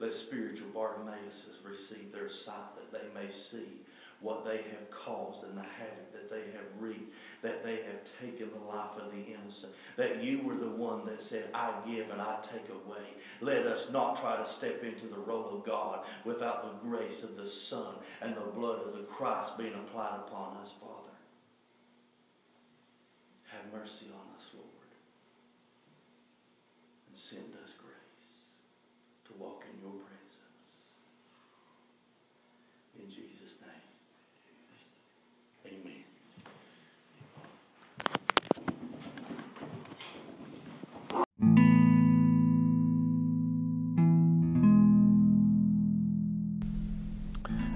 Let 0.00 0.14
spiritual 0.14 0.68
Bartimaeus 0.72 1.44
receive 1.62 2.10
their 2.10 2.30
sight 2.30 2.74
that 2.76 2.90
they 2.90 3.06
may 3.14 3.30
see 3.30 3.82
what 4.20 4.44
they 4.44 4.56
have 4.56 4.90
caused 4.90 5.44
and 5.44 5.56
the 5.56 5.62
havoc 5.62 6.12
that 6.12 6.30
they 6.30 6.50
have 6.52 6.66
wreaked, 6.78 7.12
that 7.42 7.62
they 7.62 7.76
have 7.76 8.00
taken 8.20 8.50
the 8.50 8.66
life 8.66 8.96
of 8.98 9.12
the 9.12 9.18
innocent, 9.18 9.72
that 9.96 10.22
you 10.22 10.42
were 10.42 10.54
the 10.54 10.68
one 10.68 11.04
that 11.06 11.22
said, 11.22 11.44
I 11.54 11.72
give 11.86 12.10
and 12.10 12.20
I 12.20 12.38
take 12.42 12.68
away. 12.68 13.04
Let 13.40 13.66
us 13.66 13.90
not 13.90 14.20
try 14.20 14.36
to 14.36 14.50
step 14.50 14.82
into 14.82 15.06
the 15.06 15.20
role 15.20 15.54
of 15.54 15.64
God 15.64 16.04
without 16.24 16.62
the 16.62 16.88
grace 16.88 17.22
of 17.22 17.36
the 17.36 17.46
Son 17.46 17.94
and 18.22 18.34
the 18.34 18.40
blood 18.40 18.80
of 18.86 18.94
the 18.94 19.04
Christ 19.04 19.56
being 19.58 19.74
applied 19.74 20.20
upon 20.26 20.56
us, 20.58 20.70
Father. 20.80 21.16
Have 23.46 23.72
mercy 23.72 24.06
on 24.08 24.36
us, 24.36 24.44
Lord, 24.54 24.66
and 27.08 27.16
send 27.16 27.54
us 27.54 27.59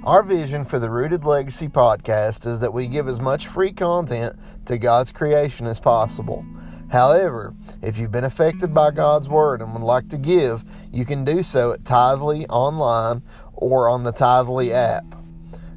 Our 0.04 0.22
vision 0.22 0.66
for 0.66 0.78
the 0.78 0.90
Rooted 0.90 1.24
Legacy 1.24 1.66
podcast 1.66 2.46
is 2.46 2.60
that 2.60 2.74
we 2.74 2.88
give 2.88 3.08
as 3.08 3.22
much 3.22 3.46
free 3.46 3.72
content 3.72 4.36
to 4.66 4.76
God's 4.76 5.12
creation 5.12 5.66
as 5.66 5.80
possible. 5.80 6.44
However, 6.92 7.54
if 7.80 7.96
you've 7.96 8.10
been 8.10 8.24
affected 8.24 8.74
by 8.74 8.90
God's 8.90 9.30
Word 9.30 9.62
and 9.62 9.72
would 9.72 9.82
like 9.82 10.10
to 10.10 10.18
give, 10.18 10.62
you 10.92 11.06
can 11.06 11.24
do 11.24 11.42
so 11.42 11.72
at 11.72 11.84
Tithely 11.84 12.44
online 12.50 13.22
or 13.54 13.88
on 13.88 14.04
the 14.04 14.12
Tithely 14.12 14.72
app. 14.72 15.06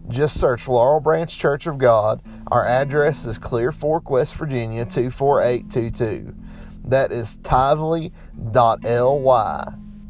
Just 0.09 0.37
search 0.37 0.67
Laurel 0.67 0.99
Branch 0.99 1.39
Church 1.39 1.65
of 1.65 1.77
God. 1.77 2.21
Our 2.47 2.67
address 2.67 3.23
is 3.23 3.37
Clear 3.37 3.71
Fork, 3.71 4.09
West 4.09 4.35
Virginia 4.35 4.83
24822. 4.83 6.35
That 6.83 7.13
is 7.13 7.37
tithe.ly. 7.37 8.11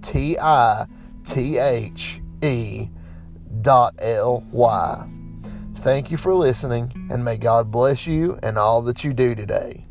T 0.01 0.39
I 0.39 0.85
T 1.23 1.57
H 1.59 2.21
E 2.41 2.89
dot 3.61 3.95
L-Y. 3.99 5.09
Thank 5.75 6.11
you 6.11 6.17
for 6.17 6.33
listening, 6.33 6.91
and 7.09 7.23
may 7.23 7.37
God 7.37 7.71
bless 7.71 8.05
you 8.05 8.37
and 8.43 8.57
all 8.57 8.81
that 8.83 9.03
you 9.03 9.13
do 9.13 9.35
today. 9.35 9.86